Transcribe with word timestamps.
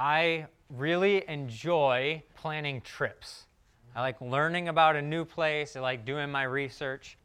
I 0.00 0.46
really 0.70 1.28
enjoy 1.28 2.22
planning 2.36 2.82
trips. 2.82 3.46
I 3.96 4.00
like 4.00 4.20
learning 4.20 4.68
about 4.68 4.94
a 4.94 5.02
new 5.02 5.24
place, 5.24 5.74
I 5.74 5.80
like 5.80 6.04
doing 6.04 6.30
my 6.30 6.44
research. 6.44 7.18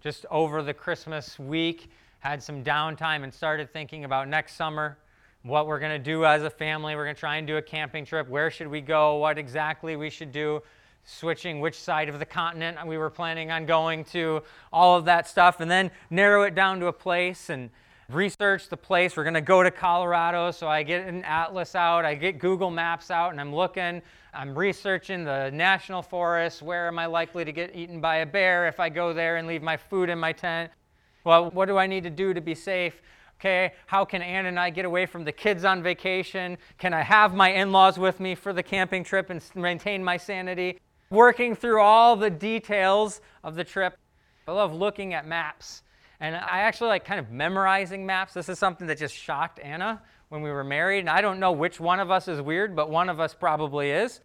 Just 0.00 0.26
over 0.28 0.60
the 0.60 0.74
Christmas 0.74 1.38
week, 1.38 1.88
had 2.18 2.42
some 2.42 2.64
downtime 2.64 3.22
and 3.22 3.32
started 3.32 3.72
thinking 3.72 4.04
about 4.04 4.26
next 4.26 4.56
summer 4.56 4.98
what 5.44 5.68
we're 5.68 5.78
going 5.78 5.92
to 5.92 6.00
do 6.00 6.24
as 6.24 6.42
a 6.42 6.50
family. 6.50 6.96
We're 6.96 7.04
going 7.04 7.14
to 7.14 7.20
try 7.20 7.36
and 7.36 7.46
do 7.46 7.58
a 7.58 7.62
camping 7.62 8.04
trip. 8.04 8.28
Where 8.28 8.50
should 8.50 8.66
we 8.66 8.80
go? 8.80 9.18
What 9.18 9.38
exactly 9.38 9.94
we 9.94 10.10
should 10.10 10.32
do? 10.32 10.64
Switching 11.04 11.60
which 11.60 11.78
side 11.78 12.08
of 12.08 12.18
the 12.18 12.26
continent 12.26 12.84
we 12.88 12.98
were 12.98 13.08
planning 13.08 13.52
on 13.52 13.66
going 13.66 14.02
to, 14.06 14.42
all 14.72 14.96
of 14.96 15.04
that 15.04 15.28
stuff, 15.28 15.60
and 15.60 15.70
then 15.70 15.92
narrow 16.10 16.42
it 16.42 16.56
down 16.56 16.80
to 16.80 16.86
a 16.86 16.92
place 16.92 17.50
and 17.50 17.70
research 18.10 18.68
the 18.68 18.76
place. 18.76 19.16
We're 19.16 19.24
going 19.24 19.34
to 19.34 19.40
go 19.40 19.62
to 19.62 19.70
Colorado, 19.70 20.50
so 20.50 20.68
I 20.68 20.82
get 20.82 21.06
an 21.06 21.24
atlas 21.24 21.74
out, 21.74 22.04
I 22.04 22.14
get 22.14 22.38
Google 22.38 22.70
Maps 22.70 23.10
out, 23.10 23.32
and 23.32 23.40
I'm 23.40 23.54
looking, 23.54 24.02
I'm 24.32 24.56
researching 24.56 25.24
the 25.24 25.50
national 25.50 26.02
forest. 26.02 26.62
Where 26.62 26.86
am 26.86 26.98
I 26.98 27.06
likely 27.06 27.44
to 27.44 27.52
get 27.52 27.74
eaten 27.74 28.00
by 28.00 28.16
a 28.16 28.26
bear 28.26 28.68
if 28.68 28.78
I 28.78 28.88
go 28.88 29.12
there 29.12 29.36
and 29.36 29.48
leave 29.48 29.62
my 29.62 29.76
food 29.76 30.08
in 30.08 30.18
my 30.18 30.32
tent? 30.32 30.70
Well, 31.24 31.50
what 31.50 31.66
do 31.66 31.76
I 31.76 31.86
need 31.86 32.04
to 32.04 32.10
do 32.10 32.32
to 32.32 32.40
be 32.40 32.54
safe? 32.54 33.02
Okay, 33.38 33.72
how 33.86 34.04
can 34.04 34.22
Ann 34.22 34.46
and 34.46 34.58
I 34.58 34.70
get 34.70 34.86
away 34.86 35.04
from 35.04 35.24
the 35.24 35.32
kids 35.32 35.64
on 35.64 35.82
vacation? 35.82 36.56
Can 36.78 36.94
I 36.94 37.02
have 37.02 37.34
my 37.34 37.50
in 37.50 37.70
laws 37.70 37.98
with 37.98 38.18
me 38.18 38.34
for 38.34 38.54
the 38.54 38.62
camping 38.62 39.04
trip 39.04 39.28
and 39.28 39.42
maintain 39.54 40.02
my 40.02 40.16
sanity? 40.16 40.78
Working 41.10 41.54
through 41.54 41.82
all 41.82 42.16
the 42.16 42.30
details 42.30 43.20
of 43.44 43.54
the 43.54 43.62
trip. 43.62 43.98
I 44.48 44.52
love 44.52 44.72
looking 44.72 45.12
at 45.12 45.26
maps 45.26 45.82
and 46.20 46.34
I 46.34 46.60
actually 46.60 46.88
like 46.88 47.04
kind 47.04 47.20
of 47.20 47.30
memorizing 47.30 48.06
maps. 48.06 48.32
This 48.34 48.48
is 48.48 48.58
something 48.58 48.86
that 48.86 48.98
just 48.98 49.14
shocked 49.14 49.60
Anna 49.60 50.02
when 50.28 50.42
we 50.42 50.50
were 50.50 50.64
married. 50.64 51.00
And 51.00 51.10
I 51.10 51.20
don't 51.20 51.38
know 51.38 51.52
which 51.52 51.78
one 51.78 52.00
of 52.00 52.10
us 52.10 52.28
is 52.28 52.40
weird, 52.40 52.74
but 52.74 52.90
one 52.90 53.08
of 53.08 53.20
us 53.20 53.34
probably 53.34 53.90
is. 53.90 54.20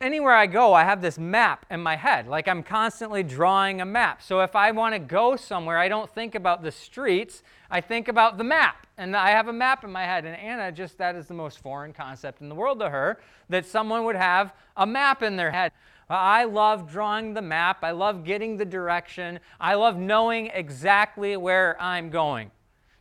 Anywhere 0.00 0.34
I 0.34 0.46
go, 0.46 0.74
I 0.74 0.84
have 0.84 1.00
this 1.00 1.18
map 1.18 1.64
in 1.70 1.80
my 1.80 1.96
head. 1.96 2.26
Like 2.26 2.48
I'm 2.48 2.62
constantly 2.62 3.22
drawing 3.22 3.80
a 3.80 3.84
map. 3.84 4.22
So 4.22 4.40
if 4.40 4.56
I 4.56 4.70
want 4.72 4.94
to 4.94 4.98
go 4.98 5.36
somewhere, 5.36 5.78
I 5.78 5.88
don't 5.88 6.10
think 6.10 6.34
about 6.34 6.62
the 6.62 6.72
streets, 6.72 7.42
I 7.70 7.80
think 7.80 8.08
about 8.08 8.36
the 8.36 8.44
map. 8.44 8.86
And 8.98 9.16
I 9.16 9.30
have 9.30 9.48
a 9.48 9.52
map 9.52 9.84
in 9.84 9.92
my 9.92 10.02
head. 10.02 10.24
And 10.24 10.36
Anna, 10.36 10.72
just 10.72 10.98
that 10.98 11.14
is 11.14 11.26
the 11.26 11.34
most 11.34 11.60
foreign 11.60 11.92
concept 11.92 12.40
in 12.40 12.48
the 12.48 12.54
world 12.54 12.80
to 12.80 12.90
her 12.90 13.20
that 13.48 13.66
someone 13.66 14.04
would 14.04 14.16
have 14.16 14.52
a 14.76 14.86
map 14.86 15.22
in 15.22 15.36
their 15.36 15.50
head. 15.50 15.72
Uh, 16.14 16.16
I 16.16 16.44
love 16.44 16.88
drawing 16.88 17.34
the 17.34 17.42
map. 17.42 17.78
I 17.82 17.90
love 17.90 18.22
getting 18.22 18.56
the 18.56 18.64
direction. 18.64 19.40
I 19.58 19.74
love 19.74 19.96
knowing 19.96 20.46
exactly 20.54 21.36
where 21.36 21.76
I'm 21.82 22.08
going. 22.08 22.52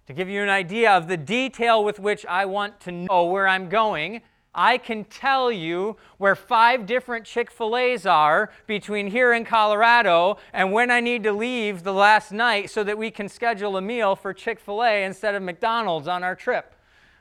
To 0.08 0.14
give 0.14 0.30
you 0.30 0.42
an 0.42 0.50
idea 0.50 0.90
of 0.90 1.08
the 1.08 1.16
detail 1.16 1.84
with 1.84 2.00
which 2.00 2.26
I 2.26 2.46
want 2.46 2.80
to 2.82 2.92
know 2.92 3.26
where 3.26 3.48
I'm 3.48 3.70
going, 3.70 4.22
I 4.56 4.80
can 4.80 5.04
tell 5.04 5.52
you 5.52 5.96
where 6.18 6.34
five 6.34 6.88
different 6.88 7.24
Chick 7.24 7.52
fil 7.52 7.78
A's 7.78 8.08
are 8.08 8.50
between 8.66 9.06
here 9.06 9.32
and 9.32 9.46
Colorado 9.46 10.38
and 10.52 10.72
when 10.72 10.90
I 10.90 11.00
need 11.00 11.22
to 11.26 11.34
leave 11.34 11.84
the 11.84 11.94
last 11.94 12.32
night 12.32 12.72
so 12.72 12.84
that 12.84 12.98
we 12.98 13.12
can 13.12 13.30
schedule 13.30 13.78
a 13.78 13.82
meal 13.82 14.16
for 14.16 14.34
Chick 14.34 14.60
fil 14.60 14.84
A 14.84 15.04
instead 15.04 15.36
of 15.36 15.44
McDonald's 15.44 16.08
on 16.08 16.24
our 16.24 16.36
trip. 16.36 16.74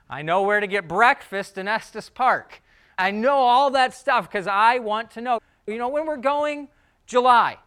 I 0.09 0.23
know 0.23 0.41
where 0.41 0.61
to 0.61 0.67
get 0.67 0.89
breakfast 0.89 1.59
in 1.59 1.69
Estes 1.69 2.09
Park. 2.09 2.63
I 2.97 3.11
know 3.11 3.37
all 3.37 3.71
that 3.73 3.93
stuff 3.93 4.31
because 4.31 4.47
I 4.47 4.79
want 4.79 5.11
to 5.11 5.21
know. 5.21 5.41
You 5.67 5.79
know, 5.79 5.89
when 5.89 6.07
we're 6.07 6.17
going, 6.17 6.69
July. 7.07 7.59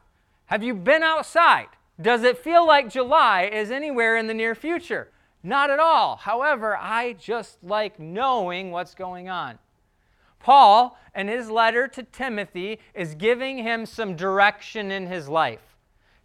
Have 0.48 0.64
you 0.64 0.74
been 0.74 1.04
outside? 1.04 1.68
Does 2.00 2.24
it 2.24 2.38
feel 2.38 2.68
like 2.68 2.90
July 2.90 3.44
is 3.44 3.72
anywhere 3.72 4.18
in 4.18 4.28
the 4.28 4.34
near 4.34 4.54
future? 4.54 5.10
Not 5.44 5.70
at 5.70 5.80
all. 5.80 6.18
However, 6.18 6.76
I 6.76 7.14
just 7.14 7.64
like 7.64 8.00
knowing 8.00 8.72
what's 8.72 8.96
going 8.96 9.30
on. 9.30 9.60
Paul, 10.40 10.98
in 11.16 11.28
his 11.28 11.50
letter 11.50 11.88
to 11.88 12.04
Timothy, 12.04 12.80
is 12.94 13.16
giving 13.16 13.60
him 13.60 13.86
some 13.86 14.16
direction 14.16 14.92
in 14.92 15.08
his 15.08 15.30
life. 15.30 15.76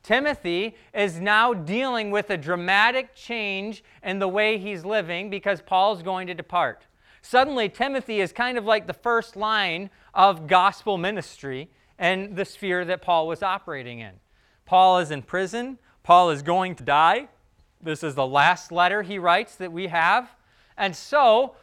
Timothy 0.03 0.75
is 0.95 1.20
now 1.20 1.53
dealing 1.55 2.11
with 2.11 2.30
a 2.30 2.36
dramatic 2.36 3.14
change 3.14 3.85
in 4.03 4.19
the 4.19 4.29
way 4.29 4.59
he's 4.59 4.85
living 4.85 5.30
because 5.30 5.61
Paul's 5.61 6.03
going 6.03 6.27
to 6.27 6.35
depart. 6.35 6.86
Suddenly, 7.23 7.69
Timothy 7.69 8.20
is 8.20 8.33
kind 8.33 8.58
of 8.58 8.64
like 8.64 8.86
the 8.86 8.95
first 8.95 9.36
line 9.36 9.91
of 10.14 10.47
gospel 10.47 10.98
ministry 10.98 11.70
and 11.98 12.36
the 12.36 12.45
sphere 12.45 12.85
that 12.86 13.03
Paul 13.03 13.27
was 13.27 13.42
operating 13.42 14.01
in. 14.01 14.13
Paul 14.64 14.98
is 14.98 15.11
in 15.11 15.23
prison, 15.23 15.79
Paul 16.03 16.30
is 16.30 16.42
going 16.42 16.75
to 16.77 16.85
die. 16.85 17.29
This 17.83 18.03
is 18.03 18.14
the 18.14 18.27
last 18.27 18.73
letter 18.73 19.03
he 19.03 19.19
writes 19.19 19.57
that 19.57 19.73
we 19.73 19.89
have. 19.89 20.30
And 20.77 20.95
so, 20.95 21.57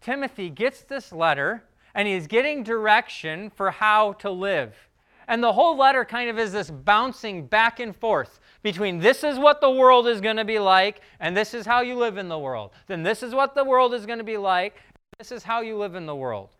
Timothy 0.00 0.50
gets 0.50 0.82
this 0.82 1.12
letter 1.12 1.64
and 1.94 2.06
he's 2.06 2.26
getting 2.26 2.62
direction 2.62 3.50
for 3.50 3.70
how 3.70 4.12
to 4.14 4.30
live. 4.30 4.88
And 5.26 5.42
the 5.42 5.52
whole 5.52 5.76
letter 5.76 6.06
kind 6.06 6.30
of 6.30 6.38
is 6.38 6.52
this 6.52 6.70
bouncing 6.70 7.46
back 7.46 7.80
and 7.80 7.94
forth 7.94 8.40
between 8.62 8.98
this 8.98 9.22
is 9.22 9.38
what 9.38 9.60
the 9.60 9.70
world 9.70 10.06
is 10.06 10.22
going 10.22 10.36
to 10.36 10.44
be 10.44 10.58
like 10.58 11.02
and 11.20 11.36
this 11.36 11.52
is 11.52 11.66
how 11.66 11.82
you 11.82 11.96
live 11.96 12.16
in 12.16 12.28
the 12.28 12.38
world. 12.38 12.70
Then 12.86 13.02
this 13.02 13.22
is 13.22 13.34
what 13.34 13.54
the 13.54 13.64
world 13.64 13.92
is 13.92 14.06
going 14.06 14.18
to 14.18 14.24
be 14.24 14.38
like. 14.38 14.76
This 15.18 15.32
is 15.32 15.42
how 15.42 15.62
you 15.62 15.76
live 15.76 15.96
in 15.96 16.06
the 16.06 16.14
world. 16.14 16.50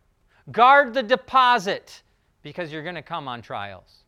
Guard 0.51 0.93
the 0.93 1.03
deposit 1.05 2.03
because 2.43 2.73
you're 2.73 2.83
going 2.83 2.97
to 2.97 3.03
come 3.03 3.29
on 3.29 3.41
trials. 3.41 4.03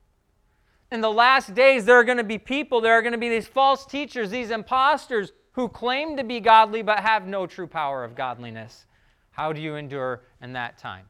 In 0.90 1.00
the 1.00 1.12
last 1.12 1.54
days, 1.54 1.84
there 1.84 1.94
are 1.94 2.02
going 2.02 2.18
to 2.18 2.24
be 2.24 2.36
people, 2.36 2.80
there 2.80 2.94
are 2.94 3.00
going 3.00 3.12
to 3.12 3.18
be 3.18 3.28
these 3.28 3.46
false 3.46 3.86
teachers, 3.86 4.28
these 4.28 4.50
imposters 4.50 5.30
who 5.52 5.68
claim 5.68 6.16
to 6.16 6.24
be 6.24 6.40
godly 6.40 6.82
but 6.82 6.98
have 6.98 7.28
no 7.28 7.46
true 7.46 7.68
power 7.68 8.02
of 8.02 8.16
godliness. 8.16 8.86
How 9.30 9.52
do 9.52 9.60
you 9.60 9.76
endure 9.76 10.22
in 10.42 10.52
that 10.54 10.78
time? 10.78 11.06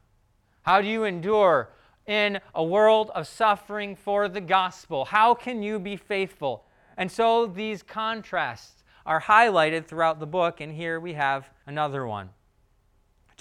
How 0.61 0.79
do 0.79 0.87
you 0.87 1.05
endure 1.05 1.69
in 2.05 2.39
a 2.53 2.63
world 2.63 3.09
of 3.15 3.25
suffering 3.25 3.95
for 3.95 4.29
the 4.29 4.41
gospel? 4.41 5.03
How 5.03 5.33
can 5.33 5.63
you 5.63 5.79
be 5.79 5.95
faithful? 5.95 6.65
And 6.95 7.11
so 7.11 7.47
these 7.47 7.81
contrasts 7.81 8.83
are 9.03 9.19
highlighted 9.19 9.87
throughout 9.87 10.19
the 10.19 10.27
book, 10.27 10.61
and 10.61 10.71
here 10.71 10.99
we 10.99 11.13
have 11.13 11.49
another 11.65 12.05
one. 12.05 12.29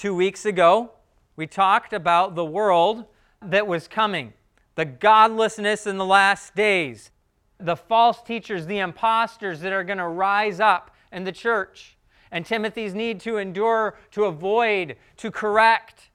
Two 0.01 0.15
weeks 0.15 0.47
ago, 0.47 0.93
we 1.37 1.47
talked 1.47 1.93
about 1.93 2.35
the 2.35 2.43
world 2.43 3.05
that 3.43 3.67
was 3.67 3.87
coming, 3.87 4.33
the 4.75 4.87
godlessness 4.87 5.87
in 5.87 5.99
the 5.99 6.07
last 6.07 6.57
days, 6.57 7.11
the 7.59 7.77
false 7.77 8.23
teachers, 8.23 8.65
the 8.65 8.79
imposters 8.79 9.61
that 9.61 9.75
are 9.75 9.85
going 9.85 9.99
to 9.99 10.09
rise 10.09 10.59
up 10.59 10.91
in 11.13 11.25
the 11.25 11.33
church, 11.33 11.99
and 12.31 12.47
Timothy's 12.47 12.95
need 12.95 13.21
to 13.21 13.37
endure, 13.37 13.99
to 14.13 14.25
avoid, 14.25 14.97
to 15.19 15.31
correct. 15.31 16.09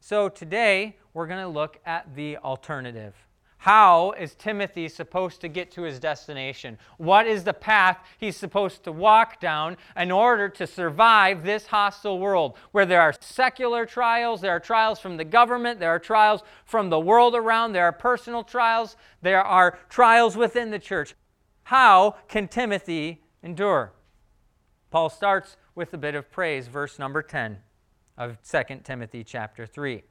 So 0.00 0.30
today, 0.30 0.96
we're 1.12 1.26
going 1.26 1.42
to 1.42 1.48
look 1.48 1.80
at 1.84 2.14
the 2.16 2.38
alternative. 2.38 3.14
How 3.62 4.10
is 4.18 4.34
Timothy 4.34 4.88
supposed 4.88 5.40
to 5.42 5.46
get 5.46 5.70
to 5.70 5.82
his 5.82 6.00
destination? 6.00 6.78
What 6.96 7.28
is 7.28 7.44
the 7.44 7.54
path 7.54 7.96
he's 8.18 8.36
supposed 8.36 8.82
to 8.82 8.90
walk 8.90 9.38
down 9.38 9.76
in 9.96 10.10
order 10.10 10.48
to 10.48 10.66
survive 10.66 11.44
this 11.44 11.68
hostile 11.68 12.18
world 12.18 12.56
where 12.72 12.84
there 12.84 13.00
are 13.00 13.14
secular 13.20 13.86
trials, 13.86 14.40
there 14.40 14.50
are 14.50 14.58
trials 14.58 14.98
from 14.98 15.16
the 15.16 15.24
government, 15.24 15.78
there 15.78 15.90
are 15.90 16.00
trials 16.00 16.42
from 16.64 16.90
the 16.90 16.98
world 16.98 17.36
around, 17.36 17.72
there 17.72 17.84
are 17.84 17.92
personal 17.92 18.42
trials, 18.42 18.96
there 19.20 19.44
are 19.44 19.78
trials 19.88 20.36
within 20.36 20.72
the 20.72 20.80
church? 20.80 21.14
How 21.62 22.16
can 22.26 22.48
Timothy 22.48 23.22
endure? 23.44 23.92
Paul 24.90 25.08
starts 25.08 25.56
with 25.76 25.94
a 25.94 25.98
bit 25.98 26.16
of 26.16 26.32
praise, 26.32 26.66
verse 26.66 26.98
number 26.98 27.22
10 27.22 27.58
of 28.18 28.38
2 28.42 28.80
Timothy 28.82 29.22
chapter 29.22 29.66
3. 29.66 30.02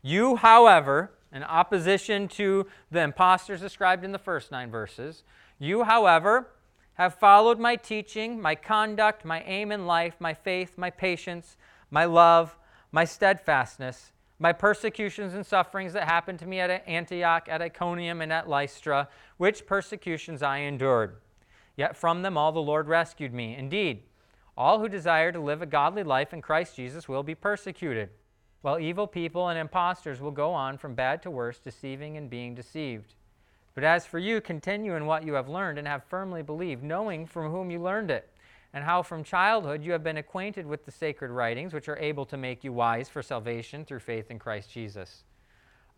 You, 0.00 0.36
however, 0.36 1.12
in 1.34 1.42
opposition 1.42 2.28
to 2.28 2.66
the 2.92 3.00
impostors 3.00 3.60
described 3.60 4.04
in 4.04 4.12
the 4.12 4.18
first 4.18 4.52
nine 4.52 4.70
verses. 4.70 5.24
You, 5.58 5.82
however, 5.82 6.48
have 6.94 7.16
followed 7.16 7.58
my 7.58 7.74
teaching, 7.74 8.40
my 8.40 8.54
conduct, 8.54 9.24
my 9.24 9.42
aim 9.42 9.72
in 9.72 9.84
life, 9.84 10.14
my 10.20 10.32
faith, 10.32 10.78
my 10.78 10.90
patience, 10.90 11.56
my 11.90 12.04
love, 12.04 12.56
my 12.92 13.04
steadfastness, 13.04 14.12
my 14.38 14.52
persecutions 14.52 15.34
and 15.34 15.44
sufferings 15.44 15.92
that 15.92 16.04
happened 16.04 16.38
to 16.38 16.46
me 16.46 16.60
at 16.60 16.86
Antioch, 16.86 17.48
at 17.48 17.60
Iconium, 17.60 18.20
and 18.20 18.32
at 18.32 18.48
Lystra, 18.48 19.08
which 19.36 19.66
persecutions 19.66 20.40
I 20.40 20.58
endured. 20.58 21.16
Yet 21.76 21.96
from 21.96 22.22
them 22.22 22.36
all 22.36 22.52
the 22.52 22.62
Lord 22.62 22.86
rescued 22.86 23.34
me. 23.34 23.56
Indeed, 23.56 24.04
all 24.56 24.78
who 24.78 24.88
desire 24.88 25.32
to 25.32 25.40
live 25.40 25.62
a 25.62 25.66
godly 25.66 26.04
life 26.04 26.32
in 26.32 26.40
Christ 26.40 26.76
Jesus 26.76 27.08
will 27.08 27.24
be 27.24 27.34
persecuted 27.34 28.10
while 28.64 28.80
evil 28.80 29.06
people 29.06 29.50
and 29.50 29.58
impostors 29.58 30.22
will 30.22 30.30
go 30.30 30.50
on 30.54 30.78
from 30.78 30.94
bad 30.94 31.22
to 31.22 31.30
worse, 31.30 31.58
deceiving 31.58 32.16
and 32.16 32.30
being 32.30 32.54
deceived. 32.54 33.12
But 33.74 33.84
as 33.84 34.06
for 34.06 34.18
you, 34.18 34.40
continue 34.40 34.96
in 34.96 35.04
what 35.04 35.22
you 35.22 35.34
have 35.34 35.50
learned 35.50 35.76
and 35.78 35.86
have 35.86 36.02
firmly 36.04 36.40
believed, 36.40 36.82
knowing 36.82 37.26
from 37.26 37.50
whom 37.50 37.70
you 37.70 37.78
learned 37.78 38.10
it, 38.10 38.26
and 38.72 38.82
how 38.82 39.02
from 39.02 39.22
childhood 39.22 39.84
you 39.84 39.92
have 39.92 40.02
been 40.02 40.16
acquainted 40.16 40.64
with 40.64 40.86
the 40.86 40.90
sacred 40.90 41.30
writings, 41.30 41.74
which 41.74 41.90
are 41.90 41.98
able 41.98 42.24
to 42.24 42.38
make 42.38 42.64
you 42.64 42.72
wise 42.72 43.06
for 43.06 43.22
salvation 43.22 43.84
through 43.84 43.98
faith 43.98 44.30
in 44.30 44.38
Christ 44.38 44.72
Jesus. 44.72 45.24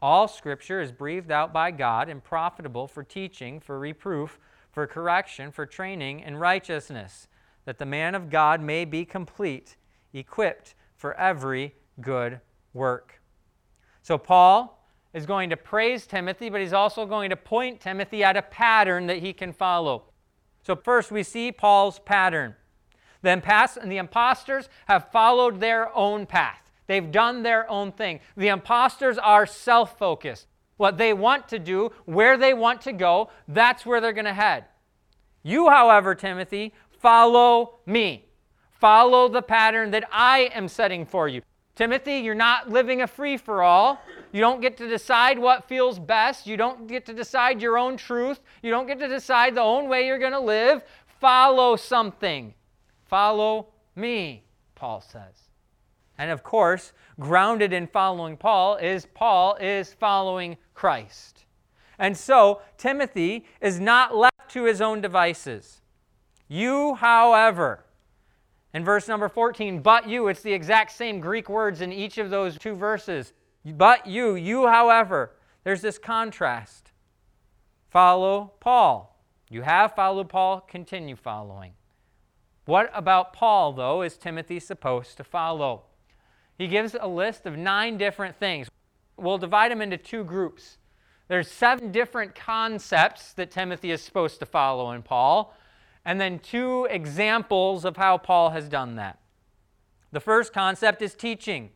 All 0.01 0.27
Scripture 0.27 0.81
is 0.81 0.91
breathed 0.91 1.31
out 1.31 1.53
by 1.53 1.71
God 1.71 2.09
and 2.09 2.25
profitable 2.25 2.89
for 2.89 3.05
teaching, 3.05 3.61
for 3.61 3.79
reproof, 3.79 4.41
for 4.73 4.89
correction, 4.89 5.53
for 5.53 5.67
training 5.67 6.19
in 6.19 6.37
righteousness, 6.37 7.29
that 7.65 7.79
the 7.79 7.87
man 7.87 8.17
of 8.17 8.29
God 8.29 8.61
may 8.61 8.85
be 8.85 9.05
complete, 9.05 9.77
equipped 10.13 10.75
for 10.97 11.15
every 11.15 11.73
good 12.01 12.41
work. 12.77 13.21
So, 14.03 14.17
Paul 14.17 14.89
is 15.13 15.27
going 15.27 15.51
to 15.51 15.57
praise 15.57 16.07
Timothy, 16.07 16.51
but 16.51 16.61
he's 16.61 16.73
also 16.73 17.07
going 17.07 17.31
to 17.31 17.37
point 17.37 17.81
Timothy 17.81 18.23
at 18.23 18.37
a 18.37 18.43
pattern 18.43 19.07
that 19.07 19.19
he 19.19 19.33
can 19.33 19.53
follow. 19.53 20.05
So, 20.63 20.77
first, 20.77 21.11
we 21.11 21.23
see 21.23 21.51
Paul's 21.51 21.99
pattern. 21.99 22.55
The, 23.23 23.31
impas- 23.31 23.83
the 23.89 23.97
imposters 23.97 24.69
have 24.87 25.11
followed 25.11 25.59
their 25.59 25.93
own 25.97 26.27
path. 26.27 26.61
They've 26.87 27.11
done 27.11 27.43
their 27.43 27.69
own 27.69 27.93
thing. 27.93 28.21
The 28.37 28.49
imposters 28.49 29.19
are 29.19 29.47
self 29.47 29.99
focused. 29.99 30.47
What 30.77 30.99
they 30.99 31.15
want 31.15 31.49
to 31.49 31.59
do, 31.59 31.91
where 32.05 32.37
they 32.37 32.53
want 32.53 32.83
to 32.83 32.93
go, 32.93 33.31
that's 33.49 33.87
where 33.87 34.01
they're 34.01 34.13
going 34.13 34.27
to 34.27 34.35
head. 34.35 34.67
You, 35.43 35.71
however, 35.71 36.15
Timothy, 36.15 36.75
follow 37.01 37.79
me. 37.87 38.27
Follow 38.73 39.29
the 39.29 39.43
pattern 39.43 39.91
that 39.93 40.05
I 40.13 40.51
am 40.55 40.69
setting 40.69 41.07
for 41.07 41.29
you. 41.29 41.41
Timothy, 41.77 42.15
you're 42.21 42.35
not 42.35 42.71
living 42.71 43.03
a 43.03 43.07
free 43.07 43.37
for 43.37 43.63
all. 43.63 44.01
You 44.33 44.41
don't 44.41 44.63
get 44.63 44.79
to 44.79 44.89
decide 44.89 45.39
what 45.39 45.69
feels 45.69 45.99
best. 45.99 46.47
You 46.47 46.57
don't 46.57 46.87
get 46.87 47.05
to 47.07 47.13
decide 47.13 47.61
your 47.61 47.77
own 47.77 47.99
truth. 47.99 48.41
You 48.63 48.71
don't 48.71 48.87
get 48.87 48.99
to 48.99 49.09
decide 49.09 49.55
the 49.55 49.61
own 49.61 49.89
way 49.89 50.07
you're 50.07 50.19
going 50.19 50.33
to 50.33 50.41
live. 50.41 50.83
Follow 51.21 51.77
something. 51.77 52.55
Follow 53.05 53.69
me, 53.95 54.43
Paul 54.75 55.03
says. 55.03 55.51
And 56.19 56.31
of 56.31 56.43
course, 56.43 56.93
grounded 57.21 57.75
in 57.75 57.87
following 57.87 58.39
Paul 58.39 58.77
is 58.77 59.07
Paul 59.15 59.57
is 59.57 59.93
following 59.93 60.57
Christ. 60.75 61.45
And 61.99 62.17
so 62.17 62.63
Timothy 62.79 63.45
is 63.61 63.81
not 63.81 64.17
left 64.17 64.51
to 64.51 64.65
his 64.65 64.81
own 64.81 65.03
devices. 65.03 65.83
You, 66.49 66.95
however, 66.95 67.86
in 68.77 68.85
verse 68.85 69.09
number 69.09 69.27
14, 69.27 69.81
but 69.81 70.07
you, 70.07 70.29
it's 70.29 70.43
the 70.43 70.53
exact 70.53 70.93
same 70.93 71.19
Greek 71.19 71.49
words 71.49 71.81
in 71.81 71.95
each 71.95 72.19
of 72.19 72.29
those 72.29 72.59
two 72.59 72.75
verses. 72.75 73.33
But 73.65 74.07
you, 74.07 74.35
you, 74.35 74.67
however, 74.67 75.33
there's 75.65 75.81
this 75.81 75.97
contrast. 75.97 76.93
Follow 77.89 78.53
Paul. 78.61 79.19
You 79.49 79.63
have 79.63 79.95
followed 79.95 80.29
Paul, 80.29 80.61
continue 80.61 81.17
following. 81.17 81.73
What 82.67 82.91
about 82.93 83.33
Paul, 83.33 83.73
though, 83.73 84.03
is 84.03 84.19
Timothy 84.19 84.61
supposed 84.61 85.17
to 85.17 85.25
follow? 85.25 85.85
He 86.59 86.69
gives 86.69 86.95
a 87.01 87.09
list 87.09 87.47
of 87.47 87.57
nine 87.57 87.97
different 87.97 88.37
things. 88.37 88.69
We'll 89.17 89.39
divide 89.39 89.71
them 89.71 89.81
into 89.81 89.97
two 89.97 90.23
groups. 90.23 90.77
There's 91.29 91.51
seven 91.51 91.93
different 91.93 92.35
concepts 92.35 93.33
that 93.33 93.51
Timothy 93.51 93.91
is 93.91 94.03
supposed 94.03 94.39
to 94.41 94.45
follow 94.45 94.91
in 94.91 95.03
Paul, 95.03 95.57
and 96.07 96.21
then 96.21 96.39
two 96.39 96.87
examples 96.89 97.85
of 97.85 97.97
how 97.97 98.17
Paul 98.17 98.51
has 98.51 98.69
done 98.69 98.95
that. 98.95 99.19
The 100.13 100.21
first 100.21 100.53
concept 100.53 101.03
is 101.03 101.15
teaching. 101.15 101.71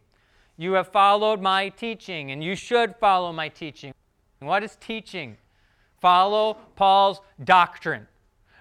You 0.56 0.74
have 0.74 0.86
followed 0.86 1.42
my 1.42 1.68
teaching, 1.68 2.30
and 2.30 2.42
you 2.42 2.54
should 2.54 2.94
follow 3.00 3.32
my 3.32 3.48
teaching. 3.48 3.92
What 4.38 4.62
is 4.62 4.76
teaching? 4.76 5.36
Follow 6.00 6.58
Paul's 6.76 7.20
doctrine. 7.42 8.06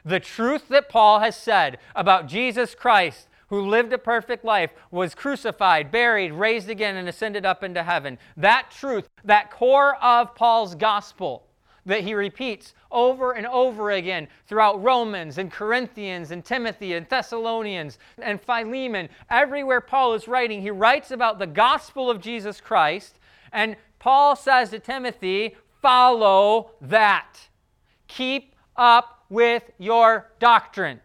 The 0.04 0.20
truth 0.20 0.70
that 0.70 0.90
Paul 0.90 1.20
has 1.20 1.36
said 1.36 1.78
about 1.96 2.28
Jesus 2.28 2.74
Christ, 2.74 3.28
who 3.50 3.62
lived 3.62 3.94
a 3.94 4.00
perfect 4.00 4.44
life, 4.44 4.72
was 4.90 5.14
crucified, 5.14 5.92
buried, 5.92 6.34
raised 6.34 6.70
again, 6.70 6.96
and 6.96 7.08
ascended 7.08 7.46
up 7.46 7.64
into 7.64 7.84
heaven. 7.84 8.18
That 8.36 8.72
truth, 8.72 9.08
that 9.24 9.52
core 9.52 9.98
of 10.04 10.34
Paul's 10.34 10.74
gospel 10.74 11.46
that 11.86 12.04
he 12.04 12.14
repeats 12.14 12.74
over 12.92 13.32
and 13.32 13.48
over 13.48 13.92
again 13.92 14.28
throughout 14.48 14.82
Romans 14.84 15.38
and 15.38 15.52
Corinthians 15.52 16.32
and 16.32 16.44
Timothy 16.44 16.94
and 16.94 17.08
Thessalonians 17.08 17.98
and 18.22 18.42
Philemon. 18.42 19.10
Everywhere 19.30 19.82
Paul 19.82 20.14
is 20.14 20.28
writing, 20.28 20.62
he 20.62 20.72
writes 20.72 21.12
about 21.12 21.40
the 21.40 21.48
gospel 21.48 22.10
of 22.10 22.22
Jesus 22.22 22.62
Christ. 22.62 23.20
And 23.52 23.76
Paul 24.00 24.36
says 24.36 24.70
to 24.72 24.80
Timothy, 24.80 25.56
follow 25.82 26.72
that. 26.82 27.38
Keep 28.08 28.56
up 28.76 29.26
with 29.30 29.64
your 29.78 30.32
doctrine. 30.40 31.00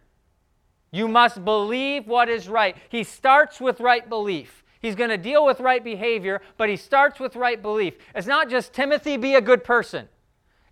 You 0.91 1.07
must 1.07 1.43
believe 1.43 2.07
what 2.07 2.29
is 2.29 2.47
right. 2.47 2.75
He 2.89 3.03
starts 3.03 3.59
with 3.59 3.79
right 3.79 4.07
belief. 4.07 4.63
He's 4.81 4.95
going 4.95 5.09
to 5.09 5.17
deal 5.17 5.45
with 5.45 5.59
right 5.59 5.83
behavior, 5.83 6.41
but 6.57 6.69
he 6.69 6.77
starts 6.77 7.19
with 7.19 7.35
right 7.35 7.61
belief. 7.61 7.95
It's 8.13 8.27
not 8.27 8.49
just 8.49 8.71
Timothy, 8.71 9.17
be 9.17 9.35
a 9.35 9.41
good 9.41 9.63
person. 9.63 10.07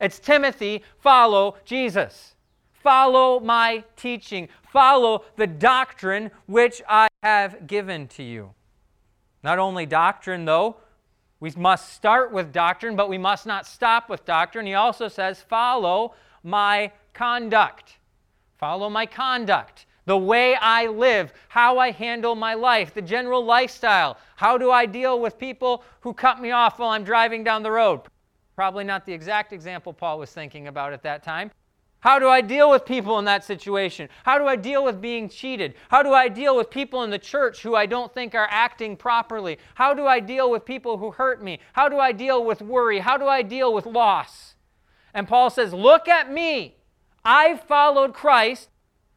It's 0.03 0.19
Timothy, 0.19 0.83
follow 0.99 1.55
Jesus. 1.63 2.35
Follow 2.73 3.39
my 3.39 3.85
teaching. 3.95 4.49
Follow 4.69 5.23
the 5.37 5.47
doctrine 5.47 6.29
which 6.45 6.81
I 6.89 7.07
have 7.23 7.67
given 7.67 8.09
to 8.09 8.23
you. 8.23 8.51
Not 9.43 9.59
only 9.59 9.85
doctrine, 9.85 10.43
though, 10.43 10.75
we 11.39 11.51
must 11.51 11.93
start 11.93 12.33
with 12.33 12.51
doctrine, 12.51 12.97
but 12.97 13.07
we 13.07 13.17
must 13.17 13.45
not 13.45 13.65
stop 13.65 14.09
with 14.09 14.25
doctrine. 14.25 14.65
He 14.65 14.73
also 14.73 15.07
says, 15.07 15.41
follow 15.41 16.15
my 16.43 16.91
conduct. 17.13 17.93
Follow 18.57 18.89
my 18.89 19.05
conduct, 19.05 19.85
the 20.05 20.17
way 20.17 20.55
I 20.55 20.87
live, 20.87 21.31
how 21.47 21.79
I 21.79 21.91
handle 21.91 22.35
my 22.35 22.55
life, 22.55 22.93
the 22.93 23.01
general 23.01 23.45
lifestyle. 23.45 24.17
How 24.35 24.57
do 24.57 24.69
I 24.69 24.85
deal 24.85 25.21
with 25.21 25.39
people 25.39 25.81
who 26.01 26.13
cut 26.13 26.41
me 26.41 26.51
off 26.51 26.79
while 26.79 26.89
I'm 26.89 27.05
driving 27.05 27.45
down 27.45 27.63
the 27.63 27.71
road? 27.71 28.01
Probably 28.55 28.83
not 28.83 29.05
the 29.05 29.13
exact 29.13 29.53
example 29.53 29.93
Paul 29.93 30.19
was 30.19 30.31
thinking 30.31 30.67
about 30.67 30.93
at 30.93 31.03
that 31.03 31.23
time. 31.23 31.51
How 32.03 32.19
do 32.19 32.27
I 32.27 32.41
deal 32.41 32.69
with 32.69 32.85
people 32.85 33.17
in 33.17 33.25
that 33.25 33.45
situation? 33.45 34.09
How 34.25 34.37
do 34.37 34.45
I 34.45 34.57
deal 34.57 34.83
with 34.83 34.99
being 34.99 35.29
cheated? 35.29 35.75
How 35.87 36.03
do 36.03 36.11
I 36.11 36.27
deal 36.27 36.55
with 36.57 36.69
people 36.69 37.03
in 37.03 37.09
the 37.09 37.17
church 37.17 37.61
who 37.61 37.75
I 37.75 37.85
don't 37.85 38.13
think 38.13 38.35
are 38.35 38.47
acting 38.51 38.97
properly? 38.97 39.57
How 39.75 39.93
do 39.93 40.05
I 40.05 40.19
deal 40.19 40.51
with 40.51 40.65
people 40.65 40.97
who 40.97 41.11
hurt 41.11 41.41
me? 41.41 41.59
How 41.71 41.87
do 41.87 41.97
I 41.97 42.11
deal 42.11 42.43
with 42.43 42.61
worry? 42.61 42.99
How 42.99 43.15
do 43.15 43.25
I 43.27 43.41
deal 43.41 43.73
with 43.73 43.85
loss? 43.85 44.55
And 45.13 45.29
Paul 45.29 45.49
says, 45.49 45.73
Look 45.73 46.09
at 46.09 46.29
me. 46.29 46.75
I've 47.23 47.61
followed 47.61 48.13
Christ 48.13 48.67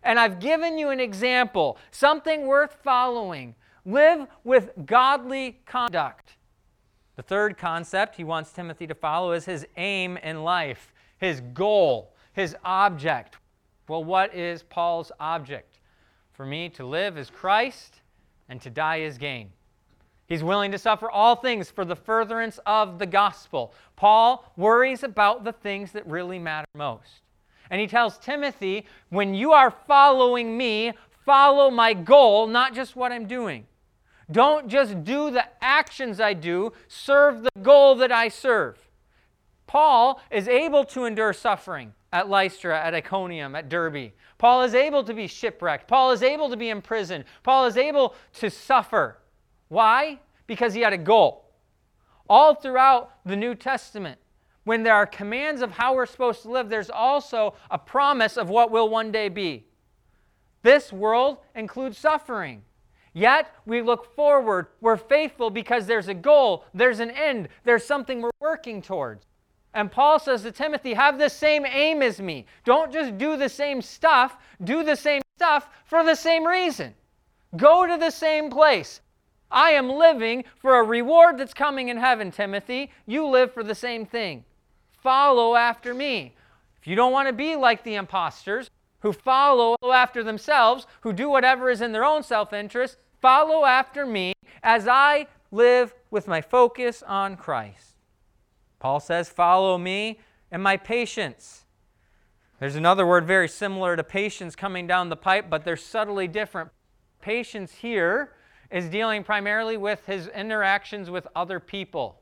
and 0.05 0.21
I've 0.21 0.39
given 0.39 0.79
you 0.79 0.91
an 0.91 1.01
example, 1.01 1.79
something 1.91 2.47
worth 2.47 2.79
following. 2.85 3.57
Live 3.85 4.29
with 4.45 4.71
godly 4.87 5.59
conduct. 5.67 6.36
The 7.17 7.23
third 7.23 7.57
concept 7.57 8.17
he 8.17 8.25
wants 8.25 8.53
Timothy 8.53 8.87
to 8.87 8.95
follow 8.95 9.33
is 9.33 9.47
his 9.47 9.67
aim 9.77 10.19
in 10.19 10.45
life, 10.45 10.93
his 11.19 11.41
goal, 11.55 12.15
his 12.35 12.55
object. 12.63 13.39
Well, 13.89 14.05
what 14.05 14.35
is 14.35 14.63
Paul's 14.63 15.11
object? 15.19 15.81
For 16.33 16.45
me 16.45 16.69
to 16.71 16.85
live 16.85 17.17
is 17.17 17.31
Christ 17.31 18.03
and 18.49 18.61
to 18.61 18.69
die 18.69 18.99
is 18.99 19.17
gain. 19.17 19.51
He's 20.27 20.43
willing 20.43 20.73
to 20.73 20.79
suffer 20.79 21.11
all 21.11 21.37
things 21.37 21.71
for 21.71 21.85
the 21.85 21.97
furtherance 21.97 22.59
of 22.67 22.99
the 22.99 23.07
gospel. 23.07 23.73
Paul 23.95 24.53
worries 24.57 25.03
about 25.03 25.45
the 25.45 25.53
things 25.53 25.93
that 25.93 26.07
really 26.07 26.39
matter 26.39 26.67
most. 26.75 27.23
And 27.71 27.81
he 27.81 27.87
tells 27.87 28.19
Timothy, 28.19 28.87
when 29.09 29.35
you 29.35 29.53
are 29.53 29.71
following 29.71 30.57
me, 30.59 30.93
follow 31.25 31.71
my 31.71 31.95
goal, 31.95 32.47
not 32.47 32.75
just 32.75 32.95
what 32.97 33.13
I'm 33.13 33.27
doing. 33.27 33.67
Don't 34.31 34.69
just 34.69 35.05
do 35.05 35.31
the 35.31 35.45
actions 35.61 36.21
I 36.21 36.33
do, 36.35 36.73
serve 36.89 37.43
the 37.43 37.51
goal 37.63 37.95
that 37.97 38.11
I 38.11 38.29
serve. 38.29 38.79
Paul 39.67 40.21
is 40.31 40.49
able 40.49 40.85
to 40.87 41.05
endure 41.05 41.33
suffering 41.33 41.93
at 42.13 42.29
Lystra, 42.29 42.81
at 42.81 42.95
Iconium, 42.95 43.55
at 43.55 43.69
Derbe. 43.69 44.13
Paul 44.39 44.63
is 44.63 44.75
able 44.75 45.05
to 45.05 45.15
be 45.15 45.27
shipwrecked. 45.27 45.89
Paul 45.89 46.13
is 46.13 46.23
able 46.23 46.51
to 46.51 46.57
be 46.57 46.71
imprisoned. 46.71 47.25
Paul 47.43 47.67
is 47.67 47.77
able 47.77 48.15
to 48.35 48.51
suffer. 48.51 49.19
Why? 49.69 50.21
Because 50.47 50.75
he 50.75 50.81
had 50.81 50.93
a 50.93 50.99
goal. 50.99 51.51
All 52.29 52.55
throughout 52.55 53.13
the 53.25 53.37
New 53.37 53.55
Testament, 53.55 54.19
when 54.65 54.83
there 54.83 54.95
are 54.95 55.07
commands 55.07 55.63
of 55.63 55.73
how 55.73 55.95
we're 55.95 56.07
supposed 56.07 56.43
to 56.43 56.51
live, 56.51 56.69
there's 56.69 56.91
also 56.91 57.55
a 57.71 57.79
promise 57.79 58.37
of 58.37 58.49
what 58.49 58.71
will 58.71 58.89
one 58.89 59.13
day 59.13 59.29
be. 59.29 59.67
This 60.63 60.93
world 60.93 61.39
includes 61.55 61.99
suffering. 61.99 62.63
Yet 63.17 63.51
we 63.65 63.81
look 63.81 64.15
forward. 64.15 64.67
We're 64.83 64.99
faithful 64.99 65.49
because 65.49 65.87
there's 65.87 66.09
a 66.09 66.13
goal, 66.13 66.67
there's 66.75 67.01
an 67.01 67.11
end, 67.13 67.49
there's 67.65 67.83
something 67.83 68.21
we're 68.21 68.29
working 68.41 68.83
towards. 68.83 69.25
And 69.73 69.91
Paul 69.91 70.19
says 70.19 70.43
to 70.43 70.53
Timothy, 70.53 70.93
have 70.93 71.19
the 71.19 71.31
same 71.31 71.65
aim 71.65 72.03
as 72.03 72.21
me. 72.21 72.45
Don't 72.67 72.93
just 72.93 73.17
do 73.17 73.39
the 73.39 73.49
same 73.49 73.81
stuff, 73.81 74.37
do 74.63 74.85
the 74.85 74.97
same 74.97 75.23
stuff 75.39 75.71
for 75.87 76.05
the 76.05 76.15
same 76.15 76.47
reason. 76.47 76.95
Go 77.57 77.87
to 77.87 77.97
the 77.97 78.11
same 78.11 78.51
place. 78.51 79.01
I 79.51 79.71
am 79.71 79.89
living 79.89 80.45
for 80.59 80.79
a 80.79 80.85
reward 80.85 81.39
that's 81.39 81.55
coming 81.55 81.89
in 81.89 81.97
heaven, 81.97 82.31
Timothy. 82.31 82.91
You 83.07 83.27
live 83.29 83.51
for 83.51 83.65
the 83.65 83.75
same 83.75 84.05
thing 84.05 84.45
follow 85.03 85.55
after 85.55 85.95
me. 85.95 86.35
If 86.83 86.87
you 86.87 86.97
don't 86.97 87.13
want 87.13 87.29
to 87.29 87.33
be 87.33 87.57
like 87.57 87.83
the 87.83 87.95
imposters 87.95 88.69
who 89.01 89.13
follow 89.15 89.77
after 89.83 90.23
themselves, 90.23 90.87
who 91.01 91.15
do 91.15 91.31
whatever 91.31 91.71
is 91.71 91.81
in 91.81 91.93
their 91.93 92.05
own 92.05 92.23
self 92.23 92.53
interest, 92.53 92.99
follow 93.27 93.65
after 93.65 94.07
me 94.07 94.33
as 94.63 94.87
I 94.87 95.27
live 95.51 95.93
with 96.13 96.29
my 96.29 96.41
focus 96.41 97.03
on 97.03 97.37
Christ. 97.37 97.97
Paul 98.79 99.01
says, 99.01 99.29
Follow 99.29 99.77
me 99.79 100.21
and 100.53 100.63
my 100.63 100.77
patience. 100.77 101.65
There's 102.61 102.77
another 102.77 103.05
word 103.05 103.27
very 103.27 103.49
similar 103.49 103.97
to 103.97 104.05
patience 104.05 104.55
coming 104.55 104.87
down 104.87 105.09
the 105.09 105.17
pipe, 105.17 105.51
but 105.51 105.65
they're 105.65 105.77
subtly 105.77 106.29
different. 106.29 106.71
Patience 107.21 107.75
here 107.75 108.35
is 108.71 108.89
dealing 108.89 109.25
primarily 109.25 109.77
with 109.77 110.07
his 110.07 110.29
interactions 110.29 111.11
with 111.11 111.27
other 111.35 111.59
people. 111.59 112.21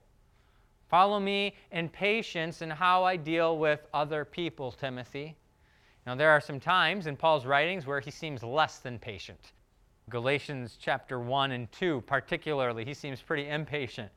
Follow 0.88 1.20
me 1.20 1.54
in 1.70 1.90
patience 1.90 2.62
in 2.62 2.70
how 2.70 3.04
I 3.04 3.16
deal 3.16 3.58
with 3.58 3.87
other 3.92 4.25
people, 4.25 4.73
Timothy. 4.73 5.37
Now, 6.06 6.14
there 6.14 6.30
are 6.30 6.40
some 6.40 6.61
times 6.61 7.06
in 7.06 7.14
Paul's 7.14 7.44
writings 7.44 7.87
where 7.87 8.00
he 8.00 8.11
seems 8.11 8.42
less 8.42 8.78
than 8.78 8.99
patient. 8.99 9.52
Galatians 10.11 10.76
chapter 10.80 11.18
1 11.18 11.52
and 11.52 11.70
2, 11.73 12.02
particularly, 12.06 12.84
he 12.84 12.94
seems 12.94 13.23
pretty 13.23 13.49
impatient. 13.49 14.11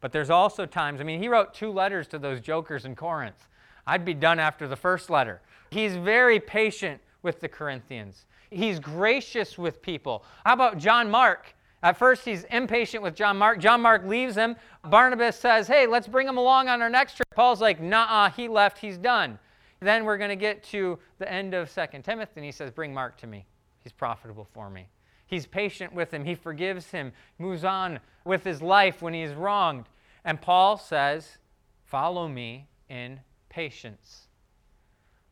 But 0.00 0.12
there's 0.12 0.30
also 0.30 0.66
times, 0.66 1.00
I 1.00 1.04
mean, 1.04 1.20
he 1.20 1.28
wrote 1.28 1.54
two 1.54 1.72
letters 1.72 2.06
to 2.08 2.18
those 2.18 2.40
jokers 2.40 2.84
in 2.84 2.94
Corinth. 2.94 3.48
I'd 3.86 4.04
be 4.04 4.14
done 4.14 4.38
after 4.38 4.68
the 4.68 4.76
first 4.76 5.10
letter. 5.10 5.40
He's 5.70 5.96
very 5.96 6.40
patient 6.40 7.00
with 7.22 7.40
the 7.40 7.48
Corinthians, 7.48 8.24
he's 8.50 8.78
gracious 8.78 9.58
with 9.58 9.82
people. 9.82 10.24
How 10.44 10.54
about 10.54 10.78
John 10.78 11.10
Mark? 11.10 11.54
At 11.82 11.96
first, 11.96 12.24
he's 12.24 12.44
impatient 12.44 13.02
with 13.02 13.14
John 13.14 13.38
Mark. 13.38 13.58
John 13.58 13.80
Mark 13.80 14.04
leaves 14.04 14.34
him. 14.34 14.56
Barnabas 14.84 15.36
says, 15.36 15.66
Hey, 15.66 15.86
let's 15.86 16.06
bring 16.06 16.28
him 16.28 16.36
along 16.36 16.68
on 16.68 16.82
our 16.82 16.90
next 16.90 17.16
trip. 17.16 17.26
Paul's 17.34 17.60
like, 17.60 17.80
Nah, 17.80 18.28
he 18.30 18.48
left, 18.48 18.78
he's 18.78 18.98
done. 18.98 19.38
Then 19.80 20.04
we're 20.04 20.18
going 20.18 20.30
to 20.30 20.36
get 20.36 20.62
to 20.64 20.98
the 21.18 21.30
end 21.30 21.54
of 21.54 21.74
2 21.74 22.02
Timothy, 22.02 22.32
and 22.36 22.44
he 22.44 22.52
says, 22.52 22.70
Bring 22.70 22.92
Mark 22.92 23.16
to 23.18 23.26
me. 23.26 23.46
He's 23.82 23.92
profitable 23.92 24.46
for 24.52 24.68
me. 24.68 24.88
He's 25.30 25.46
patient 25.46 25.94
with 25.94 26.12
him. 26.12 26.24
He 26.24 26.34
forgives 26.34 26.90
him, 26.90 27.12
moves 27.38 27.64
on 27.64 28.00
with 28.24 28.42
his 28.42 28.60
life 28.60 29.00
when 29.00 29.14
he 29.14 29.22
is 29.22 29.32
wronged. 29.32 29.86
And 30.24 30.40
Paul 30.40 30.76
says, 30.76 31.38
Follow 31.84 32.26
me 32.28 32.66
in 32.88 33.20
patience. 33.48 34.26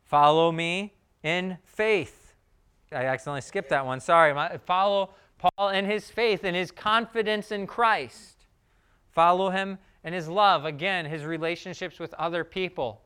Follow 0.04 0.52
me 0.52 0.94
in 1.22 1.58
faith. 1.64 2.32
I 2.92 3.04
accidentally 3.04 3.40
skipped 3.40 3.70
that 3.70 3.84
one. 3.84 4.00
Sorry. 4.00 4.32
Follow 4.64 5.10
Paul 5.38 5.70
in 5.70 5.84
his 5.84 6.10
faith 6.10 6.44
and 6.44 6.56
his 6.56 6.70
confidence 6.70 7.50
in 7.50 7.66
Christ. 7.66 8.46
Follow 9.10 9.50
him 9.50 9.78
in 10.04 10.12
his 10.12 10.28
love. 10.28 10.64
Again, 10.64 11.06
his 11.06 11.24
relationships 11.24 11.98
with 11.98 12.14
other 12.14 12.44
people. 12.44 13.02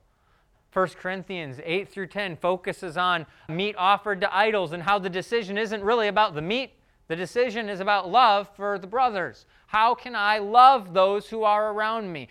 1 0.73 0.89
Corinthians 1.01 1.61
8 1.65 1.89
through 1.89 2.07
10 2.07 2.37
focuses 2.37 2.97
on 2.97 3.27
meat 3.49 3.75
offered 3.77 4.21
to 4.21 4.35
idols 4.35 4.73
and 4.73 4.83
how 4.83 4.99
the 4.99 5.11
decision 5.11 5.59
isn't 5.59 5.83
really 5.83 6.09
about 6.09 6.35
the 6.35 6.41
meat, 6.41 6.73
the 7.13 7.17
decision 7.17 7.69
is 7.69 7.81
about 7.81 8.11
love 8.11 8.49
for 8.57 8.79
the 8.79 8.87
brothers. 8.87 9.45
How 9.67 9.95
can 9.95 10.17
I 10.17 10.39
love 10.39 10.95
those 10.95 11.29
who 11.29 11.45
are 11.45 11.71
around 11.71 12.11
me? 12.11 12.29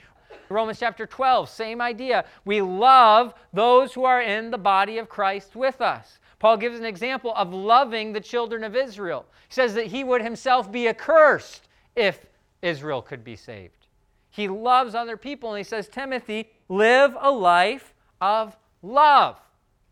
Romans 0.49 0.79
chapter 0.79 1.05
12, 1.05 1.49
same 1.49 1.79
idea. 1.79 2.25
We 2.45 2.63
love 2.63 3.35
those 3.53 3.93
who 3.93 4.05
are 4.05 4.23
in 4.23 4.49
the 4.49 4.57
body 4.57 4.97
of 4.97 5.07
Christ 5.07 5.55
with 5.55 5.81
us. 5.81 6.17
Paul 6.39 6.57
gives 6.57 6.79
an 6.79 6.85
example 6.85 7.31
of 7.35 7.53
loving 7.53 8.11
the 8.11 8.19
children 8.19 8.63
of 8.63 8.75
Israel. 8.75 9.27
He 9.49 9.53
says 9.53 9.75
that 9.75 9.85
he 9.85 10.03
would 10.03 10.23
himself 10.23 10.71
be 10.71 10.87
accursed 10.87 11.67
if 11.95 12.25
Israel 12.63 13.03
could 13.03 13.23
be 13.23 13.35
saved. 13.35 13.85
He 14.31 14.47
loves 14.47 14.95
other 14.95 15.15
people, 15.15 15.51
and 15.51 15.59
he 15.59 15.63
says, 15.63 15.89
Timothy, 15.89 16.49
live 16.69 17.15
a 17.19 17.29
life 17.29 17.93
of 18.19 18.57
love. 18.81 19.39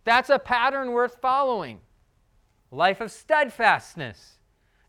That's 0.04 0.32
a 0.32 0.40
pattern 0.40 0.94
worth 0.94 1.22
following. 1.22 1.80
Life 2.72 3.02
of 3.02 3.12
steadfastness. 3.12 4.39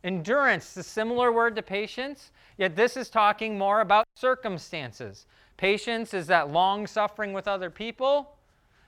Endurance, 0.02 0.76
a 0.76 0.82
similar 0.82 1.30
word 1.30 1.54
to 1.56 1.62
patience, 1.62 2.32
yet 2.56 2.74
this 2.74 2.96
is 2.96 3.10
talking 3.10 3.58
more 3.58 3.80
about 3.80 4.06
circumstances. 4.14 5.26
Patience 5.56 6.14
is 6.14 6.26
that 6.28 6.50
long 6.50 6.86
suffering 6.86 7.32
with 7.32 7.46
other 7.46 7.68
people. 7.68 8.36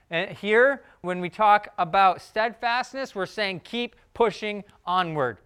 And 0.09 0.31
here, 0.31 0.83
when 1.01 1.19
we 1.19 1.29
talk 1.29 1.69
about 1.77 2.21
steadfastness, 2.21 3.13
we're 3.15 3.25
saying 3.25 3.61
keep 3.63 3.95
pushing 4.13 4.63
onward. 4.85 5.37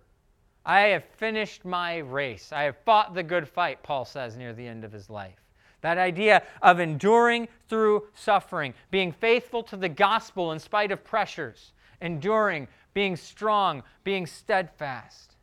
I 0.65 0.81
have 0.81 1.05
finished 1.15 1.63
my 1.63 1.97
race. 1.97 2.51
I 2.51 2.63
have 2.63 2.77
fought 2.85 3.13
the 3.13 3.23
good 3.23 3.47
fight, 3.47 3.83
Paul 3.83 4.03
says 4.03 4.35
near 4.35 4.53
the 4.53 4.67
end 4.67 4.83
of 4.83 4.91
his 4.91 5.09
life. 5.09 5.39
That 5.81 5.97
idea 5.97 6.43
of 6.61 6.81
enduring 6.81 7.47
through 7.69 8.07
suffering, 8.13 8.73
being 8.91 9.13
faithful 9.13 9.63
to 9.63 9.77
the 9.77 9.87
gospel 9.87 10.51
in 10.51 10.59
spite 10.59 10.91
of 10.91 11.03
pressures, 11.05 11.71
enduring, 12.01 12.67
being 12.93 13.15
strong, 13.15 13.83
being 14.03 14.25
steadfast. 14.25 15.36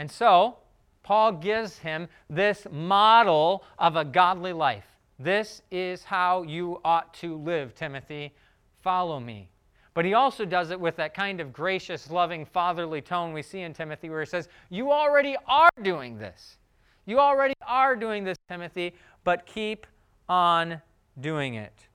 And 0.00 0.10
so, 0.10 0.56
Paul 1.02 1.32
gives 1.32 1.76
him 1.76 2.08
this 2.30 2.66
model 2.72 3.62
of 3.78 3.96
a 3.96 4.04
godly 4.04 4.54
life. 4.54 4.86
This 5.18 5.60
is 5.70 6.04
how 6.04 6.40
you 6.42 6.80
ought 6.86 7.12
to 7.16 7.36
live, 7.36 7.74
Timothy. 7.74 8.32
Follow 8.80 9.20
me. 9.20 9.50
But 9.92 10.06
he 10.06 10.14
also 10.14 10.46
does 10.46 10.70
it 10.70 10.80
with 10.80 10.96
that 10.96 11.12
kind 11.12 11.38
of 11.38 11.52
gracious, 11.52 12.10
loving, 12.10 12.46
fatherly 12.46 13.02
tone 13.02 13.34
we 13.34 13.42
see 13.42 13.60
in 13.60 13.74
Timothy, 13.74 14.08
where 14.08 14.20
he 14.20 14.26
says, 14.26 14.48
You 14.70 14.90
already 14.90 15.36
are 15.46 15.68
doing 15.82 16.16
this. 16.16 16.56
You 17.04 17.18
already 17.18 17.52
are 17.66 17.94
doing 17.94 18.24
this, 18.24 18.38
Timothy, 18.48 18.94
but 19.22 19.44
keep 19.44 19.86
on 20.30 20.80
doing 21.20 21.56
it. 21.56 21.88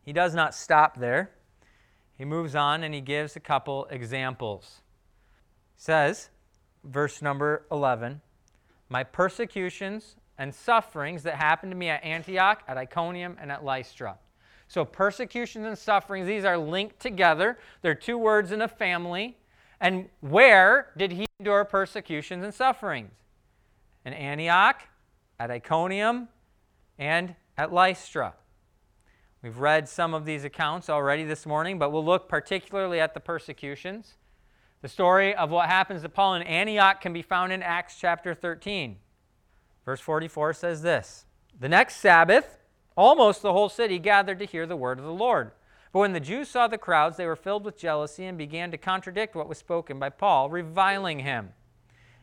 He 0.00 0.14
does 0.14 0.34
not 0.34 0.54
stop 0.54 0.98
there. 0.98 1.32
He 2.16 2.24
moves 2.24 2.54
on 2.54 2.84
and 2.84 2.94
he 2.94 3.02
gives 3.02 3.36
a 3.36 3.40
couple 3.40 3.84
examples. 3.90 4.80
He 5.76 5.82
says, 5.82 6.30
verse 6.84 7.22
number 7.22 7.64
11, 7.70 8.20
My 8.88 9.04
persecutions 9.04 10.16
and 10.38 10.54
sufferings 10.54 11.24
that 11.24 11.34
happened 11.34 11.72
to 11.72 11.76
me 11.76 11.88
at 11.88 12.02
Antioch, 12.04 12.62
at 12.68 12.76
Iconium, 12.76 13.36
and 13.40 13.50
at 13.50 13.64
Lystra. 13.64 14.18
So, 14.68 14.84
persecutions 14.84 15.66
and 15.66 15.76
sufferings, 15.76 16.26
these 16.26 16.44
are 16.44 16.58
linked 16.58 17.00
together. 17.00 17.58
They're 17.82 17.94
two 17.94 18.18
words 18.18 18.52
in 18.52 18.60
a 18.60 18.68
family. 18.68 19.36
And 19.80 20.08
where 20.20 20.88
did 20.96 21.12
he 21.12 21.26
endure 21.40 21.64
persecutions 21.64 22.44
and 22.44 22.52
sufferings? 22.52 23.12
In 24.04 24.12
Antioch, 24.12 24.82
at 25.40 25.50
Iconium, 25.50 26.28
and 26.98 27.34
at 27.56 27.72
Lystra. 27.72 28.34
We've 29.42 29.58
read 29.58 29.88
some 29.88 30.14
of 30.14 30.24
these 30.24 30.44
accounts 30.44 30.90
already 30.90 31.24
this 31.24 31.46
morning, 31.46 31.78
but 31.78 31.90
we'll 31.90 32.04
look 32.04 32.28
particularly 32.28 33.00
at 33.00 33.14
the 33.14 33.20
persecutions. 33.20 34.14
The 34.80 34.88
story 34.88 35.34
of 35.34 35.50
what 35.50 35.68
happens 35.68 36.02
to 36.02 36.08
Paul 36.08 36.34
in 36.34 36.42
Antioch 36.42 37.00
can 37.00 37.12
be 37.12 37.22
found 37.22 37.52
in 37.52 37.62
Acts 37.62 37.96
chapter 37.98 38.32
13. 38.32 38.96
Verse 39.84 40.00
44 40.00 40.52
says 40.52 40.82
this 40.82 41.26
The 41.58 41.68
next 41.68 41.96
Sabbath, 41.96 42.58
almost 42.96 43.42
the 43.42 43.52
whole 43.52 43.68
city 43.68 43.98
gathered 43.98 44.38
to 44.38 44.44
hear 44.44 44.66
the 44.66 44.76
word 44.76 44.98
of 44.98 45.04
the 45.04 45.12
Lord. 45.12 45.50
But 45.92 46.00
when 46.00 46.12
the 46.12 46.20
Jews 46.20 46.48
saw 46.48 46.68
the 46.68 46.78
crowds, 46.78 47.16
they 47.16 47.26
were 47.26 47.34
filled 47.34 47.64
with 47.64 47.78
jealousy 47.78 48.26
and 48.26 48.38
began 48.38 48.70
to 48.70 48.78
contradict 48.78 49.34
what 49.34 49.48
was 49.48 49.58
spoken 49.58 49.98
by 49.98 50.10
Paul, 50.10 50.50
reviling 50.50 51.20
him. 51.20 51.50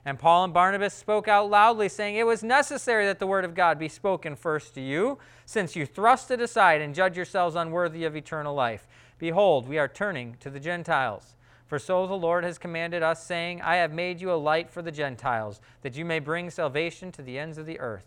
And 0.05 0.19
Paul 0.19 0.43
and 0.43 0.53
Barnabas 0.53 0.93
spoke 0.93 1.27
out 1.27 1.49
loudly, 1.49 1.89
saying, 1.89 2.15
It 2.15 2.27
was 2.27 2.43
necessary 2.43 3.05
that 3.07 3.17
the 3.17 3.27
word 3.27 3.43
of 3.43 3.55
God 3.55 3.79
be 3.79 3.89
spoken 3.89 4.35
first 4.35 4.75
to 4.75 4.81
you, 4.81 5.17
since 5.45 5.75
you 5.75 5.85
thrust 5.85 6.29
it 6.29 6.39
aside 6.39 6.79
and 6.79 6.93
judge 6.93 7.17
yourselves 7.17 7.55
unworthy 7.55 8.05
of 8.05 8.15
eternal 8.15 8.53
life. 8.53 8.87
Behold, 9.17 9.67
we 9.67 9.79
are 9.79 9.87
turning 9.87 10.37
to 10.41 10.51
the 10.51 10.59
Gentiles. 10.59 11.35
For 11.67 11.79
so 11.79 12.05
the 12.05 12.13
Lord 12.13 12.43
has 12.43 12.57
commanded 12.57 13.01
us, 13.01 13.25
saying, 13.25 13.61
I 13.61 13.77
have 13.77 13.91
made 13.91 14.21
you 14.21 14.31
a 14.31 14.35
light 14.35 14.69
for 14.69 14.81
the 14.81 14.91
Gentiles, 14.91 15.59
that 15.81 15.95
you 15.95 16.05
may 16.05 16.19
bring 16.19 16.49
salvation 16.49 17.11
to 17.13 17.21
the 17.21 17.39
ends 17.39 17.57
of 17.57 17.65
the 17.65 17.79
earth. 17.79 18.05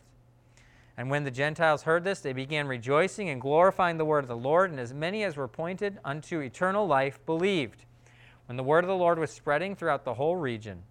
And 0.97 1.11
when 1.11 1.25
the 1.25 1.31
Gentiles 1.31 1.83
heard 1.83 2.05
this, 2.05 2.21
they 2.21 2.33
began 2.33 2.67
rejoicing 2.67 3.29
and 3.29 3.41
glorifying 3.41 3.99
the 3.99 4.05
word 4.05 4.25
of 4.25 4.29
the 4.29 4.37
Lord, 4.37 4.71
and 4.71 4.81
as 4.81 4.93
many 4.93 5.25
as 5.25 5.37
were 5.37 5.45
appointed 5.45 5.99
unto 6.05 6.41
eternal 6.41 6.87
life 6.87 7.25
believed. 7.27 7.85
When 8.47 8.57
the 8.57 8.65
word 8.65 8.85
of 8.85 8.89
the 8.89 8.97
Lord 8.97 9.19
was 9.19 9.31
spreading 9.31 9.77
throughout 9.77 10.05
the 10.05 10.15
whole 10.15 10.37
region, 10.37 10.83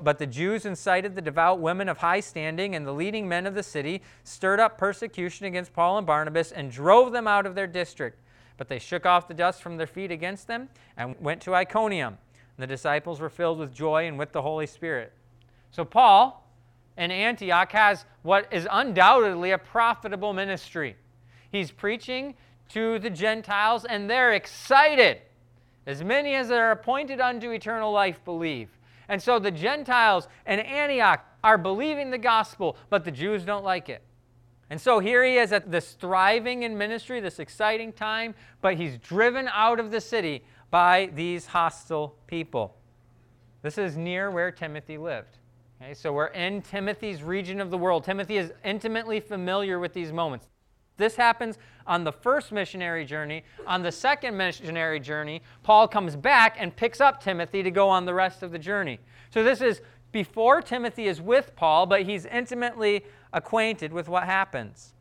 but 0.00 0.18
the 0.18 0.26
Jews 0.26 0.64
incited 0.64 1.14
the 1.14 1.22
devout 1.22 1.58
women 1.58 1.88
of 1.88 1.98
high 1.98 2.20
standing 2.20 2.76
and 2.76 2.86
the 2.86 2.92
leading 2.92 3.28
men 3.28 3.46
of 3.46 3.54
the 3.54 3.62
city, 3.64 4.02
stirred 4.22 4.60
up 4.60 4.78
persecution 4.78 5.46
against 5.46 5.72
Paul 5.72 5.98
and 5.98 6.06
Barnabas, 6.06 6.52
and 6.52 6.70
drove 6.70 7.10
them 7.10 7.26
out 7.26 7.46
of 7.46 7.56
their 7.56 7.66
district. 7.66 8.20
But 8.58 8.68
they 8.68 8.78
shook 8.78 9.06
off 9.06 9.26
the 9.26 9.34
dust 9.34 9.62
from 9.62 9.78
their 9.78 9.86
feet 9.86 10.10
against 10.10 10.46
them 10.46 10.68
and 10.98 11.16
went 11.20 11.40
to 11.42 11.54
Iconium. 11.54 12.18
And 12.56 12.62
The 12.62 12.66
disciples 12.66 13.20
were 13.20 13.30
filled 13.30 13.58
with 13.58 13.72
joy 13.72 14.06
and 14.06 14.18
with 14.18 14.32
the 14.32 14.42
Holy 14.42 14.66
Spirit. 14.66 15.12
So, 15.70 15.84
Paul 15.84 16.44
in 16.98 17.10
Antioch 17.10 17.72
has 17.72 18.04
what 18.22 18.52
is 18.52 18.68
undoubtedly 18.70 19.52
a 19.52 19.58
profitable 19.58 20.32
ministry. 20.32 20.96
He's 21.50 21.70
preaching 21.70 22.34
to 22.70 22.98
the 22.98 23.08
Gentiles, 23.08 23.84
and 23.84 24.10
they're 24.10 24.32
excited. 24.32 25.22
As 25.86 26.04
many 26.04 26.34
as 26.34 26.50
are 26.50 26.72
appointed 26.72 27.20
unto 27.20 27.50
eternal 27.50 27.92
life 27.92 28.22
believe. 28.24 28.68
And 29.08 29.22
so 29.22 29.38
the 29.38 29.50
Gentiles 29.50 30.28
in 30.46 30.60
Antioch 30.60 31.24
are 31.42 31.56
believing 31.56 32.10
the 32.10 32.18
gospel, 32.18 32.76
but 32.90 33.04
the 33.04 33.10
Jews 33.10 33.44
don't 33.44 33.64
like 33.64 33.88
it. 33.88 34.02
And 34.70 34.80
so 34.80 34.98
here 34.98 35.24
he 35.24 35.36
is 35.36 35.52
at 35.52 35.70
this 35.70 35.92
thriving 35.92 36.62
in 36.62 36.76
ministry, 36.76 37.20
this 37.20 37.38
exciting 37.38 37.92
time, 37.92 38.34
but 38.60 38.74
he's 38.74 38.98
driven 38.98 39.48
out 39.52 39.80
of 39.80 39.90
the 39.90 40.00
city 40.00 40.44
by 40.70 41.10
these 41.14 41.46
hostile 41.46 42.14
people. 42.26 42.76
This 43.62 43.78
is 43.78 43.96
near 43.96 44.30
where 44.30 44.50
Timothy 44.50 44.98
lived. 44.98 45.38
Okay, 45.80 45.94
so 45.94 46.12
we're 46.12 46.26
in 46.26 46.60
Timothy's 46.60 47.22
region 47.22 47.60
of 47.60 47.70
the 47.70 47.78
world. 47.78 48.04
Timothy 48.04 48.36
is 48.36 48.52
intimately 48.64 49.20
familiar 49.20 49.78
with 49.78 49.92
these 49.92 50.12
moments. 50.12 50.48
This 50.96 51.14
happens 51.14 51.56
on 51.86 52.04
the 52.04 52.12
first 52.12 52.52
missionary 52.52 53.04
journey. 53.04 53.44
On 53.66 53.82
the 53.82 53.92
second 53.92 54.36
missionary 54.36 55.00
journey, 55.00 55.42
Paul 55.62 55.88
comes 55.88 56.16
back 56.16 56.56
and 56.58 56.74
picks 56.74 57.00
up 57.00 57.22
Timothy 57.22 57.62
to 57.62 57.70
go 57.70 57.88
on 57.88 58.04
the 58.04 58.14
rest 58.14 58.42
of 58.42 58.50
the 58.50 58.58
journey. 58.58 58.98
So 59.30 59.44
this 59.44 59.60
is 59.60 59.80
before 60.10 60.60
Timothy 60.60 61.06
is 61.06 61.20
with 61.20 61.54
Paul, 61.54 61.86
but 61.86 62.02
he's 62.02 62.26
intimately 62.26 63.04
acquainted 63.32 63.92
with 63.92 64.08
what 64.08 64.24
happens. 64.24 64.92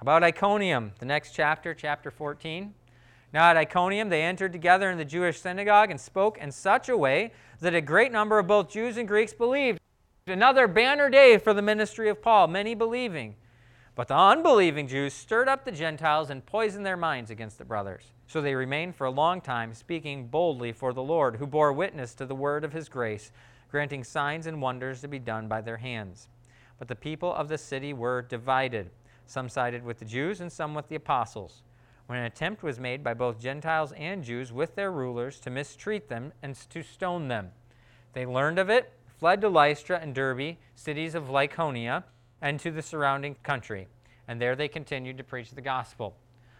About 0.00 0.22
Iconium, 0.22 0.92
the 0.98 1.06
next 1.06 1.32
chapter, 1.32 1.74
chapter 1.74 2.10
14. 2.10 2.74
Now 3.32 3.50
at 3.50 3.56
Iconium, 3.56 4.08
they 4.08 4.22
entered 4.22 4.52
together 4.52 4.90
in 4.90 4.98
the 4.98 5.04
Jewish 5.04 5.40
synagogue 5.40 5.90
and 5.90 6.00
spoke 6.00 6.38
in 6.38 6.50
such 6.50 6.88
a 6.88 6.96
way 6.96 7.32
that 7.60 7.74
a 7.74 7.80
great 7.80 8.10
number 8.10 8.38
of 8.38 8.46
both 8.46 8.70
Jews 8.70 8.96
and 8.96 9.06
Greeks 9.06 9.34
believed. 9.34 9.78
Another 10.26 10.66
banner 10.66 11.08
day 11.10 11.38
for 11.38 11.54
the 11.54 11.62
ministry 11.62 12.08
of 12.08 12.22
Paul, 12.22 12.48
many 12.48 12.74
believing. 12.74 13.36
But 13.94 14.08
the 14.08 14.16
unbelieving 14.16 14.88
Jews 14.88 15.12
stirred 15.12 15.48
up 15.48 15.64
the 15.64 15.72
Gentiles 15.72 16.30
and 16.30 16.46
poisoned 16.46 16.86
their 16.86 16.96
minds 16.96 17.30
against 17.30 17.58
the 17.58 17.64
brothers. 17.64 18.04
So 18.26 18.40
they 18.40 18.54
remained 18.54 18.96
for 18.96 19.06
a 19.06 19.10
long 19.10 19.40
time, 19.40 19.74
speaking 19.74 20.28
boldly 20.28 20.72
for 20.72 20.92
the 20.92 21.02
Lord, 21.02 21.36
who 21.36 21.46
bore 21.46 21.72
witness 21.72 22.14
to 22.14 22.26
the 22.26 22.34
word 22.34 22.64
of 22.64 22.72
his 22.72 22.88
grace, 22.88 23.32
granting 23.70 24.04
signs 24.04 24.46
and 24.46 24.62
wonders 24.62 25.00
to 25.00 25.08
be 25.08 25.18
done 25.18 25.48
by 25.48 25.60
their 25.60 25.76
hands. 25.78 26.28
But 26.80 26.88
the 26.88 26.96
people 26.96 27.32
of 27.32 27.46
the 27.46 27.58
city 27.58 27.92
were 27.92 28.22
divided. 28.22 28.90
Some 29.26 29.48
sided 29.48 29.84
with 29.84 30.00
the 30.00 30.04
Jews 30.04 30.40
and 30.40 30.50
some 30.50 30.74
with 30.74 30.88
the 30.88 30.96
apostles. 30.96 31.62
When 32.06 32.18
an 32.18 32.24
attempt 32.24 32.64
was 32.64 32.80
made 32.80 33.04
by 33.04 33.14
both 33.14 33.38
Gentiles 33.38 33.92
and 33.92 34.24
Jews 34.24 34.50
with 34.52 34.74
their 34.74 34.90
rulers 34.90 35.38
to 35.40 35.50
mistreat 35.50 36.08
them 36.08 36.32
and 36.42 36.56
to 36.70 36.82
stone 36.82 37.28
them, 37.28 37.52
they 38.14 38.26
learned 38.26 38.58
of 38.58 38.70
it, 38.70 38.92
fled 39.18 39.40
to 39.42 39.48
Lystra 39.48 40.00
and 40.00 40.14
Derbe, 40.14 40.56
cities 40.74 41.14
of 41.14 41.28
Lycaonia, 41.28 42.02
and 42.40 42.58
to 42.58 42.70
the 42.72 42.82
surrounding 42.82 43.36
country. 43.44 43.86
And 44.26 44.40
there 44.40 44.56
they 44.56 44.66
continued 44.66 45.18
to 45.18 45.24
preach 45.24 45.50
the 45.50 45.60
gospel. 45.60 46.16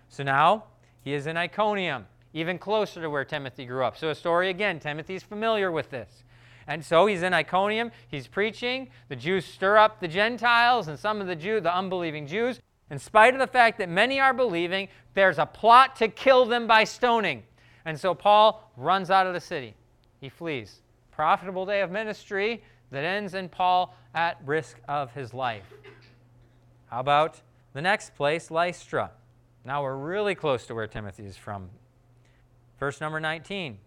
So 0.09 0.23
now 0.23 0.65
he 1.03 1.15
is 1.15 1.27
in 1.27 1.37
Iconium, 1.37 2.07
even 2.35 2.59
closer 2.59 3.01
to 3.01 3.09
where 3.09 3.25
Timothy 3.25 3.65
grew 3.65 3.85
up. 3.85 3.97
So, 3.97 4.11
a 4.11 4.15
story 4.15 4.51
again, 4.51 4.79
Timothy's 4.79 5.23
familiar 5.23 5.73
with 5.73 5.91
this. 5.91 6.25
And 6.71 6.85
so 6.85 7.07
he's 7.07 7.25
in 7.25 7.35
Iconium, 7.35 7.91
he's 8.07 8.29
preaching. 8.29 8.91
The 9.09 9.17
Jews 9.17 9.45
stir 9.45 9.77
up 9.77 9.99
the 9.99 10.07
Gentiles 10.07 10.87
and 10.87 10.97
some 10.97 11.21
of 11.21 11.27
the 11.27 11.35
Jew, 11.35 11.61
the 11.61 11.77
unbelieving 11.77 12.29
Jews. 12.29 12.61
In 12.93 12.99
spite 13.01 13.35
of 13.35 13.41
the 13.41 13.49
fact 13.49 13.79
that 13.79 13.89
many 13.89 14.21
are 14.21 14.33
believing, 14.33 14.87
there's 15.15 15.39
a 15.39 15.47
plot 15.47 15.97
to 15.97 16.07
kill 16.07 16.47
them 16.47 16.69
by 16.69 16.85
stoning. 16.85 17.43
And 17.85 17.99
so 17.99 18.15
Paul 18.15 18.71
runs 18.77 19.11
out 19.11 19.27
of 19.27 19.35
the 19.35 19.41
city. 19.41 19.75
He 20.21 20.29
flees. 20.29 20.81
Profitable 21.11 21.67
day 21.67 21.81
of 21.81 21.91
ministry 21.91 22.63
that 22.93 23.03
ends 23.03 23.35
in 23.35 23.49
Paul 23.49 23.97
at 24.15 24.39
risk 24.47 24.79
of 24.87 25.13
his 25.13 25.35
life. 25.35 25.65
How 26.87 27.01
about 27.01 27.41
the 27.73 27.83
next 27.83 28.15
place, 28.15 28.49
Lystra? 28.49 29.11
Now 29.65 29.83
we're 29.83 29.97
really 29.97 30.37
close 30.37 30.69
to 30.69 30.77
where 30.77 30.87
Timothy 30.87 31.25
is 31.25 31.37
from. 31.37 31.69
Verse 32.79 33.01
number 33.01 33.19
19. 33.19 33.79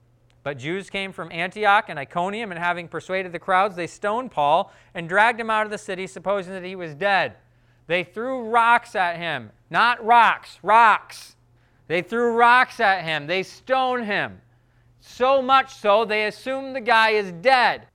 But 0.43 0.57
Jews 0.57 0.89
came 0.89 1.13
from 1.13 1.31
Antioch 1.31 1.85
and 1.87 1.97
Iconium, 1.97 2.51
and 2.51 2.59
having 2.59 2.89
persuaded 2.89 3.31
the 3.31 3.39
crowds, 3.39 3.75
they 3.75 3.87
stoned 3.87 4.31
Paul 4.31 4.71
and 4.93 5.07
dragged 5.07 5.39
him 5.39 5.49
out 5.49 5.65
of 5.65 5.71
the 5.71 5.77
city, 5.77 6.05
supposing 6.05 6.53
that 6.53 6.65
he 6.65 6.75
was 6.75 6.93
dead. 6.93 7.35
They 7.87 8.03
threw 8.03 8.49
rocks 8.49 8.95
at 8.95 9.17
him. 9.17 9.51
Not 9.69 10.03
rocks, 10.05 10.59
rocks. 10.61 11.37
They 11.87 12.01
threw 12.01 12.33
rocks 12.33 12.79
at 12.79 13.03
him. 13.03 13.27
They 13.27 13.43
stoned 13.43 14.05
him. 14.05 14.41
So 14.99 15.41
much 15.41 15.75
so, 15.75 16.05
they 16.05 16.25
assumed 16.27 16.75
the 16.75 16.81
guy 16.81 17.11
is 17.11 17.31
dead. 17.31 17.87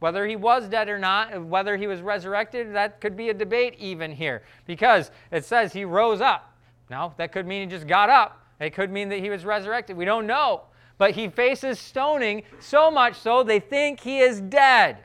Whether 0.00 0.26
he 0.26 0.34
was 0.34 0.68
dead 0.68 0.88
or 0.88 0.98
not, 0.98 1.44
whether 1.44 1.76
he 1.76 1.86
was 1.86 2.00
resurrected, 2.00 2.74
that 2.74 3.00
could 3.00 3.16
be 3.16 3.28
a 3.28 3.34
debate 3.34 3.76
even 3.78 4.10
here. 4.10 4.42
Because 4.66 5.12
it 5.30 5.44
says 5.44 5.72
he 5.72 5.84
rose 5.84 6.20
up. 6.20 6.56
Now, 6.90 7.14
that 7.16 7.30
could 7.30 7.46
mean 7.46 7.68
he 7.68 7.76
just 7.76 7.86
got 7.86 8.10
up. 8.10 8.44
It 8.58 8.74
could 8.74 8.90
mean 8.90 9.08
that 9.10 9.20
he 9.20 9.30
was 9.30 9.44
resurrected. 9.44 9.96
We 9.96 10.04
don't 10.04 10.26
know 10.26 10.62
but 10.98 11.12
he 11.12 11.28
faces 11.28 11.78
stoning 11.78 12.42
so 12.60 12.90
much 12.90 13.18
so 13.18 13.42
they 13.42 13.60
think 13.60 14.00
he 14.00 14.20
is 14.20 14.40
dead. 14.40 14.98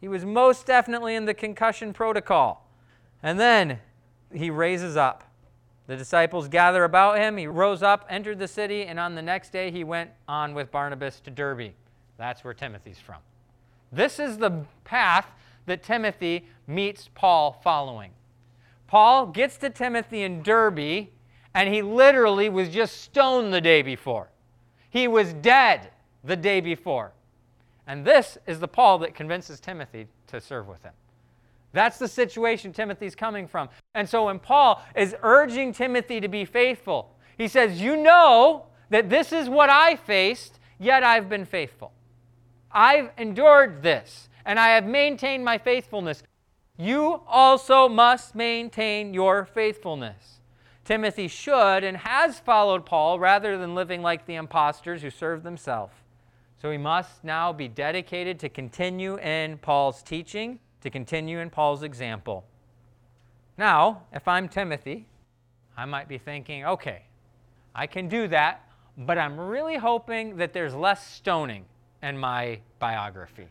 He 0.00 0.08
was 0.08 0.24
most 0.24 0.66
definitely 0.66 1.14
in 1.14 1.24
the 1.24 1.34
concussion 1.34 1.92
protocol. 1.92 2.68
And 3.22 3.40
then 3.40 3.80
he 4.32 4.50
raises 4.50 4.96
up. 4.96 5.24
The 5.86 5.96
disciples 5.96 6.48
gather 6.48 6.84
about 6.84 7.18
him. 7.18 7.36
He 7.36 7.46
rose 7.46 7.82
up, 7.82 8.06
entered 8.08 8.38
the 8.38 8.48
city, 8.48 8.82
and 8.82 8.98
on 8.98 9.14
the 9.14 9.22
next 9.22 9.50
day 9.52 9.70
he 9.70 9.84
went 9.84 10.10
on 10.28 10.52
with 10.54 10.70
Barnabas 10.70 11.20
to 11.20 11.30
Derbe. 11.30 11.72
That's 12.18 12.42
where 12.42 12.54
Timothy's 12.54 12.98
from. 12.98 13.18
This 13.92 14.18
is 14.18 14.38
the 14.38 14.64
path 14.84 15.26
that 15.66 15.82
Timothy 15.82 16.46
meets 16.66 17.08
Paul 17.14 17.60
following. 17.62 18.10
Paul 18.86 19.26
gets 19.26 19.56
to 19.58 19.70
Timothy 19.70 20.22
in 20.22 20.42
Derbe, 20.42 21.08
and 21.54 21.72
he 21.72 21.82
literally 21.82 22.48
was 22.48 22.68
just 22.68 23.00
stoned 23.02 23.52
the 23.52 23.60
day 23.60 23.82
before. 23.82 24.28
He 24.96 25.08
was 25.08 25.34
dead 25.34 25.90
the 26.24 26.36
day 26.36 26.62
before. 26.62 27.12
And 27.86 28.02
this 28.02 28.38
is 28.46 28.60
the 28.60 28.66
Paul 28.66 28.96
that 29.00 29.14
convinces 29.14 29.60
Timothy 29.60 30.06
to 30.28 30.40
serve 30.40 30.68
with 30.68 30.82
him. 30.82 30.94
That's 31.74 31.98
the 31.98 32.08
situation 32.08 32.72
Timothy's 32.72 33.14
coming 33.14 33.46
from. 33.46 33.68
And 33.94 34.08
so 34.08 34.24
when 34.24 34.38
Paul 34.38 34.82
is 34.96 35.14
urging 35.22 35.74
Timothy 35.74 36.18
to 36.22 36.28
be 36.28 36.46
faithful, 36.46 37.14
he 37.36 37.46
says, 37.46 37.78
You 37.78 37.98
know 37.98 38.68
that 38.88 39.10
this 39.10 39.34
is 39.34 39.50
what 39.50 39.68
I 39.68 39.96
faced, 39.96 40.60
yet 40.78 41.04
I've 41.04 41.28
been 41.28 41.44
faithful. 41.44 41.92
I've 42.72 43.10
endured 43.18 43.82
this, 43.82 44.30
and 44.46 44.58
I 44.58 44.68
have 44.68 44.86
maintained 44.86 45.44
my 45.44 45.58
faithfulness. 45.58 46.22
You 46.78 47.20
also 47.26 47.86
must 47.86 48.34
maintain 48.34 49.12
your 49.12 49.44
faithfulness. 49.44 50.35
Timothy 50.86 51.26
should 51.26 51.82
and 51.82 51.96
has 51.96 52.38
followed 52.38 52.86
Paul 52.86 53.18
rather 53.18 53.58
than 53.58 53.74
living 53.74 54.02
like 54.02 54.24
the 54.24 54.36
impostors 54.36 55.02
who 55.02 55.10
serve 55.10 55.42
themselves. 55.42 55.92
So 56.62 56.70
he 56.70 56.78
must 56.78 57.24
now 57.24 57.52
be 57.52 57.66
dedicated 57.66 58.38
to 58.38 58.48
continue 58.48 59.18
in 59.18 59.58
Paul's 59.58 60.00
teaching, 60.00 60.60
to 60.82 60.88
continue 60.88 61.40
in 61.40 61.50
Paul's 61.50 61.82
example. 61.82 62.46
Now, 63.58 64.02
if 64.12 64.28
I'm 64.28 64.48
Timothy, 64.48 65.06
I 65.76 65.86
might 65.86 66.08
be 66.08 66.18
thinking, 66.18 66.64
okay, 66.64 67.02
I 67.74 67.88
can 67.88 68.08
do 68.08 68.28
that, 68.28 68.70
but 68.96 69.18
I'm 69.18 69.38
really 69.38 69.76
hoping 69.76 70.36
that 70.36 70.52
there's 70.52 70.74
less 70.74 71.04
stoning 71.04 71.64
in 72.00 72.16
my 72.16 72.60
biography. 72.78 73.48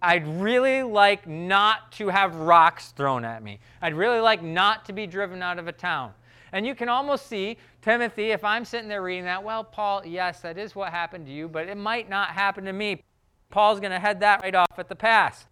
I'd 0.00 0.26
really 0.40 0.84
like 0.84 1.26
not 1.26 1.90
to 1.92 2.08
have 2.08 2.36
rocks 2.36 2.92
thrown 2.92 3.24
at 3.24 3.42
me. 3.42 3.58
I'd 3.82 3.94
really 3.94 4.20
like 4.20 4.40
not 4.40 4.84
to 4.84 4.92
be 4.92 5.08
driven 5.08 5.42
out 5.42 5.58
of 5.58 5.66
a 5.66 5.72
town. 5.72 6.12
And 6.52 6.66
you 6.66 6.74
can 6.74 6.88
almost 6.88 7.26
see 7.26 7.58
Timothy, 7.82 8.30
if 8.30 8.44
I'm 8.44 8.64
sitting 8.64 8.88
there 8.88 9.02
reading 9.02 9.24
that, 9.24 9.42
well, 9.42 9.64
Paul, 9.64 10.04
yes, 10.06 10.40
that 10.40 10.58
is 10.58 10.74
what 10.74 10.90
happened 10.90 11.26
to 11.26 11.32
you, 11.32 11.48
but 11.48 11.68
it 11.68 11.76
might 11.76 12.08
not 12.08 12.30
happen 12.30 12.64
to 12.64 12.72
me. 12.72 13.02
Paul's 13.50 13.80
going 13.80 13.92
to 13.92 13.98
head 13.98 14.20
that 14.20 14.42
right 14.42 14.54
off 14.54 14.78
at 14.78 14.88
the 14.88 14.96
pass. 14.96 15.46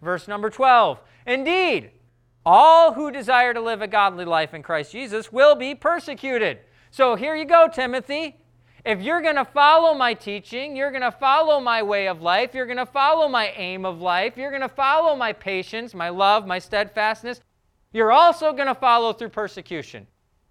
Verse 0.00 0.28
number 0.28 0.50
12 0.50 1.00
Indeed, 1.26 1.90
all 2.46 2.94
who 2.94 3.10
desire 3.10 3.52
to 3.52 3.60
live 3.60 3.82
a 3.82 3.86
godly 3.86 4.24
life 4.24 4.54
in 4.54 4.62
Christ 4.62 4.92
Jesus 4.92 5.32
will 5.32 5.54
be 5.54 5.74
persecuted. 5.74 6.58
So 6.90 7.14
here 7.14 7.36
you 7.36 7.44
go, 7.44 7.68
Timothy. 7.72 8.36
If 8.84 9.02
you're 9.02 9.20
going 9.20 9.36
to 9.36 9.44
follow 9.44 9.92
my 9.92 10.14
teaching, 10.14 10.74
you're 10.74 10.90
going 10.90 11.02
to 11.02 11.12
follow 11.12 11.60
my 11.60 11.82
way 11.82 12.08
of 12.08 12.22
life, 12.22 12.54
you're 12.54 12.66
going 12.66 12.78
to 12.78 12.86
follow 12.86 13.28
my 13.28 13.48
aim 13.56 13.84
of 13.84 14.00
life, 14.00 14.36
you're 14.36 14.50
going 14.50 14.62
to 14.62 14.68
follow 14.68 15.14
my 15.16 15.32
patience, 15.32 15.94
my 15.94 16.08
love, 16.08 16.46
my 16.46 16.58
steadfastness, 16.58 17.40
you're 17.92 18.12
also 18.12 18.52
going 18.52 18.68
to 18.68 18.74
follow 18.74 19.12
through 19.12 19.30
persecution. 19.30 20.06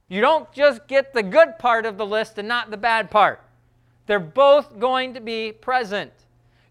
You 0.09 0.21
don't 0.21 0.51
just 0.53 0.87
get 0.87 1.13
the 1.13 1.23
good 1.23 1.59
part 1.59 1.85
of 1.85 1.97
the 1.97 2.05
list 2.05 2.37
and 2.37 2.47
not 2.47 2.71
the 2.71 2.77
bad 2.77 3.11
part. 3.11 3.41
They're 4.05 4.19
both 4.19 4.79
going 4.79 5.13
to 5.15 5.21
be 5.21 5.51
present. 5.51 6.13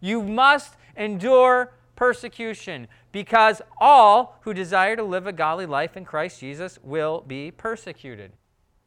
You 0.00 0.22
must 0.22 0.74
endure 0.96 1.72
persecution 1.96 2.88
because 3.12 3.60
all 3.78 4.38
who 4.42 4.54
desire 4.54 4.96
to 4.96 5.02
live 5.02 5.26
a 5.26 5.32
godly 5.32 5.66
life 5.66 5.96
in 5.96 6.04
Christ 6.04 6.40
Jesus 6.40 6.78
will 6.82 7.22
be 7.26 7.50
persecuted. 7.50 8.32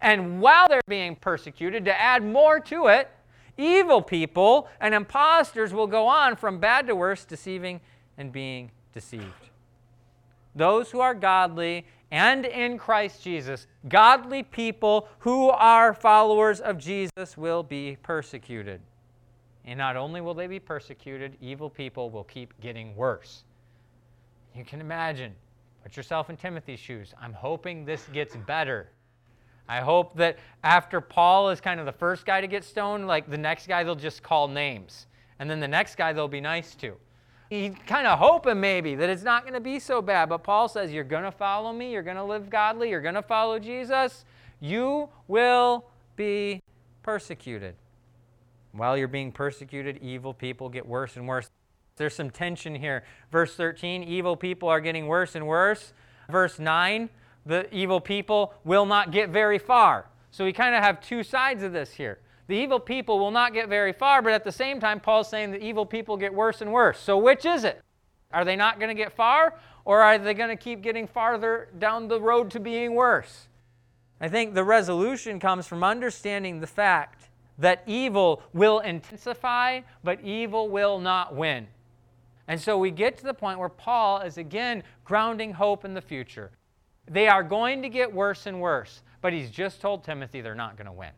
And 0.01 0.41
while 0.41 0.67
they're 0.67 0.81
being 0.87 1.15
persecuted, 1.15 1.85
to 1.85 1.99
add 1.99 2.23
more 2.23 2.59
to 2.61 2.87
it, 2.87 3.09
evil 3.57 4.01
people 4.01 4.67
and 4.79 4.93
impostors 4.93 5.73
will 5.73 5.87
go 5.87 6.07
on 6.07 6.35
from 6.35 6.59
bad 6.59 6.87
to 6.87 6.95
worse, 6.95 7.25
deceiving 7.25 7.81
and 8.17 8.31
being 8.31 8.71
deceived. 8.93 9.49
Those 10.55 10.91
who 10.91 10.99
are 11.01 11.13
godly 11.13 11.85
and 12.11 12.45
in 12.45 12.77
Christ 12.77 13.23
Jesus, 13.23 13.67
godly 13.87 14.41
people 14.43 15.07
who 15.19 15.49
are 15.49 15.93
followers 15.93 16.59
of 16.59 16.77
Jesus 16.77 17.37
will 17.37 17.61
be 17.61 17.97
persecuted. 18.01 18.81
And 19.65 19.77
not 19.77 19.95
only 19.95 20.19
will 20.21 20.33
they 20.33 20.47
be 20.47 20.59
persecuted, 20.59 21.37
evil 21.39 21.69
people 21.69 22.09
will 22.09 22.23
keep 22.23 22.59
getting 22.61 22.95
worse. 22.95 23.43
You 24.55 24.65
can 24.65 24.81
imagine. 24.81 25.35
Put 25.83 25.95
yourself 25.95 26.29
in 26.29 26.37
Timothy's 26.37 26.79
shoes. 26.79 27.13
I'm 27.21 27.33
hoping 27.33 27.85
this 27.85 28.05
gets 28.11 28.35
better. 28.35 28.89
I 29.67 29.81
hope 29.81 30.15
that 30.17 30.39
after 30.63 30.99
Paul 30.99 31.51
is 31.51 31.61
kind 31.61 31.79
of 31.79 31.85
the 31.85 31.91
first 31.91 32.25
guy 32.25 32.41
to 32.41 32.47
get 32.47 32.63
stoned, 32.63 33.05
like 33.05 33.29
the 33.29 33.37
next 33.37 33.67
guy 33.67 33.83
they'll 33.83 33.93
just 33.93 34.23
call 34.23 34.47
names. 34.47 35.05
And 35.37 35.47
then 35.47 35.59
the 35.59 35.67
next 35.67 35.95
guy 35.95 36.11
they'll 36.11 36.27
be 36.27 36.41
nice 36.41 36.73
to 36.75 36.97
he's 37.49 37.73
kind 37.87 38.07
of 38.07 38.19
hoping 38.19 38.59
maybe 38.59 38.95
that 38.95 39.09
it's 39.09 39.23
not 39.23 39.43
going 39.43 39.53
to 39.53 39.59
be 39.59 39.79
so 39.79 40.01
bad. 40.01 40.29
But 40.29 40.43
Paul 40.43 40.67
says, 40.67 40.91
You're 40.91 41.03
going 41.03 41.23
to 41.23 41.31
follow 41.31 41.73
me, 41.73 41.91
you're 41.91 42.03
going 42.03 42.17
to 42.17 42.23
live 42.23 42.49
godly, 42.49 42.89
you're 42.89 43.01
going 43.01 43.15
to 43.15 43.21
follow 43.21 43.59
Jesus, 43.59 44.25
you 44.59 45.09
will 45.27 45.85
be 46.15 46.61
persecuted. 47.03 47.75
While 48.71 48.97
you're 48.97 49.07
being 49.07 49.31
persecuted, 49.31 49.97
evil 50.01 50.33
people 50.33 50.69
get 50.69 50.85
worse 50.85 51.15
and 51.15 51.27
worse. 51.27 51.49
There's 51.95 52.15
some 52.15 52.29
tension 52.29 52.75
here. 52.75 53.03
Verse 53.31 53.55
13 53.55 54.03
evil 54.03 54.37
people 54.37 54.69
are 54.69 54.79
getting 54.79 55.07
worse 55.07 55.35
and 55.35 55.47
worse. 55.47 55.93
Verse 56.29 56.59
9 56.59 57.09
the 57.45 57.73
evil 57.73 57.99
people 57.99 58.53
will 58.63 58.85
not 58.85 59.11
get 59.11 59.29
very 59.29 59.57
far. 59.57 60.05
So 60.31 60.45
we 60.45 60.53
kind 60.53 60.75
of 60.75 60.83
have 60.83 61.01
two 61.01 61.23
sides 61.23 61.63
of 61.63 61.73
this 61.73 61.91
here. 61.91 62.19
The 62.49 62.55
evil 62.55 62.79
people 62.79 63.19
will 63.19 63.29
not 63.29 63.53
get 63.53 63.69
very 63.69 63.93
far, 63.93 64.23
but 64.23 64.33
at 64.33 64.43
the 64.43 64.51
same 64.51 64.79
time, 64.79 64.99
Paul's 64.99 65.29
saying 65.29 65.51
the 65.51 65.63
evil 65.63 65.85
people 65.85 66.17
get 66.17 66.33
worse 66.33 66.61
and 66.61 66.73
worse. 66.73 66.99
So 66.99 67.15
which 67.15 67.45
is 67.45 67.63
it? 67.63 67.79
Are 68.31 68.43
they 68.43 68.55
not 68.55 68.79
going 68.79 68.89
to 68.89 68.95
get 68.95 69.13
far, 69.13 69.53
or 69.85 70.01
are 70.01 70.17
they 70.17 70.33
going 70.33 70.49
to 70.49 70.55
keep 70.55 70.81
getting 70.81 71.05
farther 71.05 71.69
down 71.77 72.07
the 72.07 72.19
road 72.19 72.49
to 72.49 72.59
being 72.59 72.95
worse? 72.95 73.49
I 74.19 74.29
think 74.29 74.55
the 74.55 74.63
resolution 74.63 75.39
comes 75.39 75.67
from 75.67 75.83
understanding 75.83 76.59
the 76.59 76.65
fact 76.65 77.29
that 77.59 77.83
evil 77.85 78.41
will 78.51 78.79
intensify, 78.79 79.81
but 80.03 80.19
evil 80.21 80.69
will 80.69 80.97
not 80.97 81.35
win. 81.35 81.67
And 82.47 82.59
so 82.59 82.79
we 82.79 82.89
get 82.89 83.15
to 83.19 83.25
the 83.25 83.33
point 83.35 83.59
where 83.59 83.69
Paul 83.69 84.21
is 84.21 84.39
again 84.39 84.81
grounding 85.03 85.53
hope 85.53 85.85
in 85.85 85.93
the 85.93 86.01
future. 86.01 86.49
They 87.07 87.27
are 87.27 87.43
going 87.43 87.83
to 87.83 87.89
get 87.89 88.11
worse 88.11 88.47
and 88.47 88.59
worse, 88.59 89.03
but 89.21 89.33
he's 89.33 89.51
just 89.51 89.81
told 89.81 90.03
Timothy 90.03 90.41
they're 90.41 90.55
not 90.55 90.77
going 90.77 90.87
to 90.87 90.91
win. 90.91 91.11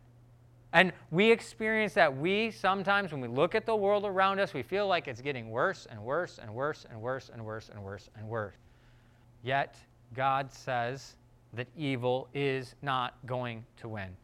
And 0.73 0.93
we 1.09 1.31
experience 1.31 1.93
that. 1.93 2.15
We 2.15 2.51
sometimes, 2.51 3.11
when 3.11 3.21
we 3.21 3.27
look 3.27 3.55
at 3.55 3.65
the 3.65 3.75
world 3.75 4.05
around 4.05 4.39
us, 4.39 4.53
we 4.53 4.63
feel 4.63 4.87
like 4.87 5.07
it's 5.07 5.21
getting 5.21 5.49
worse 5.49 5.85
and 5.89 6.01
worse 6.01 6.39
and 6.41 6.53
worse 6.53 6.85
and 6.89 7.01
worse 7.01 7.29
and 7.33 7.43
worse 7.43 7.69
and 7.69 7.83
worse 7.83 8.09
and 8.17 8.27
worse. 8.27 8.55
Yet, 9.43 9.75
God 10.13 10.51
says 10.51 11.15
that 11.53 11.67
evil 11.75 12.29
is 12.33 12.75
not 12.81 13.15
going 13.25 13.65
to 13.77 13.89
win. 13.89 14.15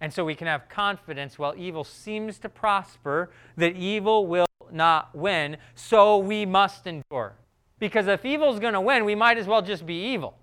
And 0.00 0.12
so 0.12 0.24
we 0.24 0.34
can 0.34 0.46
have 0.46 0.68
confidence 0.68 1.38
while 1.38 1.54
evil 1.56 1.84
seems 1.84 2.38
to 2.40 2.48
prosper, 2.48 3.30
that 3.56 3.76
evil 3.76 4.26
will 4.26 4.46
not 4.72 5.14
win, 5.14 5.56
so 5.74 6.18
we 6.18 6.44
must 6.44 6.86
endure. 6.86 7.34
Because 7.78 8.06
if 8.06 8.24
evil's 8.24 8.58
going 8.58 8.74
to 8.74 8.80
win, 8.80 9.04
we 9.04 9.14
might 9.14 9.38
as 9.38 9.46
well 9.46 9.62
just 9.62 9.86
be 9.86 10.12
evil. 10.12 10.36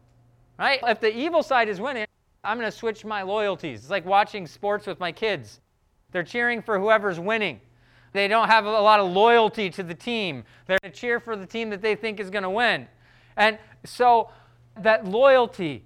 Right? 0.58 0.80
If 0.84 1.02
the 1.02 1.16
evil 1.16 1.44
side 1.44 1.68
is 1.68 1.82
winning, 1.82 2.06
I'm 2.44 2.58
going 2.58 2.70
to 2.70 2.78
switch 2.78 3.06
my 3.06 3.22
loyalties. 3.22 3.82
It's 3.82 3.90
like 3.90 4.06
watching 4.06 4.48
sports 4.48 4.86
with 4.86 5.00
my 5.00 5.12
kids. 5.12 5.62
They're 6.12 6.24
cheering 6.24 6.62
for 6.62 6.78
whoever's 6.80 7.20
winning. 7.20 7.62
They 8.12 8.28
don't 8.28 8.48
have 8.48 8.66
a 8.66 8.70
lot 8.70 9.00
of 9.00 9.12
loyalty 9.12 9.70
to 9.72 9.84
the 9.84 9.96
team. 9.96 10.44
They're 10.68 10.78
going 10.82 10.94
to 10.94 11.00
cheer 11.00 11.20
for 11.20 11.36
the 11.36 11.46
team 11.46 11.70
that 11.72 11.82
they 11.82 11.96
think 11.96 12.20
is 12.20 12.30
going 12.30 12.44
to 12.44 12.50
win. 12.50 12.88
And 13.38 13.58
so 13.86 14.30
that 14.78 15.06
loyalty, 15.06 15.84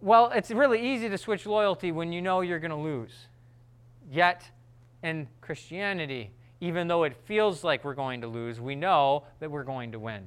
well, 0.00 0.30
it's 0.34 0.50
really 0.50 0.94
easy 0.94 1.08
to 1.08 1.18
switch 1.18 1.46
loyalty 1.46 1.92
when 1.92 2.12
you 2.12 2.20
know 2.20 2.40
you're 2.40 2.58
going 2.58 2.70
to 2.70 2.76
lose. 2.76 3.28
Yet, 4.10 4.50
in 5.02 5.28
Christianity, 5.40 6.32
even 6.60 6.88
though 6.88 7.04
it 7.04 7.14
feels 7.26 7.62
like 7.62 7.84
we're 7.84 7.94
going 7.94 8.22
to 8.22 8.26
lose, 8.26 8.60
we 8.60 8.74
know 8.74 9.24
that 9.38 9.50
we're 9.50 9.62
going 9.62 9.92
to 9.92 9.98
win. 9.98 10.26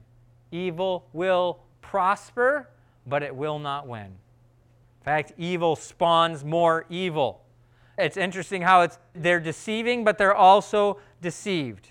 Evil 0.51 1.07
will 1.11 1.59
prosper, 1.81 2.69
but 3.05 3.23
it 3.23 3.35
will 3.35 3.59
not 3.59 3.87
win. 3.87 4.15
In 5.01 5.05
fact, 5.05 5.33
evil 5.37 5.75
spawns 5.75 6.45
more 6.45 6.85
evil. 6.87 7.43
It's 7.97 8.17
interesting 8.17 8.61
how 8.61 8.81
it's 8.81 8.99
they're 9.15 9.39
deceiving, 9.39 10.03
but 10.03 10.19
they're 10.19 10.35
also 10.35 10.99
deceived. 11.21 11.89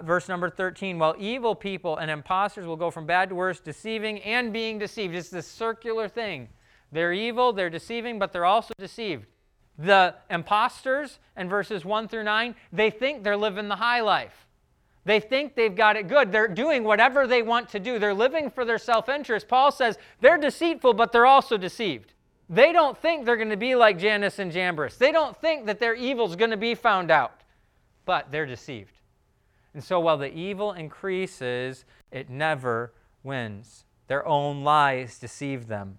Verse 0.00 0.26
number 0.26 0.48
13, 0.48 0.98
while 0.98 1.14
evil 1.18 1.54
people 1.54 1.98
and 1.98 2.10
impostors 2.10 2.66
will 2.66 2.76
go 2.76 2.90
from 2.90 3.04
bad 3.04 3.28
to 3.28 3.34
worse, 3.34 3.60
deceiving 3.60 4.20
and 4.20 4.50
being 4.50 4.78
deceived. 4.78 5.14
It's 5.14 5.28
this 5.28 5.46
circular 5.46 6.08
thing. 6.08 6.48
They're 6.90 7.12
evil, 7.12 7.52
they're 7.52 7.70
deceiving, 7.70 8.18
but 8.18 8.32
they're 8.32 8.44
also 8.46 8.72
deceived. 8.78 9.26
The 9.78 10.14
impostors 10.30 11.18
in 11.36 11.50
verses 11.50 11.84
1 11.84 12.08
through 12.08 12.24
9, 12.24 12.54
they 12.72 12.90
think 12.90 13.24
they're 13.24 13.36
living 13.36 13.68
the 13.68 13.76
high 13.76 14.00
life. 14.00 14.45
They 15.06 15.20
think 15.20 15.54
they've 15.54 15.74
got 15.74 15.96
it 15.96 16.08
good. 16.08 16.32
They're 16.32 16.48
doing 16.48 16.82
whatever 16.82 17.28
they 17.28 17.40
want 17.40 17.68
to 17.70 17.78
do. 17.78 18.00
They're 18.00 18.12
living 18.12 18.50
for 18.50 18.64
their 18.64 18.76
self 18.76 19.08
interest. 19.08 19.46
Paul 19.46 19.70
says 19.70 19.98
they're 20.20 20.36
deceitful, 20.36 20.94
but 20.94 21.12
they're 21.12 21.26
also 21.26 21.56
deceived. 21.56 22.12
They 22.50 22.72
don't 22.72 22.98
think 22.98 23.24
they're 23.24 23.36
going 23.36 23.50
to 23.50 23.56
be 23.56 23.76
like 23.76 24.00
Jannes 24.00 24.40
and 24.40 24.50
Jambres. 24.50 24.96
They 24.96 25.12
don't 25.12 25.36
think 25.40 25.66
that 25.66 25.78
their 25.78 25.94
evil's 25.94 26.34
going 26.34 26.50
to 26.50 26.56
be 26.56 26.74
found 26.74 27.12
out, 27.12 27.42
but 28.04 28.32
they're 28.32 28.46
deceived. 28.46 28.98
And 29.74 29.82
so 29.82 30.00
while 30.00 30.18
the 30.18 30.32
evil 30.34 30.72
increases, 30.72 31.84
it 32.10 32.28
never 32.28 32.92
wins. 33.22 33.84
Their 34.08 34.26
own 34.26 34.64
lies 34.64 35.20
deceive 35.20 35.68
them. 35.68 35.98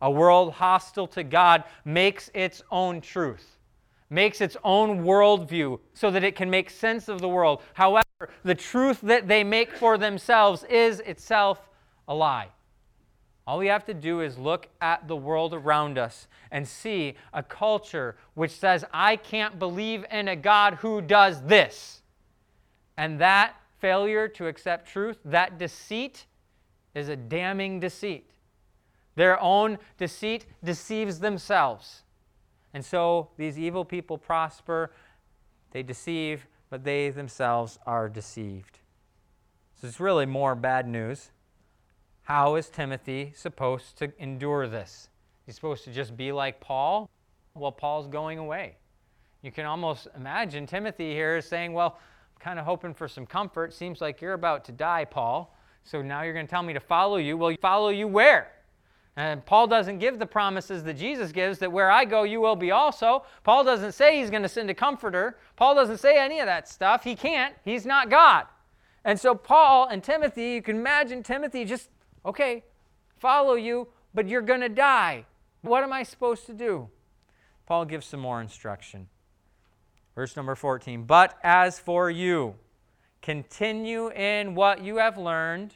A 0.00 0.10
world 0.10 0.54
hostile 0.54 1.06
to 1.08 1.22
God 1.22 1.64
makes 1.84 2.30
its 2.32 2.62
own 2.70 3.02
truth 3.02 3.58
makes 4.10 4.40
its 4.40 4.56
own 4.64 5.04
worldview 5.04 5.78
so 5.94 6.10
that 6.10 6.24
it 6.24 6.36
can 6.36 6.50
make 6.50 6.68
sense 6.68 7.08
of 7.08 7.20
the 7.20 7.28
world. 7.28 7.62
However, 7.74 8.04
the 8.42 8.54
truth 8.54 9.00
that 9.02 9.28
they 9.28 9.44
make 9.44 9.72
for 9.72 9.96
themselves 9.96 10.64
is 10.64 11.00
itself 11.00 11.68
a 12.08 12.14
lie. 12.14 12.48
All 13.46 13.58
we 13.58 13.68
have 13.68 13.86
to 13.86 13.94
do 13.94 14.20
is 14.20 14.36
look 14.36 14.68
at 14.80 15.08
the 15.08 15.16
world 15.16 15.54
around 15.54 15.96
us 15.96 16.28
and 16.50 16.66
see 16.66 17.14
a 17.32 17.42
culture 17.42 18.16
which 18.34 18.52
says, 18.52 18.84
I 18.92 19.16
can't 19.16 19.58
believe 19.58 20.04
in 20.10 20.28
a 20.28 20.36
God 20.36 20.74
who 20.74 21.00
does 21.00 21.42
this. 21.42 22.02
And 22.96 23.20
that 23.20 23.54
failure 23.78 24.28
to 24.28 24.46
accept 24.46 24.88
truth, 24.88 25.18
that 25.24 25.58
deceit, 25.58 26.26
is 26.94 27.08
a 27.08 27.16
damning 27.16 27.80
deceit. 27.80 28.30
Their 29.14 29.40
own 29.40 29.78
deceit 29.98 30.46
deceives 30.62 31.18
themselves. 31.18 32.02
And 32.72 32.84
so 32.84 33.30
these 33.36 33.58
evil 33.58 33.84
people 33.84 34.18
prosper, 34.18 34.92
they 35.72 35.82
deceive, 35.82 36.46
but 36.68 36.84
they 36.84 37.10
themselves 37.10 37.78
are 37.86 38.08
deceived. 38.08 38.78
So 39.74 39.86
it's 39.86 40.00
really 40.00 40.26
more 40.26 40.54
bad 40.54 40.86
news. 40.86 41.30
How 42.22 42.54
is 42.54 42.68
Timothy 42.68 43.32
supposed 43.34 43.96
to 43.98 44.12
endure 44.18 44.68
this? 44.68 45.08
He's 45.46 45.56
supposed 45.56 45.84
to 45.84 45.92
just 45.92 46.16
be 46.16 46.32
like 46.32 46.60
Paul? 46.60 47.10
Well, 47.54 47.72
Paul's 47.72 48.06
going 48.06 48.38
away. 48.38 48.76
You 49.42 49.50
can 49.50 49.66
almost 49.66 50.06
imagine 50.14 50.66
Timothy 50.66 51.12
here 51.12 51.38
is 51.38 51.46
saying, 51.46 51.72
Well, 51.72 51.98
I'm 52.36 52.40
kind 52.40 52.58
of 52.58 52.66
hoping 52.66 52.94
for 52.94 53.08
some 53.08 53.26
comfort. 53.26 53.72
Seems 53.72 54.00
like 54.00 54.20
you're 54.20 54.34
about 54.34 54.64
to 54.66 54.72
die, 54.72 55.06
Paul. 55.06 55.56
So 55.82 56.02
now 56.02 56.22
you're 56.22 56.34
going 56.34 56.46
to 56.46 56.50
tell 56.50 56.62
me 56.62 56.74
to 56.74 56.80
follow 56.80 57.16
you. 57.16 57.36
Well, 57.36 57.54
follow 57.60 57.88
you 57.88 58.06
where? 58.06 58.52
And 59.16 59.44
Paul 59.44 59.66
doesn't 59.66 59.98
give 59.98 60.18
the 60.18 60.26
promises 60.26 60.84
that 60.84 60.94
Jesus 60.94 61.32
gives 61.32 61.58
that 61.58 61.72
where 61.72 61.90
I 61.90 62.04
go, 62.04 62.22
you 62.22 62.40
will 62.40 62.56
be 62.56 62.70
also. 62.70 63.24
Paul 63.42 63.64
doesn't 63.64 63.92
say 63.92 64.18
he's 64.18 64.30
going 64.30 64.42
to 64.42 64.48
send 64.48 64.70
a 64.70 64.74
comforter. 64.74 65.36
Paul 65.56 65.74
doesn't 65.74 65.98
say 65.98 66.18
any 66.18 66.38
of 66.38 66.46
that 66.46 66.68
stuff. 66.68 67.04
He 67.04 67.16
can't. 67.16 67.54
He's 67.64 67.84
not 67.84 68.08
God. 68.08 68.46
And 69.04 69.18
so, 69.18 69.34
Paul 69.34 69.88
and 69.88 70.02
Timothy, 70.02 70.52
you 70.52 70.62
can 70.62 70.76
imagine 70.76 71.22
Timothy 71.22 71.64
just, 71.64 71.88
okay, 72.24 72.64
follow 73.18 73.54
you, 73.54 73.88
but 74.14 74.28
you're 74.28 74.42
going 74.42 74.60
to 74.60 74.68
die. 74.68 75.24
What 75.62 75.82
am 75.82 75.92
I 75.92 76.02
supposed 76.02 76.46
to 76.46 76.54
do? 76.54 76.88
Paul 77.66 77.84
gives 77.84 78.06
some 78.06 78.20
more 78.20 78.40
instruction. 78.40 79.08
Verse 80.14 80.36
number 80.36 80.54
14 80.54 81.04
But 81.04 81.38
as 81.42 81.78
for 81.78 82.10
you, 82.10 82.56
continue 83.22 84.10
in 84.10 84.54
what 84.54 84.82
you 84.82 84.96
have 84.96 85.18
learned 85.18 85.74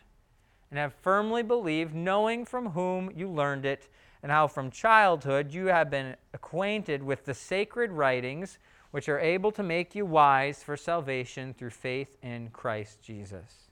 and 0.75 0.81
have 0.81 0.93
firmly 1.03 1.45
believed, 1.45 1.95
knowing 1.95 2.45
from 2.45 2.71
whom 2.71 3.09
you 3.15 3.29
learned 3.29 3.65
it, 3.65 3.89
and 4.25 4.33
how 4.33 4.49
from 4.49 4.73
childhood 4.73 5.55
you 5.55 5.67
have 5.67 5.89
been 5.89 6.17
acquainted 6.33 7.01
with 7.01 7.25
the 7.25 7.33
sacred 7.33 7.93
writings, 7.93 8.59
which 8.91 9.09
are 9.09 9.21
able 9.21 9.53
to 9.53 9.63
make 9.63 9.95
you 9.95 10.05
wise 10.05 10.65
for 10.65 10.77
salvation 10.77 11.55
through 11.55 11.71
faith 11.71 12.17
in 12.25 12.49
Christ 12.49 13.01
Jesus. 13.01 13.71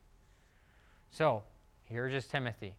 So, 1.11 1.43
here's 1.87 2.13
just 2.13 2.31
Timothy. 2.31 2.73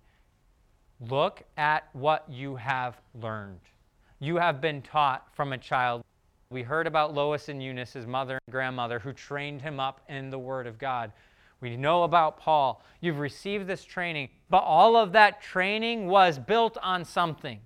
Look 1.10 1.44
at 1.58 1.90
what 1.92 2.24
you 2.30 2.56
have 2.56 3.02
learned. 3.22 3.60
You 4.22 4.38
have 4.38 4.62
been 4.62 4.82
taught 4.82 5.28
from 5.36 5.52
a 5.52 5.58
child. 5.58 6.02
We 6.50 6.64
heard 6.64 6.88
about 6.88 7.14
Lois 7.14 7.50
and 7.50 7.62
Eunice, 7.62 7.92
his 7.92 8.08
mother 8.08 8.40
and 8.48 8.54
grandmother, 8.54 9.00
who 9.00 9.12
trained 9.12 9.62
him 9.62 9.82
up 9.82 10.00
in 10.08 10.30
the 10.30 10.40
Word 10.40 10.66
of 10.66 10.78
God. 10.78 11.12
We 11.64 11.78
know 11.78 12.04
about 12.04 12.42
Paul. 12.42 12.84
You've 13.00 13.20
received 13.20 13.68
this 13.68 13.86
training, 13.86 14.28
but 14.50 14.64
all 14.66 14.98
of 14.98 15.14
that 15.14 15.42
training 15.42 16.08
was 16.08 16.38
built 16.38 16.78
on 16.84 17.06
something. 17.06 17.62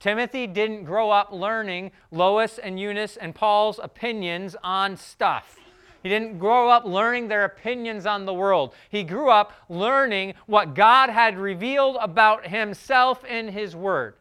Timothy 0.00 0.48
didn't 0.48 0.82
grow 0.82 1.12
up 1.12 1.30
learning 1.30 1.92
Lois 2.10 2.58
and 2.58 2.80
Eunice 2.80 3.16
and 3.16 3.32
Paul's 3.32 3.78
opinions 3.80 4.56
on 4.64 4.96
stuff. 4.96 5.60
He 6.02 6.08
didn't 6.08 6.40
grow 6.40 6.70
up 6.70 6.84
learning 6.84 7.28
their 7.28 7.44
opinions 7.44 8.04
on 8.04 8.26
the 8.26 8.34
world. 8.34 8.74
He 8.88 9.04
grew 9.04 9.30
up 9.30 9.52
learning 9.68 10.34
what 10.46 10.74
God 10.74 11.08
had 11.08 11.38
revealed 11.38 11.98
about 12.00 12.48
himself 12.48 13.24
in 13.24 13.46
his 13.46 13.76
word. 13.76 14.14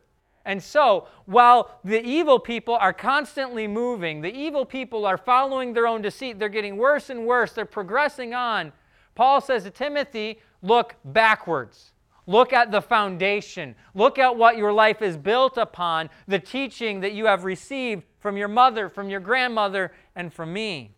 And 0.45 0.62
so, 0.62 1.08
while 1.26 1.80
the 1.84 2.06
evil 2.06 2.38
people 2.38 2.76
are 2.76 2.93
constantly 2.93 3.65
moving, 3.65 4.22
the 4.22 4.32
evil 4.32 4.65
people 4.65 5.08
are 5.08 5.17
following 5.17 5.74
their 5.74 5.88
own 5.88 6.04
deceit, 6.04 6.38
they're 6.38 6.48
getting 6.48 6.78
worse 6.78 7.10
and 7.10 7.26
worse, 7.26 7.54
they're 7.54 7.65
progressing 7.65 8.36
on. 8.36 8.72
Paul 9.15 9.41
says 9.41 9.63
to 9.63 9.69
Timothy, 9.69 10.39
look 10.62 10.95
backwards. 11.04 11.91
Look 12.26 12.54
at 12.54 12.72
the 12.72 12.82
foundation. 12.82 13.74
Look 13.95 14.19
at 14.19 14.36
what 14.38 14.56
your 14.56 14.72
life 14.72 15.02
is 15.02 15.17
built 15.17 15.58
upon, 15.58 16.12
the 16.28 16.38
teaching 16.38 17.00
that 17.00 17.13
you 17.13 17.26
have 17.26 17.43
received 17.43 18.04
from 18.19 18.38
your 18.38 18.48
mother, 18.48 18.88
from 18.88 19.10
your 19.10 19.19
grandmother, 19.19 19.93
and 20.15 20.32
from 20.32 20.54
me. 20.54 20.95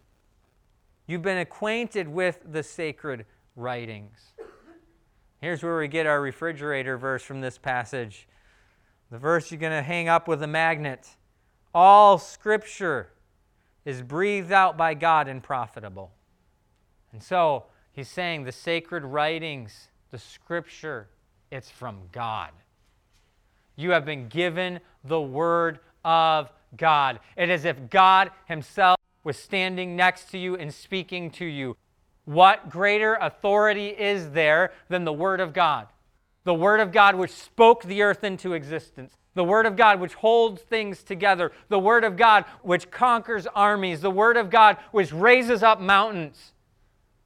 You've 1.08 1.21
been 1.21 1.38
acquainted 1.38 2.08
with 2.08 2.41
the 2.52 2.63
sacred 2.63 3.26
writings. 3.56 4.34
Here's 5.39 5.63
where 5.63 5.78
we 5.78 5.88
get 5.88 6.06
our 6.06 6.21
refrigerator 6.21 6.97
verse 6.97 7.24
from 7.24 7.41
this 7.41 7.58
passage. 7.58 8.28
The 9.10 9.17
verse 9.17 9.52
you're 9.52 9.60
going 9.60 9.71
to 9.71 9.82
hang 9.82 10.08
up 10.08 10.28
with 10.28 10.43
a 10.43 10.47
magnet. 10.47 11.15
All 11.74 12.17
scripture 12.17 13.13
is 13.86 14.02
breathed 14.02 14.52
out 14.52 14.78
by 14.78 14.93
God 14.93 15.28
and 15.28 15.41
profitable. 15.41 16.12
And 17.12 17.24
so 17.24 17.65
he's 17.93 18.10
saying 18.10 18.43
the 18.43 18.51
sacred 18.51 19.04
writings, 19.04 19.89
the 20.12 20.17
scripture, 20.17 21.08
it's 21.51 21.69
from 21.69 21.99
God. 22.12 22.51
You 23.75 23.91
have 23.91 24.06
been 24.06 24.27
given 24.27 24.80
the 25.04 25.21
word 25.21 25.80
of 26.04 26.51
God. 26.77 27.19
It 27.36 27.49
is 27.49 27.65
if 27.65 27.89
God 27.89 28.32
himself 28.45 28.97
was 29.23 29.38
standing 29.38 29.95
next 29.95 30.30
to 30.32 30.38
you 30.38 30.56
and 30.56 30.73
speaking 30.73 31.32
to 31.32 31.45
you. 31.45 31.77
What 32.25 32.69
greater 32.69 33.15
authority 33.15 33.88
is 33.88 34.32
there 34.32 34.71
than 34.89 35.06
the 35.06 35.13
word 35.13 35.39
of 35.39 35.54
God? 35.54 35.88
The 36.43 36.54
word 36.54 36.80
of 36.80 36.91
God 36.91 37.15
which 37.15 37.32
spoke 37.32 37.84
the 37.84 38.01
earth 38.01 38.23
into 38.23 38.54
existence. 38.54 39.15
The 39.34 39.43
Word 39.43 39.65
of 39.65 39.77
God, 39.77 39.99
which 39.99 40.13
holds 40.15 40.62
things 40.62 41.04
together. 41.04 41.51
The 41.69 41.80
Word 41.80 42.04
of 42.04 42.17
God, 42.17 42.45
which 42.63 42.91
conquers 42.91 43.47
armies. 43.47 44.01
The 44.01 44.12
Word 44.12 44.36
of 44.36 44.49
God, 44.49 44.77
which 44.91 45.13
raises 45.13 45.63
up 45.63 45.80
mountains. 45.80 46.51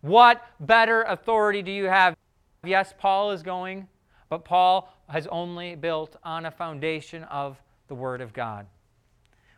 What 0.06 0.46
better 0.60 1.02
authority 1.02 1.64
do 1.64 1.72
you 1.72 1.86
have? 1.86 2.16
Yes, 2.64 2.94
Paul 2.96 3.32
is 3.32 3.42
going, 3.42 3.88
but 4.30 4.46
Paul 4.46 4.94
has 5.10 5.26
only 5.26 5.74
built 5.74 6.16
on 6.24 6.46
a 6.46 6.52
foundation 6.52 7.24
of 7.24 7.60
the 7.88 7.96
Word 7.96 8.22
of 8.22 8.32
God. 8.32 8.68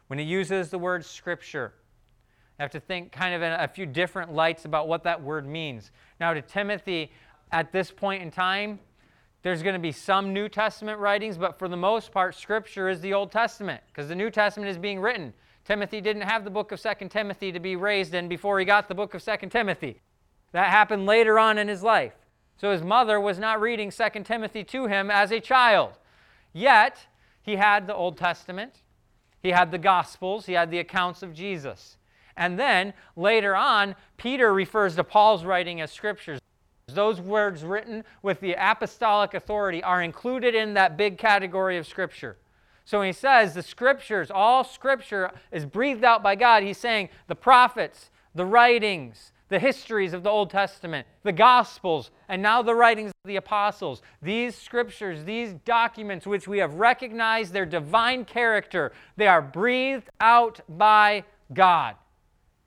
When 0.08 0.18
he 0.18 0.24
uses 0.24 0.70
the 0.70 0.80
word 0.80 1.04
Scripture, 1.04 1.74
I 2.58 2.64
have 2.64 2.72
to 2.72 2.80
think 2.80 3.12
kind 3.12 3.36
of 3.36 3.42
in 3.42 3.52
a 3.52 3.68
few 3.68 3.86
different 3.86 4.34
lights 4.34 4.64
about 4.64 4.88
what 4.88 5.04
that 5.04 5.22
word 5.22 5.46
means. 5.46 5.92
Now, 6.18 6.34
to 6.34 6.42
Timothy, 6.42 7.12
at 7.52 7.74
this 7.74 7.92
point 7.92 8.24
in 8.24 8.32
time, 8.32 8.80
there's 9.42 9.62
going 9.62 9.76
to 9.76 9.80
be 9.80 9.92
some 9.92 10.32
New 10.32 10.48
Testament 10.48 10.98
writings, 11.00 11.38
but 11.38 11.60
for 11.60 11.68
the 11.68 11.76
most 11.76 12.14
part, 12.14 12.36
Scripture 12.36 12.88
is 12.88 13.02
the 13.02 13.14
Old 13.14 13.34
Testament 13.34 13.82
because 13.88 14.08
the 14.08 14.16
New 14.16 14.30
Testament 14.30 14.72
is 14.72 14.78
being 14.78 15.02
written. 15.02 15.34
Timothy 15.66 16.00
didn't 16.00 16.22
have 16.22 16.46
the 16.46 16.50
book 16.50 16.72
of 16.72 16.80
Second 16.80 17.10
Timothy 17.10 17.52
to 17.52 17.60
be 17.60 17.76
raised 17.76 18.14
in 18.14 18.30
before 18.30 18.60
he 18.60 18.66
got 18.66 18.88
the 18.88 18.96
book 18.96 19.14
of 19.14 19.22
Second 19.22 19.50
Timothy. 19.50 20.00
That 20.52 20.70
happened 20.70 21.06
later 21.06 21.38
on 21.38 21.58
in 21.58 21.68
his 21.68 21.84
life. 21.84 22.14
So 22.58 22.72
his 22.72 22.82
mother 22.82 23.20
was 23.20 23.38
not 23.38 23.62
reading 23.62 23.92
Second 23.92 24.26
Timothy 24.26 24.64
to 24.66 24.88
him 24.88 25.12
as 25.12 25.32
a 25.32 25.40
child. 25.40 25.94
Yet, 26.54 27.06
he 27.42 27.58
had 27.58 27.86
the 27.88 27.96
Old 27.96 28.18
Testament, 28.18 28.82
he 29.42 29.50
had 29.50 29.72
the 29.72 29.78
Gospels, 29.78 30.48
he 30.48 30.54
had 30.54 30.72
the 30.72 30.80
accounts 30.80 31.22
of 31.22 31.34
Jesus. 31.34 31.98
And 32.36 32.60
then 32.60 32.94
later 33.16 33.56
on, 33.56 33.96
Peter 34.18 34.54
refers 34.54 34.96
to 34.96 35.04
Paul's 35.04 35.44
writing 35.44 35.82
as 35.82 35.92
scriptures. 35.92 36.40
Those 36.94 37.20
words 37.20 37.66
written 37.66 38.06
with 38.22 38.40
the 38.40 38.56
apostolic 38.58 39.34
authority 39.34 39.84
are 39.84 40.02
included 40.02 40.56
in 40.56 40.74
that 40.76 40.96
big 40.96 41.18
category 41.18 41.78
of 41.78 41.86
Scripture. 41.86 42.38
So 42.86 43.00
when 43.00 43.08
he 43.08 43.14
says 43.14 43.54
the 43.54 43.62
Scriptures, 43.62 44.32
all 44.32 44.64
Scripture 44.64 45.32
is 45.52 45.66
breathed 45.66 46.06
out 46.06 46.24
by 46.24 46.36
God, 46.36 46.64
he's 46.64 46.78
saying 46.78 47.10
the 47.28 47.36
prophets, 47.36 48.10
the 48.34 48.46
writings, 48.46 49.34
the 49.50 49.60
histories 49.60 50.14
of 50.14 50.24
the 50.24 50.30
Old 50.30 50.50
Testament, 50.50 51.08
the 51.24 51.32
Gospels, 51.32 52.12
and 52.28 52.42
now 52.42 52.62
the 52.62 52.76
writings 52.76 53.12
of 53.24 53.28
the 53.28 53.38
apostles. 53.38 54.02
These 54.22 54.56
scriptures, 54.56 55.24
these 55.24 55.54
documents, 55.66 56.28
which 56.28 56.48
we 56.48 56.58
have 56.60 56.76
recognized 56.76 57.54
their 57.54 57.66
divine 57.66 58.26
character, 58.26 58.92
they 59.16 59.28
are 59.28 59.42
breathed 59.42 60.10
out 60.20 60.60
by 60.68 61.24
God. 61.54 61.96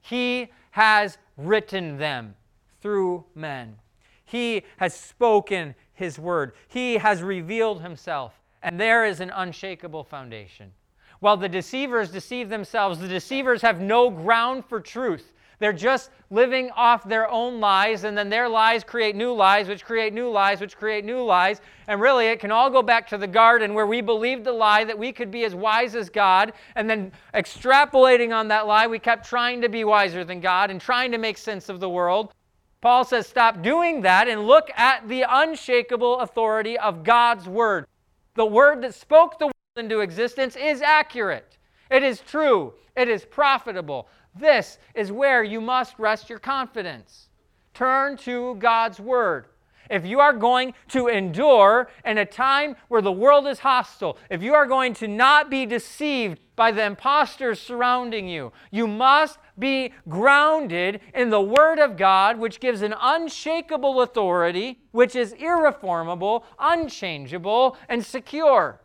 He 0.01 0.49
has 0.71 1.19
written 1.37 1.99
them 1.99 2.35
through 2.81 3.25
men. 3.35 3.77
He 4.25 4.63
has 4.79 4.95
spoken 4.95 5.75
His 5.93 6.19
word, 6.19 6.53
He 6.69 6.99
has 6.99 7.23
revealed 7.23 7.83
Himself, 7.83 8.41
and 8.63 8.81
there 8.81 9.05
is 9.05 9.21
an 9.21 9.31
unshakable 9.31 10.05
foundation. 10.05 10.73
While 11.19 11.37
the 11.37 11.49
deceivers 11.49 12.11
deceive 12.11 12.49
themselves, 12.49 12.99
the 12.99 13.09
deceivers 13.09 13.61
have 13.61 13.81
no 13.81 14.09
ground 14.09 14.65
for 14.65 14.81
truth. 14.81 15.33
They're 15.61 15.73
just 15.73 16.11
living 16.31 16.71
off 16.71 17.05
their 17.05 17.31
own 17.31 17.61
lies, 17.61 18.05
and 18.05 18.17
then 18.17 18.31
their 18.31 18.49
lies 18.49 18.83
create 18.83 19.15
new 19.15 19.33
lies, 19.33 19.69
which 19.69 19.85
create 19.85 20.13
new 20.15 20.29
lies, 20.31 20.61
which 20.61 20.77
create 20.77 21.05
new 21.05 21.23
lies. 21.23 21.61
And 21.87 22.01
really, 22.01 22.27
it 22.27 22.41
can 22.41 22.51
all 22.51 22.71
go 22.71 22.83
back 22.83 23.07
to 23.09 23.19
the 23.19 23.27
garden 23.27 23.75
where 23.75 23.87
we 23.87 24.01
believed 24.01 24.45
the 24.45 24.53
lie 24.53 24.85
that 24.85 24.99
we 24.99 25.13
could 25.13 25.31
be 25.31 25.45
as 25.45 25.55
wise 25.55 25.95
as 25.95 26.09
God, 26.09 26.55
and 26.77 26.89
then 26.89 27.13
extrapolating 27.35 28.35
on 28.35 28.49
that 28.49 28.67
lie, 28.67 28.87
we 28.87 28.99
kept 28.99 29.27
trying 29.27 29.61
to 29.61 29.69
be 29.69 29.85
wiser 29.85 30.25
than 30.25 30.41
God 30.41 30.71
and 30.71 30.81
trying 30.81 31.13
to 31.13 31.19
make 31.19 31.37
sense 31.37 31.69
of 31.69 31.79
the 31.79 31.91
world. 31.91 32.33
Paul 32.81 33.05
says, 33.05 33.27
stop 33.27 33.61
doing 33.61 34.01
that 34.03 34.27
and 34.29 34.47
look 34.47 34.71
at 34.75 35.07
the 35.07 35.27
unshakable 35.29 36.21
authority 36.21 36.79
of 36.79 37.05
God's 37.05 37.47
word. 37.47 37.87
The 38.35 38.47
word 38.47 38.81
that 38.83 38.95
spoke 38.95 39.39
the 39.39 39.47
world 39.47 39.55
into 39.77 40.01
existence 40.01 40.57
is 40.57 40.81
accurate, 40.81 41.59
it 41.91 42.03
is 42.03 42.21
true, 42.21 42.73
it 42.97 43.09
is 43.09 43.27
profitable. 43.27 44.09
This 44.35 44.79
is 44.95 45.13
where 45.13 45.43
you 45.43 45.61
must 45.61 45.99
rest 45.99 46.29
your 46.29 46.39
confidence. 46.39 47.29
Turn 47.75 48.17
to 48.19 48.55
God's 48.57 49.01
word 49.01 49.47
if 49.91 50.07
you 50.07 50.21
are 50.21 50.33
going 50.33 50.73
to 50.89 51.09
endure 51.09 51.91
in 52.05 52.17
a 52.17 52.25
time 52.25 52.77
where 52.89 53.03
the 53.03 53.13
world 53.13 53.47
is 53.47 53.59
hostile, 53.59 54.17
if 54.31 54.43
you 54.43 54.55
are 54.55 54.67
going 54.67 54.95
to 54.95 55.09
not 55.09 55.51
be 55.51 55.67
deceived 55.67 56.39
by 56.55 56.71
the 56.71 56.85
impostors 56.85 57.61
surrounding 57.61 58.29
you, 58.29 58.53
you 58.71 58.87
must 58.87 59.39
be 59.59 59.93
grounded 60.09 61.01
in 61.13 61.31
the 61.31 61.41
Word 61.41 61.79
of 61.79 61.97
God, 61.97 62.39
which 62.39 62.61
gives 62.61 62.83
an 62.83 62.95
unshakable 62.99 64.01
authority, 64.03 64.79
which 64.93 65.17
is 65.17 65.33
irreformable, 65.33 66.45
unchangeable, 66.59 67.77
and 67.89 68.05
secure. 68.05 68.81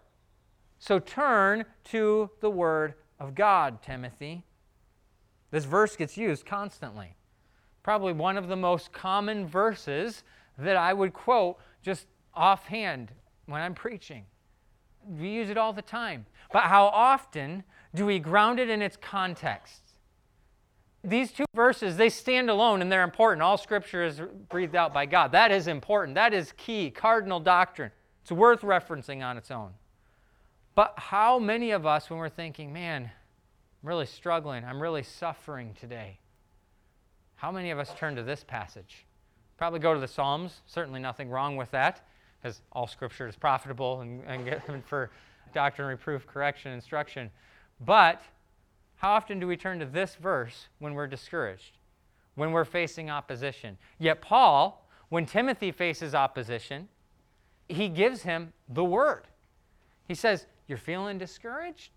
So 0.79 0.99
turn 0.99 1.65
to 1.85 2.31
the 2.41 2.49
Word 2.49 2.95
of 3.19 3.35
God, 3.35 3.81
Timothy. 3.81 4.43
This 5.51 5.65
verse 5.65 5.95
gets 5.95 6.17
used 6.17 6.45
constantly. 6.45 7.15
Probably 7.83 8.13
one 8.13 8.37
of 8.37 8.47
the 8.47 8.55
most 8.55 8.91
common 8.91 9.45
verses 9.45 10.23
that 10.57 10.75
I 10.75 10.93
would 10.93 11.13
quote 11.13 11.57
just 11.81 12.07
offhand 12.33 13.11
when 13.45 13.61
I'm 13.61 13.75
preaching. 13.75 14.25
We 15.07 15.29
use 15.29 15.49
it 15.49 15.57
all 15.57 15.73
the 15.73 15.81
time. 15.81 16.25
But 16.51 16.63
how 16.63 16.85
often 16.87 17.63
do 17.93 18.05
we 18.05 18.19
ground 18.19 18.59
it 18.59 18.69
in 18.69 18.81
its 18.81 18.97
context? 18.97 19.81
These 21.03 21.31
two 21.31 21.45
verses, 21.53 21.97
they 21.97 22.09
stand 22.09 22.49
alone 22.49 22.81
and 22.81 22.91
they're 22.91 23.03
important. 23.03 23.43
All 23.43 23.57
scripture 23.57 24.03
is 24.03 24.21
breathed 24.49 24.75
out 24.75 24.93
by 24.93 25.05
God. 25.05 25.31
That 25.31 25.51
is 25.51 25.67
important. 25.67 26.15
That 26.15 26.33
is 26.33 26.53
key, 26.57 26.89
cardinal 26.89 27.39
doctrine. 27.39 27.91
It's 28.23 28.31
worth 28.31 28.61
referencing 28.61 29.23
on 29.23 29.37
its 29.37 29.51
own. 29.51 29.73
But 30.73 30.95
how 30.97 31.37
many 31.37 31.69
of 31.71 31.85
us, 31.85 32.09
when 32.09 32.17
we're 32.17 32.29
thinking, 32.29 32.73
man, 32.73 33.11
I'm 33.85 33.89
really 33.89 34.07
struggling, 34.07 34.65
I'm 34.65 34.81
really 34.81 35.03
suffering 35.03 35.75
today, 35.79 36.17
how 37.35 37.51
many 37.51 37.69
of 37.69 37.77
us 37.77 37.93
turn 37.95 38.15
to 38.15 38.23
this 38.23 38.43
passage? 38.43 39.05
Probably 39.59 39.77
go 39.77 39.93
to 39.93 39.99
the 39.99 40.07
Psalms. 40.07 40.61
Certainly 40.65 41.01
nothing 41.01 41.29
wrong 41.29 41.55
with 41.55 41.69
that, 41.69 42.03
because 42.41 42.61
all 42.71 42.87
scripture 42.87 43.27
is 43.27 43.35
profitable 43.35 44.01
and, 44.01 44.23
and 44.23 44.83
for 44.87 45.11
doctrine, 45.53 45.87
reproof, 45.87 46.25
correction, 46.25 46.71
instruction. 46.71 47.29
But 47.79 48.23
how 48.95 49.11
often 49.11 49.39
do 49.39 49.45
we 49.45 49.55
turn 49.55 49.77
to 49.77 49.85
this 49.85 50.15
verse 50.15 50.67
when 50.79 50.95
we're 50.95 51.05
discouraged, 51.05 51.77
when 52.33 52.53
we're 52.53 52.65
facing 52.65 53.11
opposition? 53.11 53.77
Yet, 53.99 54.19
Paul, 54.19 54.89
when 55.09 55.27
Timothy 55.27 55.71
faces 55.71 56.15
opposition, 56.15 56.89
he 57.69 57.89
gives 57.89 58.23
him 58.23 58.51
the 58.67 58.83
word. 58.83 59.27
He 60.07 60.15
says, 60.15 60.47
You're 60.67 60.79
feeling 60.79 61.19
discouraged? 61.19 61.91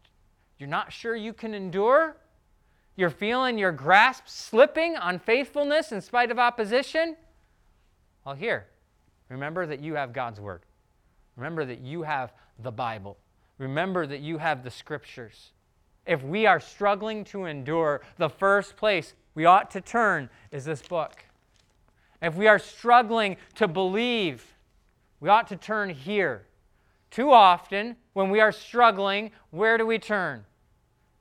You're 0.58 0.68
not 0.68 0.92
sure 0.92 1.14
you 1.14 1.32
can 1.32 1.54
endure? 1.54 2.16
You're 2.96 3.10
feeling 3.10 3.58
your 3.58 3.70
grasp 3.70 4.24
slipping 4.26 4.96
on 4.96 5.20
faithfulness 5.20 5.92
in 5.92 6.00
spite 6.00 6.30
of 6.30 6.38
opposition? 6.38 7.16
Well, 8.24 8.34
here, 8.34 8.66
remember 9.28 9.66
that 9.66 9.80
you 9.80 9.94
have 9.94 10.12
God's 10.12 10.40
Word. 10.40 10.62
Remember 11.36 11.64
that 11.64 11.80
you 11.80 12.02
have 12.02 12.32
the 12.58 12.72
Bible. 12.72 13.16
Remember 13.58 14.06
that 14.06 14.20
you 14.20 14.38
have 14.38 14.64
the 14.64 14.70
Scriptures. 14.70 15.52
If 16.06 16.24
we 16.24 16.46
are 16.46 16.58
struggling 16.58 17.24
to 17.26 17.44
endure, 17.44 18.00
the 18.16 18.28
first 18.28 18.76
place 18.76 19.14
we 19.34 19.44
ought 19.44 19.70
to 19.72 19.80
turn 19.80 20.28
is 20.50 20.64
this 20.64 20.82
book. 20.82 21.24
If 22.20 22.34
we 22.34 22.48
are 22.48 22.58
struggling 22.58 23.36
to 23.54 23.68
believe, 23.68 24.44
we 25.20 25.28
ought 25.28 25.46
to 25.48 25.56
turn 25.56 25.90
here. 25.90 26.46
Too 27.10 27.30
often, 27.32 27.96
when 28.12 28.30
we 28.30 28.40
are 28.40 28.50
struggling, 28.50 29.30
where 29.50 29.78
do 29.78 29.86
we 29.86 29.98
turn? 29.98 30.44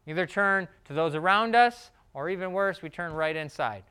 Either 0.07 0.25
turn 0.25 0.67
to 0.85 0.93
those 0.93 1.15
around 1.15 1.55
us, 1.55 1.91
or 2.13 2.29
even 2.29 2.53
worse, 2.53 2.81
we 2.81 2.89
turn 2.89 3.13
right 3.13 3.35
inside. 3.35 3.83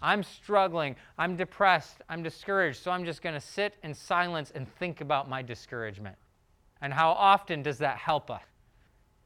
I'm 0.00 0.22
struggling. 0.22 0.96
I'm 1.18 1.36
depressed. 1.36 1.98
I'm 2.08 2.22
discouraged. 2.22 2.82
So 2.82 2.90
I'm 2.90 3.04
just 3.04 3.22
going 3.22 3.34
to 3.34 3.40
sit 3.40 3.74
in 3.82 3.94
silence 3.94 4.52
and 4.54 4.66
think 4.76 5.00
about 5.00 5.28
my 5.28 5.42
discouragement. 5.42 6.16
And 6.80 6.92
how 6.92 7.10
often 7.10 7.62
does 7.62 7.78
that 7.78 7.98
help 7.98 8.30
us? 8.30 8.42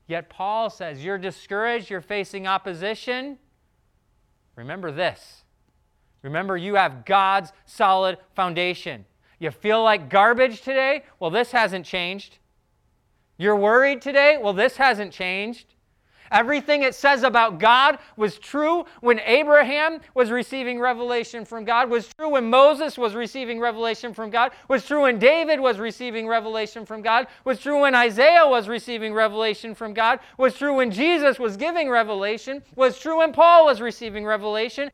Yet 0.09 0.29
Paul 0.29 0.71
says, 0.71 1.05
You're 1.05 1.19
discouraged. 1.19 1.89
You're 1.89 2.01
facing 2.01 2.47
opposition. 2.47 3.39
Remember 4.57 4.91
this 4.91 5.45
Remember, 6.23 6.57
you 6.57 6.75
have 6.75 7.05
God's 7.05 7.53
solid 7.67 8.19
foundation. 8.35 9.05
You 9.39 9.53
feel 9.53 9.85
like 9.85 10.11
garbage 10.11 10.63
today? 10.63 11.05
Well, 11.21 11.31
this 11.31 11.53
hasn't 11.53 11.87
changed. 11.87 12.39
You're 13.39 13.55
worried 13.55 14.03
today? 14.03 14.37
Well, 14.43 14.53
this 14.53 14.77
hasn't 14.77 15.13
changed. 15.13 15.76
Everything 16.31 16.83
it 16.83 16.95
says 16.95 17.23
about 17.23 17.59
God 17.59 17.99
was 18.17 18.39
true 18.39 18.85
when 19.01 19.21
Abraham 19.21 20.01
was 20.15 20.31
receiving 20.31 20.81
revelation 20.81 21.45
from 21.45 21.65
God, 21.65 21.91
was 21.91 22.09
true 22.09 22.31
when 22.31 22.51
Moses 22.51 22.99
was 22.99 23.15
receiving 23.15 23.61
revelation 23.61 24.15
from 24.15 24.31
God, 24.31 24.53
was 24.69 24.85
true 24.85 25.03
when 25.03 25.19
David 25.19 25.61
was 25.61 25.79
receiving 25.79 26.27
revelation 26.27 26.87
from 26.87 27.03
God, 27.03 27.27
was 27.45 27.61
true 27.61 27.81
when 27.83 27.95
Isaiah 27.95 28.47
was 28.47 28.69
receiving 28.69 29.15
revelation 29.15 29.75
from 29.75 29.95
God, 29.95 30.21
was 30.39 30.55
true 30.55 30.75
when 30.75 30.91
Jesus 30.91 31.39
was 31.39 31.57
giving 31.57 31.89
revelation, 31.89 32.63
was 32.75 32.99
true 32.99 33.19
when 33.19 33.33
Paul 33.33 33.67
was 33.67 33.81
receiving 33.81 34.25
revelation. 34.25 34.91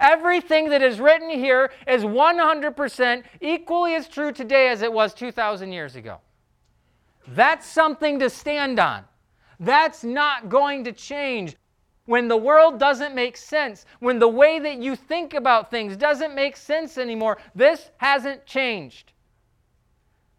Everything 0.00 0.70
that 0.70 0.82
is 0.82 0.98
written 0.98 1.30
here 1.30 1.70
is 1.86 2.02
100% 2.02 3.22
equally 3.40 3.94
as 3.94 4.08
true 4.08 4.32
today 4.32 4.68
as 4.68 4.82
it 4.82 4.92
was 4.92 5.14
2,000 5.14 5.72
years 5.72 5.96
ago. 5.96 6.18
That's 7.28 7.66
something 7.66 8.18
to 8.18 8.28
stand 8.28 8.78
on. 8.78 9.04
That's 9.60 10.04
not 10.04 10.48
going 10.48 10.84
to 10.84 10.92
change. 10.92 11.56
When 12.06 12.28
the 12.28 12.36
world 12.36 12.78
doesn't 12.78 13.14
make 13.14 13.36
sense, 13.36 13.86
when 14.00 14.18
the 14.18 14.28
way 14.28 14.58
that 14.58 14.78
you 14.78 14.94
think 14.94 15.32
about 15.32 15.70
things 15.70 15.96
doesn't 15.96 16.34
make 16.34 16.56
sense 16.56 16.98
anymore, 16.98 17.38
this 17.54 17.90
hasn't 17.96 18.44
changed. 18.44 19.12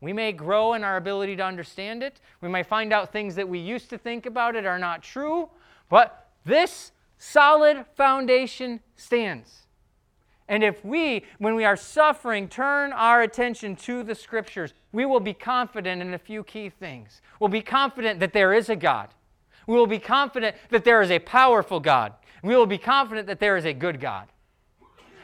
We 0.02 0.14
may 0.14 0.32
grow 0.32 0.74
in 0.74 0.84
our 0.84 0.98
ability 0.98 1.36
to 1.38 1.44
understand 1.44 2.04
it. 2.04 2.22
We 2.42 2.50
may 2.50 2.62
find 2.62 2.94
out 2.94 3.12
things 3.12 3.34
that 3.36 3.50
we 3.50 3.58
used 3.58 3.90
to 3.90 3.98
think 3.98 4.28
about 4.28 4.56
it 4.56 4.66
are 4.66 4.78
not 4.78 5.02
true, 5.02 5.50
but 5.90 6.30
this 6.46 6.92
solid 7.18 7.86
foundation 7.96 8.82
stands. 8.96 9.65
And 10.48 10.64
if 10.64 10.86
we, 10.86 11.26
when 11.40 11.56
we 11.56 11.66
are 11.66 11.76
suffering, 11.76 12.48
turn 12.48 12.94
our 12.94 13.24
attention 13.24 13.76
to 13.78 14.04
the 14.04 14.14
scriptures, 14.14 14.74
we 14.92 15.06
will 15.06 15.20
be 15.20 15.34
confident 15.34 16.02
in 16.02 16.14
a 16.14 16.20
few 16.20 16.44
key 16.44 16.70
things. 16.70 17.22
We'll 17.40 17.50
be 17.50 17.62
confident 17.62 18.20
that 18.20 18.34
there 18.34 18.54
is 18.54 18.70
a 18.70 18.76
God. 18.76 19.10
We 19.66 19.76
will 19.76 19.88
be 19.88 20.00
confident 20.00 20.56
that 20.70 20.84
there 20.84 21.02
is 21.02 21.10
a 21.10 21.20
powerful 21.20 21.80
God. 21.80 22.14
We 22.44 22.56
will 22.56 22.68
be 22.68 22.78
confident 22.78 23.26
that 23.28 23.40
there 23.40 23.58
is 23.58 23.66
a 23.66 23.74
good 23.74 24.00
God. 24.00 24.28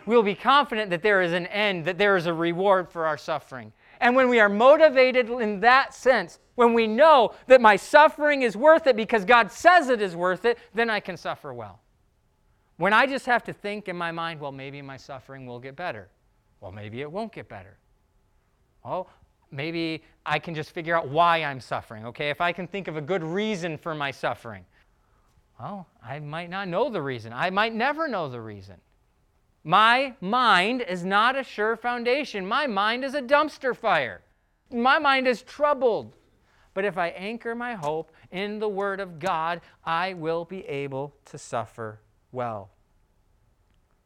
We 0.07 0.15
will 0.15 0.23
be 0.23 0.33
confident 0.33 0.89
that 0.89 1.03
there 1.03 1.21
is 1.21 1.33
an 1.33 1.45
end, 1.47 1.85
that 1.85 1.99
there 1.99 2.17
is 2.17 2.25
a 2.25 2.33
reward 2.33 2.89
for 2.89 3.05
our 3.05 3.17
suffering. 3.17 3.71
And 3.99 4.15
when 4.15 4.29
we 4.29 4.39
are 4.39 4.49
motivated 4.49 5.29
in 5.29 5.59
that 5.59 5.93
sense, 5.93 6.39
when 6.55 6.73
we 6.73 6.87
know 6.87 7.35
that 7.45 7.61
my 7.61 7.75
suffering 7.75 8.41
is 8.41 8.57
worth 8.57 8.87
it 8.87 8.95
because 8.95 9.23
God 9.23 9.51
says 9.51 9.89
it 9.89 10.01
is 10.01 10.15
worth 10.15 10.45
it, 10.45 10.57
then 10.73 10.89
I 10.89 10.99
can 10.99 11.15
suffer 11.15 11.53
well. 11.53 11.79
When 12.81 12.93
I 12.93 13.05
just 13.05 13.27
have 13.27 13.43
to 13.43 13.53
think 13.53 13.89
in 13.89 13.95
my 13.95 14.11
mind, 14.11 14.39
well, 14.39 14.51
maybe 14.51 14.81
my 14.81 14.97
suffering 14.97 15.45
will 15.45 15.59
get 15.59 15.75
better. 15.75 16.09
Well, 16.61 16.71
maybe 16.71 17.01
it 17.01 17.11
won't 17.11 17.31
get 17.31 17.47
better. 17.47 17.77
Well, 18.83 19.07
maybe 19.51 20.01
I 20.25 20.39
can 20.39 20.55
just 20.55 20.71
figure 20.71 20.97
out 20.97 21.07
why 21.07 21.43
I'm 21.43 21.59
suffering, 21.59 22.07
okay? 22.07 22.31
If 22.31 22.41
I 22.41 22.51
can 22.51 22.65
think 22.65 22.87
of 22.87 22.97
a 22.97 23.01
good 23.01 23.21
reason 23.23 23.77
for 23.77 23.93
my 23.93 24.09
suffering, 24.09 24.65
well, 25.59 25.85
I 26.03 26.17
might 26.17 26.49
not 26.49 26.69
know 26.69 26.89
the 26.89 27.03
reason. 27.03 27.33
I 27.33 27.51
might 27.51 27.75
never 27.75 28.07
know 28.07 28.27
the 28.27 28.41
reason. 28.41 28.77
My 29.63 30.15
mind 30.19 30.81
is 30.81 31.05
not 31.05 31.37
a 31.37 31.43
sure 31.43 31.75
foundation. 31.75 32.47
My 32.47 32.65
mind 32.65 33.05
is 33.05 33.13
a 33.13 33.21
dumpster 33.21 33.77
fire. 33.77 34.23
My 34.71 34.97
mind 34.97 35.27
is 35.27 35.43
troubled. 35.43 36.15
But 36.73 36.85
if 36.85 36.97
I 36.97 37.09
anchor 37.09 37.53
my 37.53 37.75
hope 37.75 38.11
in 38.31 38.57
the 38.57 38.69
Word 38.69 38.99
of 38.99 39.19
God, 39.19 39.61
I 39.85 40.13
will 40.13 40.45
be 40.45 40.65
able 40.65 41.13
to 41.25 41.37
suffer 41.37 41.99
well. 42.31 42.69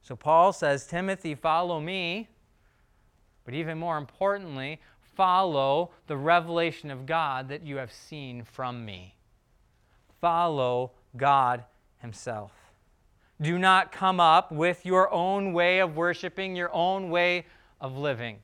So 0.02 0.16
Paul 0.16 0.54
says, 0.54 0.86
Timothy, 0.86 1.36
follow 1.36 1.80
me. 1.80 2.30
But 3.44 3.54
even 3.54 3.78
more 3.78 3.98
importantly, 3.98 4.80
follow 5.16 5.92
the 6.08 6.18
revelation 6.18 6.92
of 6.92 7.06
God 7.06 7.50
that 7.50 7.66
you 7.66 7.78
have 7.78 7.92
seen 7.92 8.44
from 8.44 8.86
me. 8.86 9.16
Follow 10.20 10.92
God 11.16 11.64
Himself. 12.00 12.52
Do 13.42 13.60
not 13.60 13.92
come 13.92 14.20
up 14.20 14.52
with 14.52 14.86
your 14.86 15.12
own 15.12 15.54
way 15.54 15.80
of 15.80 15.96
worshiping, 15.96 16.56
your 16.56 16.74
own 16.74 17.10
way 17.10 17.46
of 17.82 17.98
living. 17.98 18.40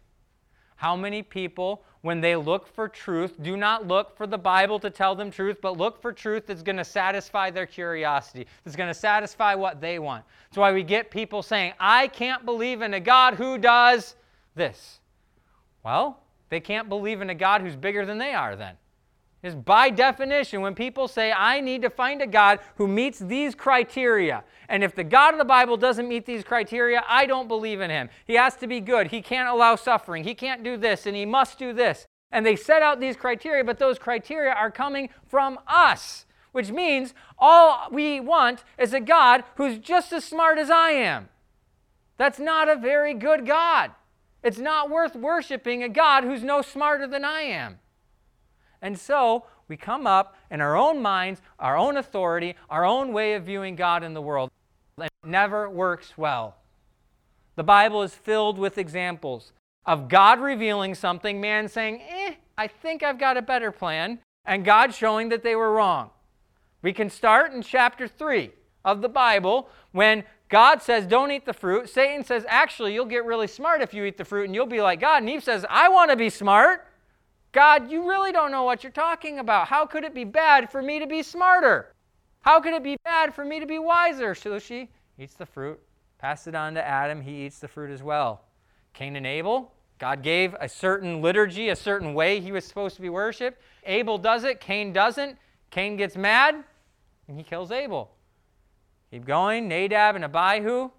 How 0.76 0.96
many 0.96 1.24
people, 1.24 1.84
when 2.02 2.20
they 2.20 2.36
look 2.36 2.68
for 2.68 2.88
truth, 2.88 3.42
do 3.42 3.56
not 3.56 3.88
look 3.88 4.16
for 4.18 4.26
the 4.26 4.38
Bible 4.38 4.80
to 4.80 4.90
tell 4.90 5.16
them 5.16 5.30
truth, 5.30 5.58
but 5.62 5.78
look 5.78 6.02
for 6.02 6.12
truth 6.12 6.48
that's 6.48 6.64
going 6.64 6.78
to 6.78 6.84
satisfy 6.84 7.52
their 7.52 7.68
curiosity, 7.68 8.48
that's 8.64 8.76
going 8.76 8.90
to 8.90 8.94
satisfy 8.94 9.54
what 9.54 9.80
they 9.80 10.00
want? 10.00 10.26
That's 10.50 10.58
why 10.58 10.74
we 10.74 10.84
get 10.84 11.12
people 11.12 11.44
saying, 11.44 11.74
I 11.80 12.08
can't 12.08 12.44
believe 12.44 12.82
in 12.82 12.96
a 12.96 13.00
God 13.00 13.36
who 13.36 13.58
does 13.58 14.16
this. 14.56 15.00
Well, 15.84 16.20
they 16.50 16.60
can't 16.60 16.90
believe 16.90 17.22
in 17.22 17.30
a 17.30 17.36
God 17.36 17.62
who's 17.62 17.76
bigger 17.76 18.06
than 18.06 18.18
they 18.18 18.34
are 18.34 18.56
then. 18.56 18.76
Is 19.44 19.56
by 19.56 19.90
definition, 19.90 20.62
when 20.62 20.76
people 20.76 21.08
say, 21.08 21.32
I 21.32 21.62
need 21.62 21.82
to 21.82 21.90
find 21.90 22.22
a 22.22 22.28
God 22.28 22.60
who 22.76 22.88
meets 22.88 23.18
these 23.18 23.56
criteria, 23.56 24.44
and 24.70 24.84
if 24.84 24.94
the 24.94 25.04
God 25.04 25.34
of 25.34 25.40
the 25.40 25.46
Bible 25.46 25.78
doesn't 25.78 26.08
meet 26.08 26.28
these 26.28 26.44
criteria, 26.44 27.04
I 27.08 27.26
don't 27.26 27.48
believe 27.48 27.82
in 27.82 27.90
him. 27.90 28.10
He 28.28 28.36
has 28.36 28.56
to 28.58 28.68
be 28.68 28.80
good. 28.80 29.08
He 29.08 29.24
can't 29.24 29.50
allow 29.50 29.76
suffering. 29.76 30.26
He 30.26 30.36
can't 30.36 30.64
do 30.64 30.78
this, 30.78 31.08
and 31.08 31.16
he 31.16 31.26
must 31.26 31.58
do 31.58 31.74
this. 31.74 32.06
And 32.32 32.46
they 32.46 32.56
set 32.56 32.84
out 32.84 33.00
these 33.00 33.16
criteria, 33.16 33.64
but 33.64 33.80
those 33.80 33.98
criteria 33.98 34.54
are 34.54 34.70
coming 34.70 35.10
from 35.28 35.60
us, 35.68 36.28
which 36.52 36.72
means 36.72 37.16
all 37.40 37.88
we 37.92 38.20
want 38.20 38.64
is 38.78 38.94
a 38.94 39.00
God 39.00 39.44
who's 39.56 39.80
just 39.80 40.14
as 40.14 40.24
smart 40.24 40.60
as 40.60 40.70
I 40.70 40.92
am. 40.92 41.30
That's 42.18 42.40
not 42.40 42.70
a 42.70 42.76
very 42.76 43.16
good 43.16 43.48
God. 43.48 43.92
It's 44.44 44.60
not 44.60 44.92
worth 44.92 45.16
worshiping 45.16 45.82
a 45.82 45.90
God 45.90 46.24
who's 46.24 46.44
no 46.44 46.62
smarter 46.62 47.08
than 47.08 47.26
I 47.26 47.42
am. 47.42 47.80
And 48.82 48.98
so 48.98 49.46
we 49.68 49.78
come 49.78 50.08
up 50.08 50.36
in 50.50 50.62
our 50.62 50.76
own 50.76 51.02
minds, 51.02 51.42
our 51.60 51.78
own 51.78 51.98
authority, 51.98 52.56
our 52.70 52.86
own 52.86 53.14
way 53.14 53.34
of 53.34 53.44
viewing 53.44 53.76
God 53.76 54.04
in 54.04 54.14
the 54.14 54.22
world. 54.22 54.50
And 54.98 55.06
it 55.06 55.28
never 55.28 55.70
works 55.70 56.18
well. 56.18 56.56
The 57.56 57.64
Bible 57.64 58.02
is 58.02 58.14
filled 58.14 58.58
with 58.58 58.78
examples 58.78 59.54
of 59.86 60.08
God 60.08 60.40
revealing 60.40 60.96
something, 60.96 61.42
man 61.42 61.68
saying, 61.68 62.02
eh, 62.08 62.34
I 62.58 62.68
think 62.68 63.04
I've 63.04 63.20
got 63.20 63.38
a 63.38 63.42
better 63.42 63.72
plan, 63.72 64.20
and 64.46 64.64
God 64.64 64.94
showing 64.94 65.30
that 65.30 65.44
they 65.44 65.56
were 65.56 65.74
wrong. 65.74 66.12
We 66.82 66.94
can 66.94 67.10
start 67.10 67.54
in 67.54 67.62
chapter 67.62 68.08
3 68.08 68.52
of 68.84 69.02
the 69.02 69.10
Bible 69.10 69.70
when 69.92 70.24
God 70.50 70.82
says, 70.82 71.06
Don't 71.06 71.32
eat 71.32 71.46
the 71.46 71.54
fruit. 71.54 71.90
Satan 71.90 72.24
says, 72.24 72.46
Actually, 72.48 72.94
you'll 72.94 73.06
get 73.06 73.26
really 73.26 73.48
smart 73.48 73.82
if 73.82 73.94
you 73.94 74.04
eat 74.04 74.18
the 74.18 74.26
fruit, 74.26 74.46
and 74.46 74.56
you'll 74.56 74.66
be 74.66 74.82
like 74.82 75.00
God. 75.00 75.24
And 75.24 75.30
Eve 75.30 75.44
says, 75.44 75.66
I 75.70 75.90
want 75.90 76.12
to 76.12 76.18
be 76.18 76.30
smart. 76.30 76.88
God, 77.52 77.92
you 77.92 78.08
really 78.08 78.32
don't 78.32 78.52
know 78.52 78.64
what 78.64 78.84
you're 78.84 78.92
talking 78.92 79.40
about. 79.40 79.68
How 79.68 79.86
could 79.86 80.04
it 80.04 80.14
be 80.14 80.24
bad 80.24 80.70
for 80.70 80.82
me 80.82 81.00
to 81.00 81.08
be 81.08 81.22
smarter? 81.22 81.94
How 82.42 82.62
could 82.62 82.74
it 82.74 82.84
be 82.84 82.98
bad 83.04 83.36
for 83.36 83.44
me 83.44 83.60
to 83.60 83.66
be 83.66 83.78
wiser? 83.78 84.34
So 84.34 84.58
she 84.58 84.90
eats 85.18 85.34
the 85.34 85.46
fruit, 85.46 85.80
passes 86.18 86.48
it 86.48 86.56
on 86.56 86.74
to 86.76 86.86
Adam. 86.86 87.22
He 87.22 87.46
eats 87.46 87.60
the 87.60 87.68
fruit 87.68 87.92
as 87.92 88.02
well. 88.02 88.42
Cain 88.94 89.16
and 89.16 89.28
Abel, 89.28 89.74
God 90.00 90.24
gave 90.24 90.56
a 90.60 90.68
certain 90.68 91.22
liturgy, 91.22 91.70
a 91.70 91.76
certain 91.76 92.14
way 92.14 92.40
he 92.40 92.52
was 92.52 92.66
supposed 92.66 92.96
to 92.96 93.02
be 93.02 93.10
worshiped. 93.10 93.62
Abel 93.86 94.18
does 94.18 94.44
it, 94.44 94.60
Cain 94.60 94.94
doesn't. 94.94 95.38
Cain 95.70 95.96
gets 95.96 96.18
mad, 96.18 96.64
and 97.28 97.38
he 97.38 97.44
kills 97.44 97.72
Abel. 97.72 98.12
Keep 99.12 99.26
going. 99.26 99.68
Nadab 99.68 100.16
and 100.16 100.24
Abihu, 100.24 100.90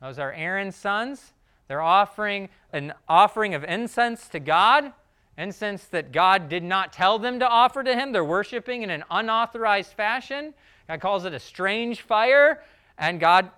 those 0.00 0.18
are 0.18 0.32
Aaron's 0.32 0.76
sons. 0.76 1.32
They're 1.68 1.80
offering 1.80 2.48
an 2.72 2.94
offering 3.08 3.54
of 3.54 3.64
incense 3.64 4.28
to 4.30 4.40
God 4.40 4.92
incense 5.38 5.84
that 5.86 6.12
God 6.12 6.48
did 6.48 6.62
not 6.62 6.92
tell 6.92 7.18
them 7.18 7.38
to 7.40 7.48
offer 7.48 7.82
to 7.82 7.94
Him. 7.94 8.12
They're 8.12 8.24
worshiping 8.24 8.82
in 8.82 8.90
an 8.90 9.04
unauthorized 9.10 9.92
fashion. 9.92 10.54
God 10.88 11.00
calls 11.00 11.24
it 11.24 11.32
a 11.32 11.40
strange 11.40 12.02
fire, 12.02 12.62
and 12.98 13.20
God 13.20 13.50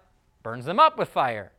burns 0.42 0.64
them 0.64 0.78
up 0.78 0.98
with 0.98 1.08
fire. 1.08 1.52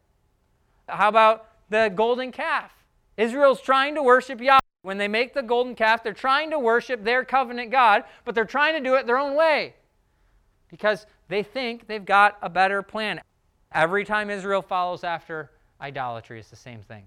How 0.87 1.09
about 1.09 1.49
the 1.69 1.91
golden 1.93 2.31
calf? 2.31 2.71
Israel's 3.17 3.61
trying 3.61 3.95
to 3.95 4.03
worship 4.03 4.39
Yahweh. 4.39 4.59
When 4.83 4.97
they 4.97 5.07
make 5.07 5.33
the 5.33 5.41
golden 5.41 5.75
calf, 5.75 6.03
they're 6.03 6.13
trying 6.13 6.51
to 6.51 6.59
worship 6.59 7.03
their 7.03 7.23
covenant 7.23 7.71
God, 7.71 8.03
but 8.25 8.35
they're 8.35 8.43
trying 8.43 8.73
to 8.73 8.81
do 8.81 8.95
it 8.95 9.07
their 9.07 9.17
own 9.17 9.35
way 9.35 9.75
because 10.69 11.05
they 11.29 11.41
think 11.41 11.87
they've 11.87 12.03
got 12.03 12.37
a 12.41 12.49
better 12.49 12.81
plan. 12.81 13.21
Every 13.71 14.03
time 14.03 14.29
Israel 14.29 14.61
follows 14.61 15.03
after 15.03 15.51
idolatry, 15.79 16.39
it's 16.39 16.49
the 16.49 16.55
same 16.55 16.81
thing. 16.81 17.05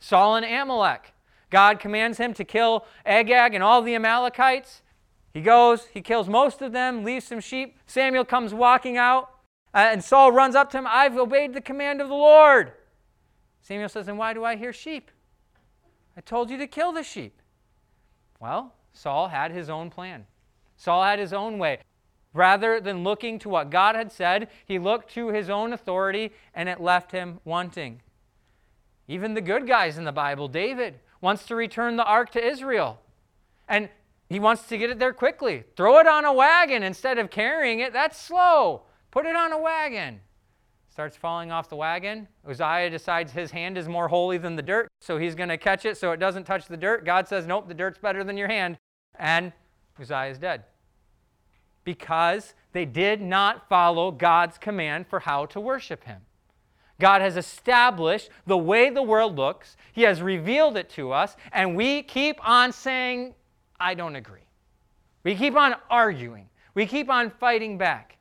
Saul 0.00 0.36
and 0.36 0.44
Amalek. 0.44 1.13
God 1.54 1.78
commands 1.78 2.18
him 2.18 2.34
to 2.34 2.42
kill 2.42 2.84
Agag 3.06 3.54
and 3.54 3.62
all 3.62 3.80
the 3.80 3.94
Amalekites. 3.94 4.82
He 5.32 5.40
goes, 5.40 5.86
he 5.94 6.00
kills 6.00 6.28
most 6.28 6.60
of 6.62 6.72
them, 6.72 7.04
leaves 7.04 7.26
some 7.26 7.38
sheep. 7.38 7.78
Samuel 7.86 8.24
comes 8.24 8.52
walking 8.52 8.96
out, 8.96 9.30
uh, 9.72 9.88
and 9.92 10.02
Saul 10.02 10.32
runs 10.32 10.56
up 10.56 10.68
to 10.72 10.78
him. 10.78 10.86
I've 10.88 11.16
obeyed 11.16 11.54
the 11.54 11.60
command 11.60 12.00
of 12.00 12.08
the 12.08 12.14
Lord. 12.14 12.72
Samuel 13.62 13.88
says, 13.88 14.08
And 14.08 14.18
why 14.18 14.34
do 14.34 14.42
I 14.42 14.56
hear 14.56 14.72
sheep? 14.72 15.12
I 16.16 16.22
told 16.22 16.50
you 16.50 16.58
to 16.58 16.66
kill 16.66 16.90
the 16.90 17.04
sheep. 17.04 17.40
Well, 18.40 18.74
Saul 18.92 19.28
had 19.28 19.52
his 19.52 19.70
own 19.70 19.90
plan. 19.90 20.26
Saul 20.76 21.04
had 21.04 21.20
his 21.20 21.32
own 21.32 21.58
way. 21.58 21.78
Rather 22.32 22.80
than 22.80 23.04
looking 23.04 23.38
to 23.38 23.48
what 23.48 23.70
God 23.70 23.94
had 23.94 24.10
said, 24.10 24.48
he 24.66 24.80
looked 24.80 25.14
to 25.14 25.28
his 25.28 25.48
own 25.48 25.72
authority, 25.72 26.32
and 26.52 26.68
it 26.68 26.80
left 26.80 27.12
him 27.12 27.38
wanting. 27.44 28.00
Even 29.06 29.34
the 29.34 29.40
good 29.40 29.68
guys 29.68 29.98
in 29.98 30.04
the 30.04 30.10
Bible, 30.10 30.48
David 30.48 30.98
wants 31.24 31.46
to 31.46 31.56
return 31.56 31.96
the 31.96 32.04
ark 32.04 32.30
to 32.32 32.46
Israel. 32.46 33.00
And 33.66 33.88
he 34.28 34.38
wants 34.38 34.64
to 34.68 34.78
get 34.78 34.90
it 34.90 34.98
there 34.98 35.14
quickly. 35.14 35.64
Throw 35.74 35.98
it 35.98 36.06
on 36.06 36.24
a 36.24 36.32
wagon 36.32 36.82
instead 36.82 37.18
of 37.18 37.30
carrying 37.30 37.80
it. 37.80 37.92
That's 37.92 38.20
slow. 38.20 38.82
Put 39.10 39.26
it 39.26 39.34
on 39.34 39.50
a 39.50 39.58
wagon. 39.58 40.20
Starts 40.90 41.16
falling 41.16 41.50
off 41.50 41.68
the 41.68 41.76
wagon. 41.76 42.28
Uzziah 42.48 42.90
decides 42.90 43.32
his 43.32 43.50
hand 43.50 43.78
is 43.78 43.88
more 43.88 44.06
holy 44.06 44.38
than 44.38 44.54
the 44.54 44.62
dirt, 44.62 44.86
so 45.00 45.18
he's 45.18 45.34
going 45.34 45.48
to 45.48 45.56
catch 45.56 45.84
it 45.84 45.96
so 45.96 46.12
it 46.12 46.20
doesn't 46.20 46.44
touch 46.44 46.66
the 46.68 46.76
dirt. 46.76 47.04
God 47.04 47.26
says, 47.26 47.46
Nope, 47.46 47.68
the 47.68 47.74
dirt's 47.74 47.98
better 47.98 48.22
than 48.22 48.36
your 48.36 48.48
hand. 48.48 48.78
And 49.18 49.52
Uzziah 49.98 50.30
is 50.30 50.38
dead. 50.38 50.64
Because 51.84 52.54
they 52.72 52.84
did 52.84 53.20
not 53.20 53.68
follow 53.68 54.10
God's 54.10 54.58
command 54.58 55.06
for 55.08 55.20
how 55.20 55.46
to 55.46 55.60
worship 55.60 56.04
him. 56.04 56.20
God 57.00 57.20
has 57.20 57.36
established 57.36 58.30
the 58.46 58.56
way 58.56 58.90
the 58.90 59.02
world 59.02 59.36
looks, 59.36 59.76
He 59.92 60.02
has 60.02 60.22
revealed 60.22 60.76
it 60.76 60.88
to 60.90 61.12
us, 61.12 61.36
and 61.52 61.76
we 61.76 62.02
keep 62.02 62.38
on 62.46 62.72
saying, 62.72 63.34
I 63.80 63.94
don't 63.94 64.16
agree. 64.16 64.46
We 65.24 65.34
keep 65.34 65.56
on 65.56 65.74
arguing, 65.90 66.48
we 66.74 66.86
keep 66.86 67.10
on 67.10 67.30
fighting 67.30 67.78
back. 67.78 68.18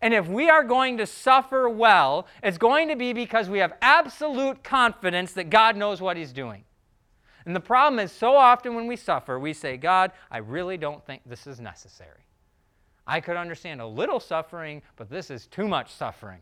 And 0.00 0.14
if 0.14 0.28
we 0.28 0.48
are 0.48 0.62
going 0.62 0.98
to 0.98 1.06
suffer 1.06 1.68
well, 1.68 2.26
it's 2.42 2.58
going 2.58 2.88
to 2.88 2.96
be 2.96 3.12
because 3.12 3.48
we 3.48 3.58
have 3.58 3.72
absolute 3.82 4.62
confidence 4.62 5.32
that 5.32 5.50
God 5.50 5.76
knows 5.76 6.00
what 6.00 6.16
He's 6.16 6.32
doing. 6.32 6.64
And 7.44 7.56
the 7.56 7.60
problem 7.60 7.98
is, 7.98 8.12
so 8.12 8.36
often 8.36 8.74
when 8.74 8.86
we 8.86 8.94
suffer, 8.94 9.38
we 9.38 9.52
say, 9.52 9.76
God, 9.76 10.12
I 10.30 10.38
really 10.38 10.76
don't 10.76 11.04
think 11.04 11.22
this 11.26 11.46
is 11.46 11.60
necessary. 11.60 12.26
I 13.06 13.20
could 13.20 13.36
understand 13.36 13.80
a 13.80 13.86
little 13.86 14.20
suffering, 14.20 14.82
but 14.96 15.08
this 15.08 15.30
is 15.30 15.46
too 15.46 15.66
much 15.66 15.90
suffering. 15.92 16.40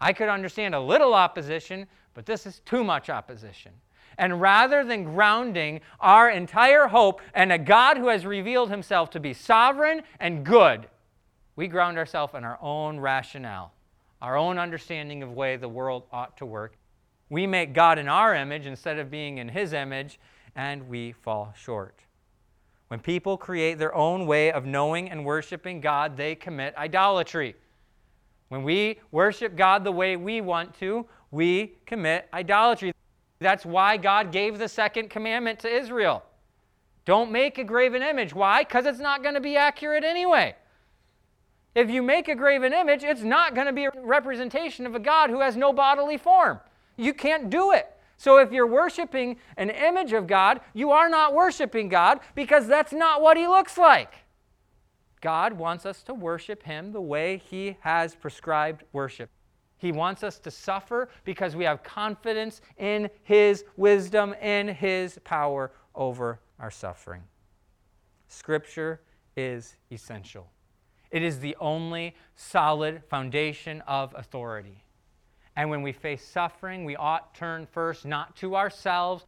I 0.00 0.12
could 0.12 0.28
understand 0.28 0.74
a 0.74 0.80
little 0.80 1.14
opposition, 1.14 1.86
but 2.14 2.26
this 2.26 2.46
is 2.46 2.60
too 2.60 2.82
much 2.82 3.10
opposition. 3.10 3.72
And 4.18 4.40
rather 4.40 4.84
than 4.84 5.04
grounding 5.04 5.80
our 6.00 6.30
entire 6.30 6.88
hope 6.88 7.20
in 7.34 7.50
a 7.50 7.58
God 7.58 7.96
who 7.96 8.08
has 8.08 8.26
revealed 8.26 8.70
himself 8.70 9.10
to 9.10 9.20
be 9.20 9.32
sovereign 9.32 10.02
and 10.18 10.44
good, 10.44 10.88
we 11.56 11.68
ground 11.68 11.98
ourselves 11.98 12.34
in 12.34 12.44
our 12.44 12.58
own 12.60 12.98
rationale, 12.98 13.72
our 14.20 14.36
own 14.36 14.58
understanding 14.58 15.22
of 15.22 15.32
way 15.32 15.56
the 15.56 15.68
world 15.68 16.04
ought 16.12 16.36
to 16.38 16.46
work. 16.46 16.76
We 17.28 17.46
make 17.46 17.72
God 17.72 17.98
in 17.98 18.08
our 18.08 18.34
image 18.34 18.66
instead 18.66 18.98
of 18.98 19.10
being 19.10 19.38
in 19.38 19.48
his 19.48 19.72
image, 19.72 20.18
and 20.56 20.88
we 20.88 21.12
fall 21.12 21.54
short. 21.56 22.00
When 22.88 23.00
people 23.00 23.36
create 23.36 23.78
their 23.78 23.94
own 23.94 24.26
way 24.26 24.50
of 24.50 24.66
knowing 24.66 25.10
and 25.10 25.24
worshiping 25.24 25.80
God, 25.80 26.16
they 26.16 26.34
commit 26.34 26.74
idolatry. 26.76 27.54
When 28.50 28.64
we 28.64 28.98
worship 29.12 29.56
God 29.56 29.84
the 29.84 29.92
way 29.92 30.16
we 30.16 30.40
want 30.40 30.74
to, 30.80 31.06
we 31.30 31.78
commit 31.86 32.28
idolatry. 32.34 32.92
That's 33.38 33.64
why 33.64 33.96
God 33.96 34.32
gave 34.32 34.58
the 34.58 34.68
second 34.68 35.08
commandment 35.08 35.60
to 35.60 35.68
Israel. 35.68 36.24
Don't 37.04 37.30
make 37.30 37.58
a 37.58 37.64
graven 37.64 38.02
image. 38.02 38.34
Why? 38.34 38.64
Because 38.64 38.86
it's 38.86 38.98
not 38.98 39.22
going 39.22 39.36
to 39.36 39.40
be 39.40 39.56
accurate 39.56 40.02
anyway. 40.02 40.56
If 41.76 41.90
you 41.90 42.02
make 42.02 42.26
a 42.26 42.34
graven 42.34 42.72
image, 42.72 43.04
it's 43.04 43.22
not 43.22 43.54
going 43.54 43.68
to 43.68 43.72
be 43.72 43.84
a 43.84 43.92
representation 44.02 44.84
of 44.84 44.96
a 44.96 44.98
God 44.98 45.30
who 45.30 45.40
has 45.40 45.56
no 45.56 45.72
bodily 45.72 46.16
form. 46.16 46.58
You 46.96 47.14
can't 47.14 47.50
do 47.50 47.70
it. 47.70 47.86
So 48.16 48.38
if 48.38 48.50
you're 48.50 48.66
worshiping 48.66 49.36
an 49.56 49.70
image 49.70 50.12
of 50.12 50.26
God, 50.26 50.60
you 50.74 50.90
are 50.90 51.08
not 51.08 51.34
worshiping 51.34 51.88
God 51.88 52.18
because 52.34 52.66
that's 52.66 52.92
not 52.92 53.22
what 53.22 53.36
he 53.36 53.46
looks 53.46 53.78
like. 53.78 54.19
God 55.20 55.52
wants 55.52 55.84
us 55.84 56.02
to 56.04 56.14
worship 56.14 56.62
Him 56.62 56.92
the 56.92 57.00
way 57.00 57.42
He 57.50 57.76
has 57.80 58.14
prescribed 58.14 58.84
worship. 58.92 59.30
He 59.76 59.92
wants 59.92 60.22
us 60.22 60.38
to 60.40 60.50
suffer 60.50 61.08
because 61.24 61.56
we 61.56 61.64
have 61.64 61.82
confidence 61.82 62.60
in 62.76 63.10
His 63.22 63.64
wisdom 63.76 64.34
and 64.40 64.70
His 64.70 65.18
power 65.24 65.72
over 65.94 66.40
our 66.58 66.70
suffering. 66.70 67.22
Scripture 68.28 69.00
is 69.36 69.76
essential, 69.90 70.50
it 71.10 71.22
is 71.22 71.40
the 71.40 71.56
only 71.60 72.14
solid 72.36 73.02
foundation 73.08 73.82
of 73.86 74.14
authority. 74.16 74.84
And 75.56 75.68
when 75.68 75.82
we 75.82 75.92
face 75.92 76.24
suffering, 76.24 76.84
we 76.84 76.96
ought 76.96 77.34
turn 77.34 77.66
first 77.66 78.06
not 78.06 78.36
to 78.36 78.56
ourselves, 78.56 79.26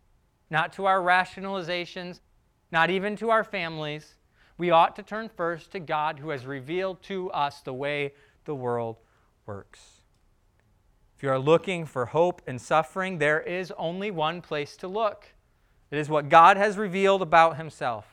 not 0.51 0.73
to 0.75 0.87
our 0.87 1.01
rationalizations, 1.01 2.21
not 2.71 2.91
even 2.91 3.17
to 3.17 3.31
our 3.31 3.43
families 3.43 4.15
we 4.59 4.71
ought 4.71 4.97
to 4.97 5.03
turn 5.03 5.29
first 5.29 5.73
to 5.73 5.81
God 5.81 6.19
who 6.19 6.31
has 6.31 6.47
revealed 6.47 7.03
to 7.05 7.31
us 7.31 7.61
the 7.61 7.75
way 7.75 8.13
the 8.45 8.55
world 8.55 8.97
works. 9.47 10.03
If 11.17 11.23
you 11.23 11.31
are 11.31 11.39
looking 11.39 11.87
for 11.87 12.07
hope 12.07 12.43
in 12.47 12.59
suffering, 12.59 13.19
there 13.19 13.41
is 13.41 13.73
only 13.79 14.11
one 14.11 14.43
place 14.43 14.77
to 14.79 14.89
look. 14.89 15.27
It 15.91 15.99
is 15.99 16.09
what 16.09 16.29
God 16.29 16.57
has 16.57 16.77
revealed 16.77 17.23
about 17.23 17.57
himself. 17.57 18.07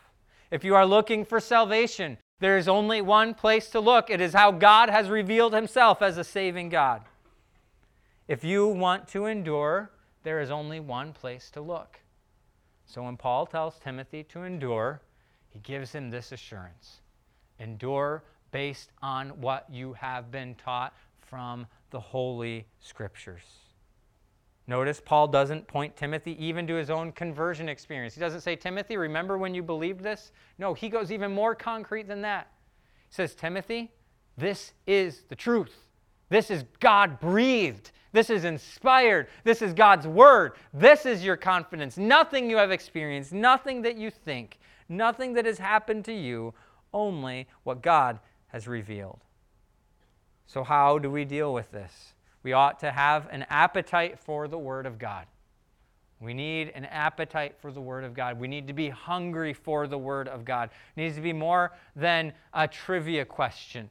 If 0.52 0.64
you 0.64 0.76
are 0.76 0.86
looking 0.86 1.26
for 1.26 1.40
salvation, 1.40 2.18
there 2.40 2.58
is 2.58 2.68
only 2.68 3.02
one 3.02 3.34
place 3.34 3.70
to 3.70 3.80
look. 3.80 4.10
It 4.10 4.22
is 4.22 4.34
how 4.34 4.52
God 4.52 4.90
has 4.90 5.10
revealed 5.10 5.54
himself 5.54 6.02
as 6.02 6.18
a 6.18 6.24
saving 6.24 6.70
God. 6.70 7.02
If 8.28 8.44
you 8.44 8.68
want 8.68 9.08
to 9.10 9.26
endure, 9.26 9.92
there 10.24 10.40
is 10.40 10.52
only 10.52 10.80
one 10.80 11.14
place 11.14 11.50
to 11.52 11.62
look. 11.62 12.00
So 12.86 13.04
when 13.04 13.18
Paul 13.18 13.46
tells 13.46 13.80
Timothy 13.80 14.24
to 14.26 14.44
endure, 14.44 15.02
he 15.50 15.60
gives 15.60 15.92
him 15.92 16.10
this 16.10 16.32
assurance 16.32 17.02
endure 17.60 18.24
based 18.52 18.92
on 19.02 19.30
what 19.42 19.66
you 19.70 19.94
have 19.94 20.32
been 20.32 20.56
taught 20.56 20.94
from 21.20 21.68
the 21.92 22.00
Holy 22.00 22.66
Scriptures. 22.80 23.44
Notice 24.68 25.02
Paul 25.04 25.28
doesn't 25.28 25.68
point 25.68 25.98
Timothy 25.98 26.38
even 26.44 26.68
to 26.68 26.76
his 26.76 26.90
own 26.90 27.12
conversion 27.12 27.68
experience. 27.68 28.14
He 28.14 28.20
doesn't 28.20 28.42
say, 28.42 28.56
Timothy, 28.56 28.98
remember 28.98 29.38
when 29.38 29.56
you 29.56 29.64
believed 29.64 30.02
this? 30.02 30.32
No, 30.60 30.74
he 30.74 30.90
goes 30.90 31.12
even 31.12 31.32
more 31.32 31.56
concrete 31.56 32.08
than 32.08 32.22
that. 32.22 32.52
He 33.10 33.16
says, 33.16 33.34
Timothy, 33.34 33.92
this 34.38 34.74
is 34.86 35.24
the 35.28 35.36
truth. 35.36 35.76
This 36.30 36.52
is 36.52 36.66
God 36.80 37.20
breathed. 37.20 37.92
This 38.12 38.30
is 38.30 38.44
inspired. 38.44 39.28
This 39.44 39.64
is 39.64 39.74
God's 39.74 40.08
word. 40.08 40.54
This 40.72 41.08
is 41.08 41.24
your 41.24 41.36
confidence. 41.36 41.98
Nothing 41.98 42.48
you 42.50 42.58
have 42.58 42.72
experienced, 42.72 43.34
nothing 43.34 43.82
that 43.82 43.98
you 43.98 44.12
think, 44.12 44.59
nothing 44.90 45.34
that 45.34 45.46
has 45.46 45.60
happened 45.60 46.04
to 46.06 46.14
you, 46.14 46.54
only 46.94 47.48
what 47.64 47.82
God 47.82 48.20
has 48.48 48.68
revealed. 48.68 49.20
So, 50.48 50.64
how 50.64 50.98
do 50.98 51.12
we 51.12 51.26
deal 51.26 51.54
with 51.54 51.72
this? 51.72 52.14
We 52.42 52.54
ought 52.54 52.80
to 52.80 52.92
have 52.92 53.28
an 53.32 53.46
appetite 53.50 54.20
for 54.20 54.48
the 54.48 54.58
Word 54.58 54.86
of 54.86 54.98
God. 54.98 55.28
We 56.20 56.34
need 56.34 56.72
an 56.74 56.86
appetite 56.86 57.56
for 57.62 57.72
the 57.72 57.82
Word 57.82 58.04
of 58.04 58.14
God. 58.14 58.40
We 58.40 58.48
need 58.48 58.68
to 58.68 58.74
be 58.74 58.90
hungry 58.90 59.54
for 59.54 59.88
the 59.88 59.98
Word 59.98 60.28
of 60.28 60.44
God. 60.44 60.70
It 60.96 61.02
needs 61.02 61.16
to 61.16 61.22
be 61.22 61.34
more 61.34 61.72
than 61.96 62.34
a 62.54 62.68
trivia 62.68 63.26
question. 63.26 63.90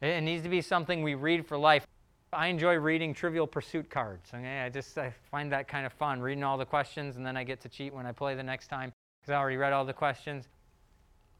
It 0.00 0.22
needs 0.22 0.42
to 0.42 0.48
be 0.48 0.60
something 0.60 1.02
we 1.02 1.14
read 1.14 1.46
for 1.46 1.56
life. 1.56 1.86
I 2.32 2.48
enjoy 2.48 2.74
reading 2.74 3.14
Trivial 3.14 3.46
Pursuit 3.46 3.88
cards. 3.88 4.30
Okay? 4.34 4.62
I 4.62 4.68
just 4.68 4.98
I 4.98 5.14
find 5.30 5.52
that 5.52 5.68
kind 5.68 5.86
of 5.86 5.92
fun, 5.92 6.20
reading 6.20 6.42
all 6.42 6.58
the 6.58 6.66
questions, 6.66 7.16
and 7.16 7.24
then 7.24 7.36
I 7.36 7.44
get 7.44 7.60
to 7.60 7.68
cheat 7.68 7.94
when 7.94 8.06
I 8.06 8.12
play 8.12 8.34
the 8.34 8.42
next 8.42 8.66
time 8.66 8.92
because 9.24 9.32
I 9.32 9.38
already 9.38 9.56
read 9.56 9.72
all 9.72 9.86
the 9.86 9.94
questions. 9.94 10.48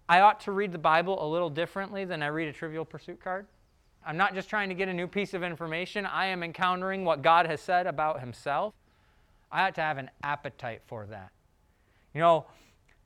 I 0.09 0.21
ought 0.21 0.41
to 0.41 0.53
read 0.53 0.73
the 0.73 0.79
Bible 0.79 1.23
a 1.23 1.29
little 1.29 1.51
differently 1.51 2.07
than 2.07 2.23
I 2.23 2.29
read 2.29 2.49
a 2.49 2.53
Trivial 2.53 2.85
Pursuit 2.85 3.21
card. 3.23 3.47
I'm 4.07 4.17
not 4.17 4.35
just 4.35 4.49
trying 4.49 4.71
to 4.71 4.75
get 4.75 4.89
a 4.89 4.93
new 4.95 5.07
piece 5.07 5.35
of 5.35 5.43
information, 5.43 6.07
I 6.07 6.27
am 6.27 6.43
encountering 6.43 7.05
what 7.05 7.21
God 7.21 7.45
has 7.45 7.61
said 7.61 7.87
about 7.87 8.21
Himself. 8.21 8.73
I 9.53 9.67
ought 9.67 9.75
to 9.75 9.83
have 9.83 9.99
an 9.99 10.11
appetite 10.23 10.81
for 10.87 11.05
that. 11.07 11.31
You 12.15 12.21
know, 12.21 12.47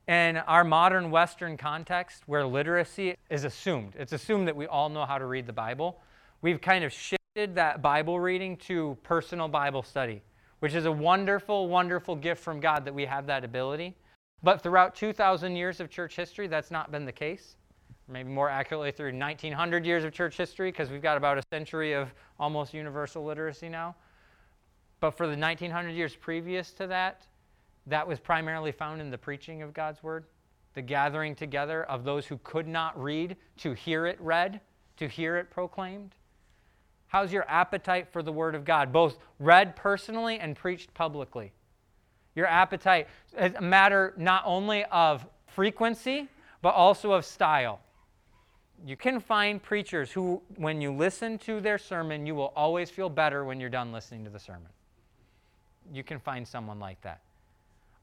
in 0.07 0.37
our 0.37 0.63
modern 0.63 1.11
Western 1.11 1.57
context 1.57 2.23
where 2.25 2.45
literacy 2.45 3.15
is 3.29 3.43
assumed, 3.43 3.95
it's 3.99 4.13
assumed 4.13 4.47
that 4.47 4.55
we 4.55 4.65
all 4.65 4.87
know 4.87 5.05
how 5.05 5.17
to 5.17 5.25
read 5.25 5.45
the 5.45 5.53
Bible. 5.53 5.99
We've 6.41 6.61
kind 6.61 6.85
of 6.85 6.93
shifted 6.93 7.55
that 7.55 7.81
Bible 7.81 8.17
reading 8.17 8.55
to 8.57 8.97
personal 9.03 9.49
Bible 9.49 9.83
study, 9.83 10.21
which 10.59 10.73
is 10.73 10.85
a 10.85 10.91
wonderful, 10.91 11.67
wonderful 11.67 12.15
gift 12.15 12.41
from 12.41 12.61
God 12.61 12.85
that 12.85 12.93
we 12.93 13.05
have 13.05 13.25
that 13.27 13.43
ability. 13.43 13.95
But 14.41 14.61
throughout 14.61 14.95
2,000 14.95 15.55
years 15.55 15.79
of 15.79 15.89
church 15.89 16.15
history, 16.15 16.47
that's 16.47 16.71
not 16.71 16.91
been 16.91 17.05
the 17.05 17.11
case. 17.11 17.55
Maybe 18.07 18.29
more 18.29 18.49
accurately, 18.49 18.91
through 18.91 19.11
1,900 19.11 19.85
years 19.85 20.03
of 20.03 20.13
church 20.13 20.37
history, 20.37 20.71
because 20.71 20.89
we've 20.89 21.01
got 21.01 21.17
about 21.17 21.37
a 21.37 21.43
century 21.51 21.93
of 21.93 22.13
almost 22.39 22.73
universal 22.73 23.23
literacy 23.23 23.69
now. 23.69 23.95
But 24.99 25.11
for 25.11 25.27
the 25.27 25.35
1,900 25.35 25.91
years 25.91 26.15
previous 26.15 26.71
to 26.73 26.87
that, 26.87 27.27
that 27.87 28.07
was 28.07 28.19
primarily 28.19 28.71
found 28.71 29.01
in 29.01 29.11
the 29.11 29.17
preaching 29.17 29.61
of 29.61 29.73
God's 29.73 30.01
word, 30.01 30.25
the 30.73 30.81
gathering 30.81 31.35
together 31.35 31.83
of 31.83 32.03
those 32.03 32.25
who 32.25 32.37
could 32.43 32.67
not 32.67 33.01
read 33.01 33.35
to 33.57 33.73
hear 33.73 34.05
it 34.05 34.19
read, 34.21 34.61
to 34.97 35.07
hear 35.07 35.37
it 35.37 35.49
proclaimed. 35.49 36.15
How's 37.07 37.33
your 37.33 37.45
appetite 37.49 38.07
for 38.11 38.21
the 38.21 38.31
word 38.31 38.55
of 38.55 38.65
God, 38.65 38.91
both 38.91 39.17
read 39.39 39.75
personally 39.75 40.39
and 40.39 40.55
preached 40.55 40.93
publicly? 40.93 41.51
Your 42.39 42.47
appetite 42.47 43.09
is 43.37 43.53
a 43.53 43.61
matter 43.61 44.13
not 44.15 44.43
only 44.45 44.85
of 44.85 45.27
frequency, 45.47 46.29
but 46.61 46.73
also 46.73 47.11
of 47.11 47.25
style. 47.25 47.81
You 48.85 48.95
can 48.95 49.19
find 49.19 49.61
preachers 49.61 50.09
who, 50.09 50.41
when 50.55 50.79
you 50.79 50.93
listen 50.93 51.37
to 51.39 51.59
their 51.59 51.77
sermon, 51.77 52.25
you 52.25 52.35
will 52.35 52.53
always 52.55 52.89
feel 52.89 53.09
better 53.09 53.43
when 53.43 53.59
you're 53.59 53.69
done 53.69 53.91
listening 53.91 54.23
to 54.23 54.29
the 54.29 54.39
sermon. 54.39 54.69
you 55.91 56.01
can 56.01 56.17
find 56.17 56.47
someone 56.47 56.79
like 56.79 57.01
that. 57.01 57.19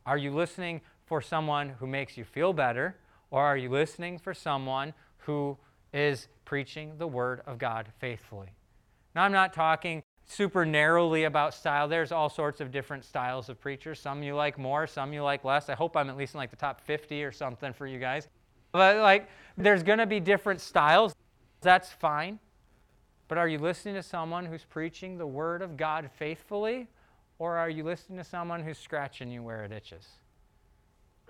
Are 0.04 0.18
you 0.18 0.34
listening 0.34 0.82
for 1.06 1.22
someone 1.22 1.70
who 1.70 1.86
makes 1.86 2.18
you 2.18 2.24
feel 2.24 2.52
better, 2.52 2.94
or 3.30 3.42
are 3.42 3.56
you 3.56 3.70
listening 3.70 4.18
for 4.18 4.34
someone 4.34 4.92
who 5.20 5.56
is 5.94 6.28
preaching 6.44 6.92
the 6.98 7.06
Word 7.06 7.40
of 7.46 7.56
God 7.56 7.86
faithfully? 8.00 8.48
Now, 9.14 9.22
I'm 9.22 9.32
not 9.32 9.54
talking 9.54 10.02
super 10.26 10.66
narrowly 10.66 11.24
about 11.24 11.54
style. 11.54 11.88
There's 11.88 12.12
all 12.12 12.28
sorts 12.28 12.60
of 12.60 12.70
different 12.70 13.04
styles 13.04 13.48
of 13.48 13.60
preachers. 13.60 14.00
Some 14.00 14.22
you 14.22 14.34
like 14.34 14.58
more, 14.58 14.86
some 14.86 15.12
you 15.12 15.22
like 15.22 15.44
less. 15.44 15.68
I 15.68 15.74
hope 15.74 15.96
I'm 15.96 16.10
at 16.10 16.16
least 16.16 16.34
in 16.34 16.38
like 16.38 16.50
the 16.50 16.56
top 16.56 16.80
50 16.80 17.22
or 17.24 17.32
something 17.32 17.72
for 17.72 17.86
you 17.86 17.98
guys. 17.98 18.28
But 18.72 18.96
like, 18.96 19.28
there's 19.56 19.82
going 19.82 19.98
to 19.98 20.06
be 20.06 20.20
different 20.20 20.60
styles. 20.60 21.14
That's 21.60 21.90
fine. 21.90 22.38
But 23.28 23.38
are 23.38 23.48
you 23.48 23.58
listening 23.58 23.94
to 23.94 24.02
someone 24.02 24.46
who's 24.46 24.64
preaching 24.64 25.18
the 25.18 25.26
Word 25.26 25.62
of 25.62 25.76
God 25.76 26.10
faithfully, 26.16 26.88
or 27.38 27.56
are 27.56 27.70
you 27.70 27.84
listening 27.84 28.18
to 28.18 28.24
someone 28.24 28.62
who's 28.62 28.78
scratching 28.78 29.30
you 29.30 29.42
where 29.42 29.64
it 29.64 29.72
itches? 29.72 30.06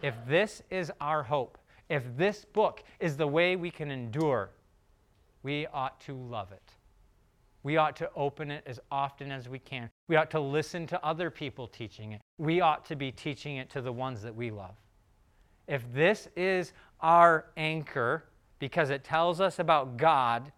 If 0.02 0.14
this 0.28 0.62
is 0.70 0.92
our 1.00 1.22
hope, 1.22 1.58
if 1.88 2.02
this 2.16 2.44
book 2.44 2.82
is 3.00 3.16
the 3.16 3.26
way 3.26 3.56
we 3.56 3.70
can 3.70 3.90
endure, 3.90 4.50
we 5.42 5.66
ought 5.68 6.00
to 6.02 6.14
love 6.14 6.52
it. 6.52 6.65
We 7.66 7.78
ought 7.78 7.96
to 7.96 8.08
open 8.14 8.52
it 8.52 8.62
as 8.64 8.78
often 8.92 9.32
as 9.32 9.48
we 9.48 9.58
can. 9.58 9.90
We 10.06 10.14
ought 10.14 10.30
to 10.30 10.38
listen 10.38 10.86
to 10.86 11.04
other 11.04 11.32
people 11.32 11.66
teaching 11.66 12.12
it. 12.12 12.20
We 12.38 12.60
ought 12.60 12.84
to 12.84 12.94
be 12.94 13.10
teaching 13.10 13.56
it 13.56 13.70
to 13.70 13.80
the 13.80 13.92
ones 13.92 14.22
that 14.22 14.36
we 14.36 14.52
love. 14.52 14.76
If 15.66 15.82
this 15.92 16.28
is 16.36 16.72
our 17.00 17.46
anchor 17.56 18.26
because 18.60 18.90
it 18.90 19.02
tells 19.02 19.40
us 19.40 19.58
about 19.58 19.96
God, 19.96 20.52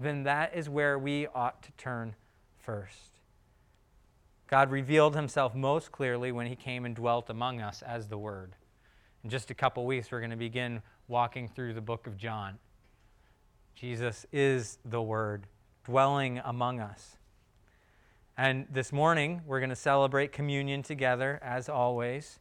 then 0.00 0.24
that 0.24 0.56
is 0.56 0.68
where 0.68 0.98
we 0.98 1.28
ought 1.28 1.62
to 1.62 1.70
turn 1.78 2.16
first. 2.58 3.20
God 4.48 4.72
revealed 4.72 5.14
himself 5.14 5.54
most 5.54 5.92
clearly 5.92 6.32
when 6.32 6.48
he 6.48 6.56
came 6.56 6.84
and 6.84 6.96
dwelt 6.96 7.30
among 7.30 7.60
us 7.60 7.82
as 7.82 8.08
the 8.08 8.18
Word. 8.18 8.56
In 9.22 9.30
just 9.30 9.52
a 9.52 9.54
couple 9.54 9.86
weeks, 9.86 10.10
we're 10.10 10.18
going 10.18 10.30
to 10.30 10.36
begin 10.36 10.82
walking 11.06 11.46
through 11.46 11.74
the 11.74 11.80
book 11.80 12.08
of 12.08 12.16
John. 12.16 12.58
Jesus 13.76 14.26
is 14.32 14.78
the 14.84 15.00
Word 15.00 15.46
dwelling 15.84 16.40
among 16.44 16.80
us. 16.80 17.16
And 18.36 18.66
this 18.70 18.92
morning, 18.92 19.42
we're 19.46 19.60
going 19.60 19.70
to 19.70 19.76
celebrate 19.76 20.32
communion 20.32 20.82
together, 20.82 21.38
as 21.42 21.68
always. 21.68 22.38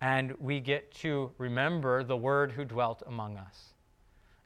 And 0.00 0.34
we 0.40 0.60
get 0.60 0.92
to 0.96 1.30
remember 1.38 2.02
the 2.02 2.16
Word 2.16 2.52
who 2.52 2.64
dwelt 2.64 3.02
among 3.06 3.36
us. 3.36 3.74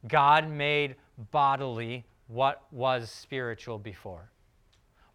God 0.09 0.51
made 0.51 0.97
bodily 1.30 2.05
what 2.26 2.62
was 2.70 3.11
spiritual 3.11 3.78
before. 3.78 4.30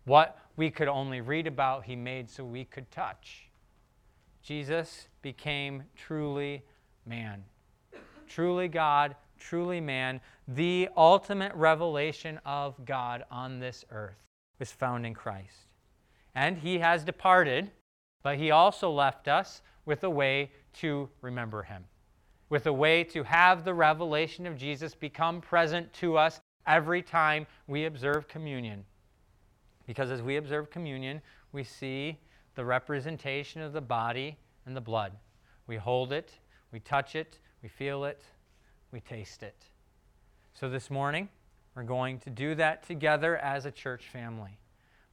What 0.05 0.39
we 0.55 0.71
could 0.71 0.87
only 0.87 1.21
read 1.21 1.45
about, 1.45 1.85
He 1.85 1.95
made 1.95 2.29
so 2.29 2.43
we 2.43 2.65
could 2.65 2.89
touch. 2.89 3.49
Jesus 4.41 5.07
became 5.21 5.83
truly 5.95 6.63
man, 7.05 7.43
truly 8.27 8.67
God, 8.67 9.15
truly 9.39 9.81
man, 9.81 10.21
the 10.47 10.89
ultimate 10.95 11.53
revelation 11.53 12.39
of 12.45 12.85
God 12.85 13.23
on 13.31 13.59
this 13.59 13.85
earth 13.91 14.23
was 14.59 14.71
found 14.71 15.05
in 15.05 15.13
Christ. 15.13 15.67
And 16.35 16.57
he 16.57 16.79
has 16.79 17.03
departed, 17.03 17.71
but 18.23 18.37
he 18.37 18.51
also 18.51 18.91
left 18.91 19.27
us 19.27 19.61
with 19.85 20.03
a 20.03 20.09
way 20.09 20.51
to 20.73 21.09
remember 21.21 21.63
him, 21.63 21.85
with 22.49 22.67
a 22.67 22.73
way 22.73 23.03
to 23.05 23.23
have 23.23 23.63
the 23.63 23.73
revelation 23.73 24.45
of 24.45 24.57
Jesus 24.57 24.93
become 24.93 25.41
present 25.41 25.91
to 25.93 26.17
us 26.17 26.39
every 26.67 27.01
time 27.01 27.47
we 27.67 27.85
observe 27.85 28.27
communion. 28.27 28.85
Because 29.87 30.11
as 30.11 30.21
we 30.21 30.37
observe 30.37 30.69
communion, 30.69 31.21
we 31.51 31.63
see 31.63 32.19
the 32.55 32.63
representation 32.63 33.61
of 33.61 33.73
the 33.73 33.81
body 33.81 34.37
and 34.65 34.75
the 34.75 34.81
blood. 34.81 35.13
We 35.65 35.77
hold 35.77 36.13
it, 36.13 36.31
we 36.71 36.79
touch 36.79 37.15
it, 37.15 37.39
we 37.63 37.69
feel 37.69 38.05
it, 38.05 38.21
we 38.91 38.99
taste 38.99 39.43
it. 39.43 39.55
So 40.53 40.69
this 40.69 40.89
morning, 40.89 41.29
we're 41.75 41.83
going 41.83 42.19
to 42.19 42.29
do 42.29 42.55
that 42.55 42.85
together 42.85 43.37
as 43.37 43.65
a 43.65 43.71
church 43.71 44.07
family. 44.11 44.57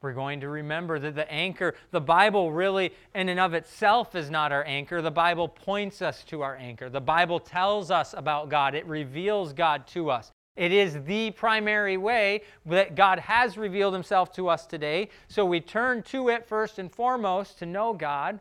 We're 0.02 0.12
going 0.12 0.40
to 0.40 0.48
remember 0.48 0.98
that 0.98 1.14
the 1.14 1.30
anchor, 1.30 1.74
the 1.90 2.00
Bible 2.00 2.52
really 2.52 2.92
in 3.14 3.28
and 3.28 3.40
of 3.40 3.54
itself 3.54 4.14
is 4.14 4.30
not 4.30 4.52
our 4.52 4.64
anchor. 4.64 5.00
The 5.02 5.10
Bible 5.10 5.48
points 5.48 6.02
us 6.02 6.22
to 6.24 6.42
our 6.42 6.56
anchor. 6.56 6.88
The 6.88 7.00
Bible 7.00 7.40
tells 7.40 7.90
us 7.90 8.14
about 8.16 8.48
God, 8.48 8.74
it 8.74 8.86
reveals 8.86 9.52
God 9.52 9.86
to 9.88 10.10
us. 10.10 10.30
It 10.54 10.72
is 10.72 11.02
the 11.04 11.32
primary 11.32 11.98
way 11.98 12.42
that 12.64 12.94
God 12.94 13.18
has 13.18 13.58
revealed 13.58 13.92
himself 13.92 14.32
to 14.34 14.48
us 14.48 14.66
today. 14.66 15.10
So 15.28 15.44
we 15.44 15.60
turn 15.60 16.02
to 16.04 16.28
it 16.30 16.46
first 16.46 16.78
and 16.78 16.90
foremost 16.90 17.58
to 17.58 17.66
know 17.66 17.92
God, 17.92 18.40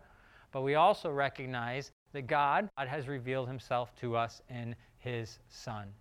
but 0.51 0.61
we 0.61 0.75
also 0.75 1.11
recognize 1.11 1.91
that 2.13 2.27
God 2.27 2.69
has 2.77 3.09
revealed 3.09 3.49
himself 3.49 3.93
to 3.97 4.15
us 4.15 4.41
in 4.49 4.75
his 5.05 5.39
Son. 5.47 5.93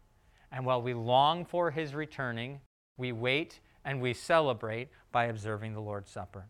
And 0.51 0.67
while 0.67 0.83
we 0.83 0.95
long 0.95 1.45
for 1.45 1.71
his 1.71 1.95
returning, 1.95 2.61
we 2.97 3.13
wait 3.13 3.61
and 3.85 4.01
we 4.01 4.15
celebrate 4.15 4.89
by 5.13 5.27
observing 5.27 5.75
the 5.75 5.81
Lord's 5.81 6.11
Supper. 6.11 6.47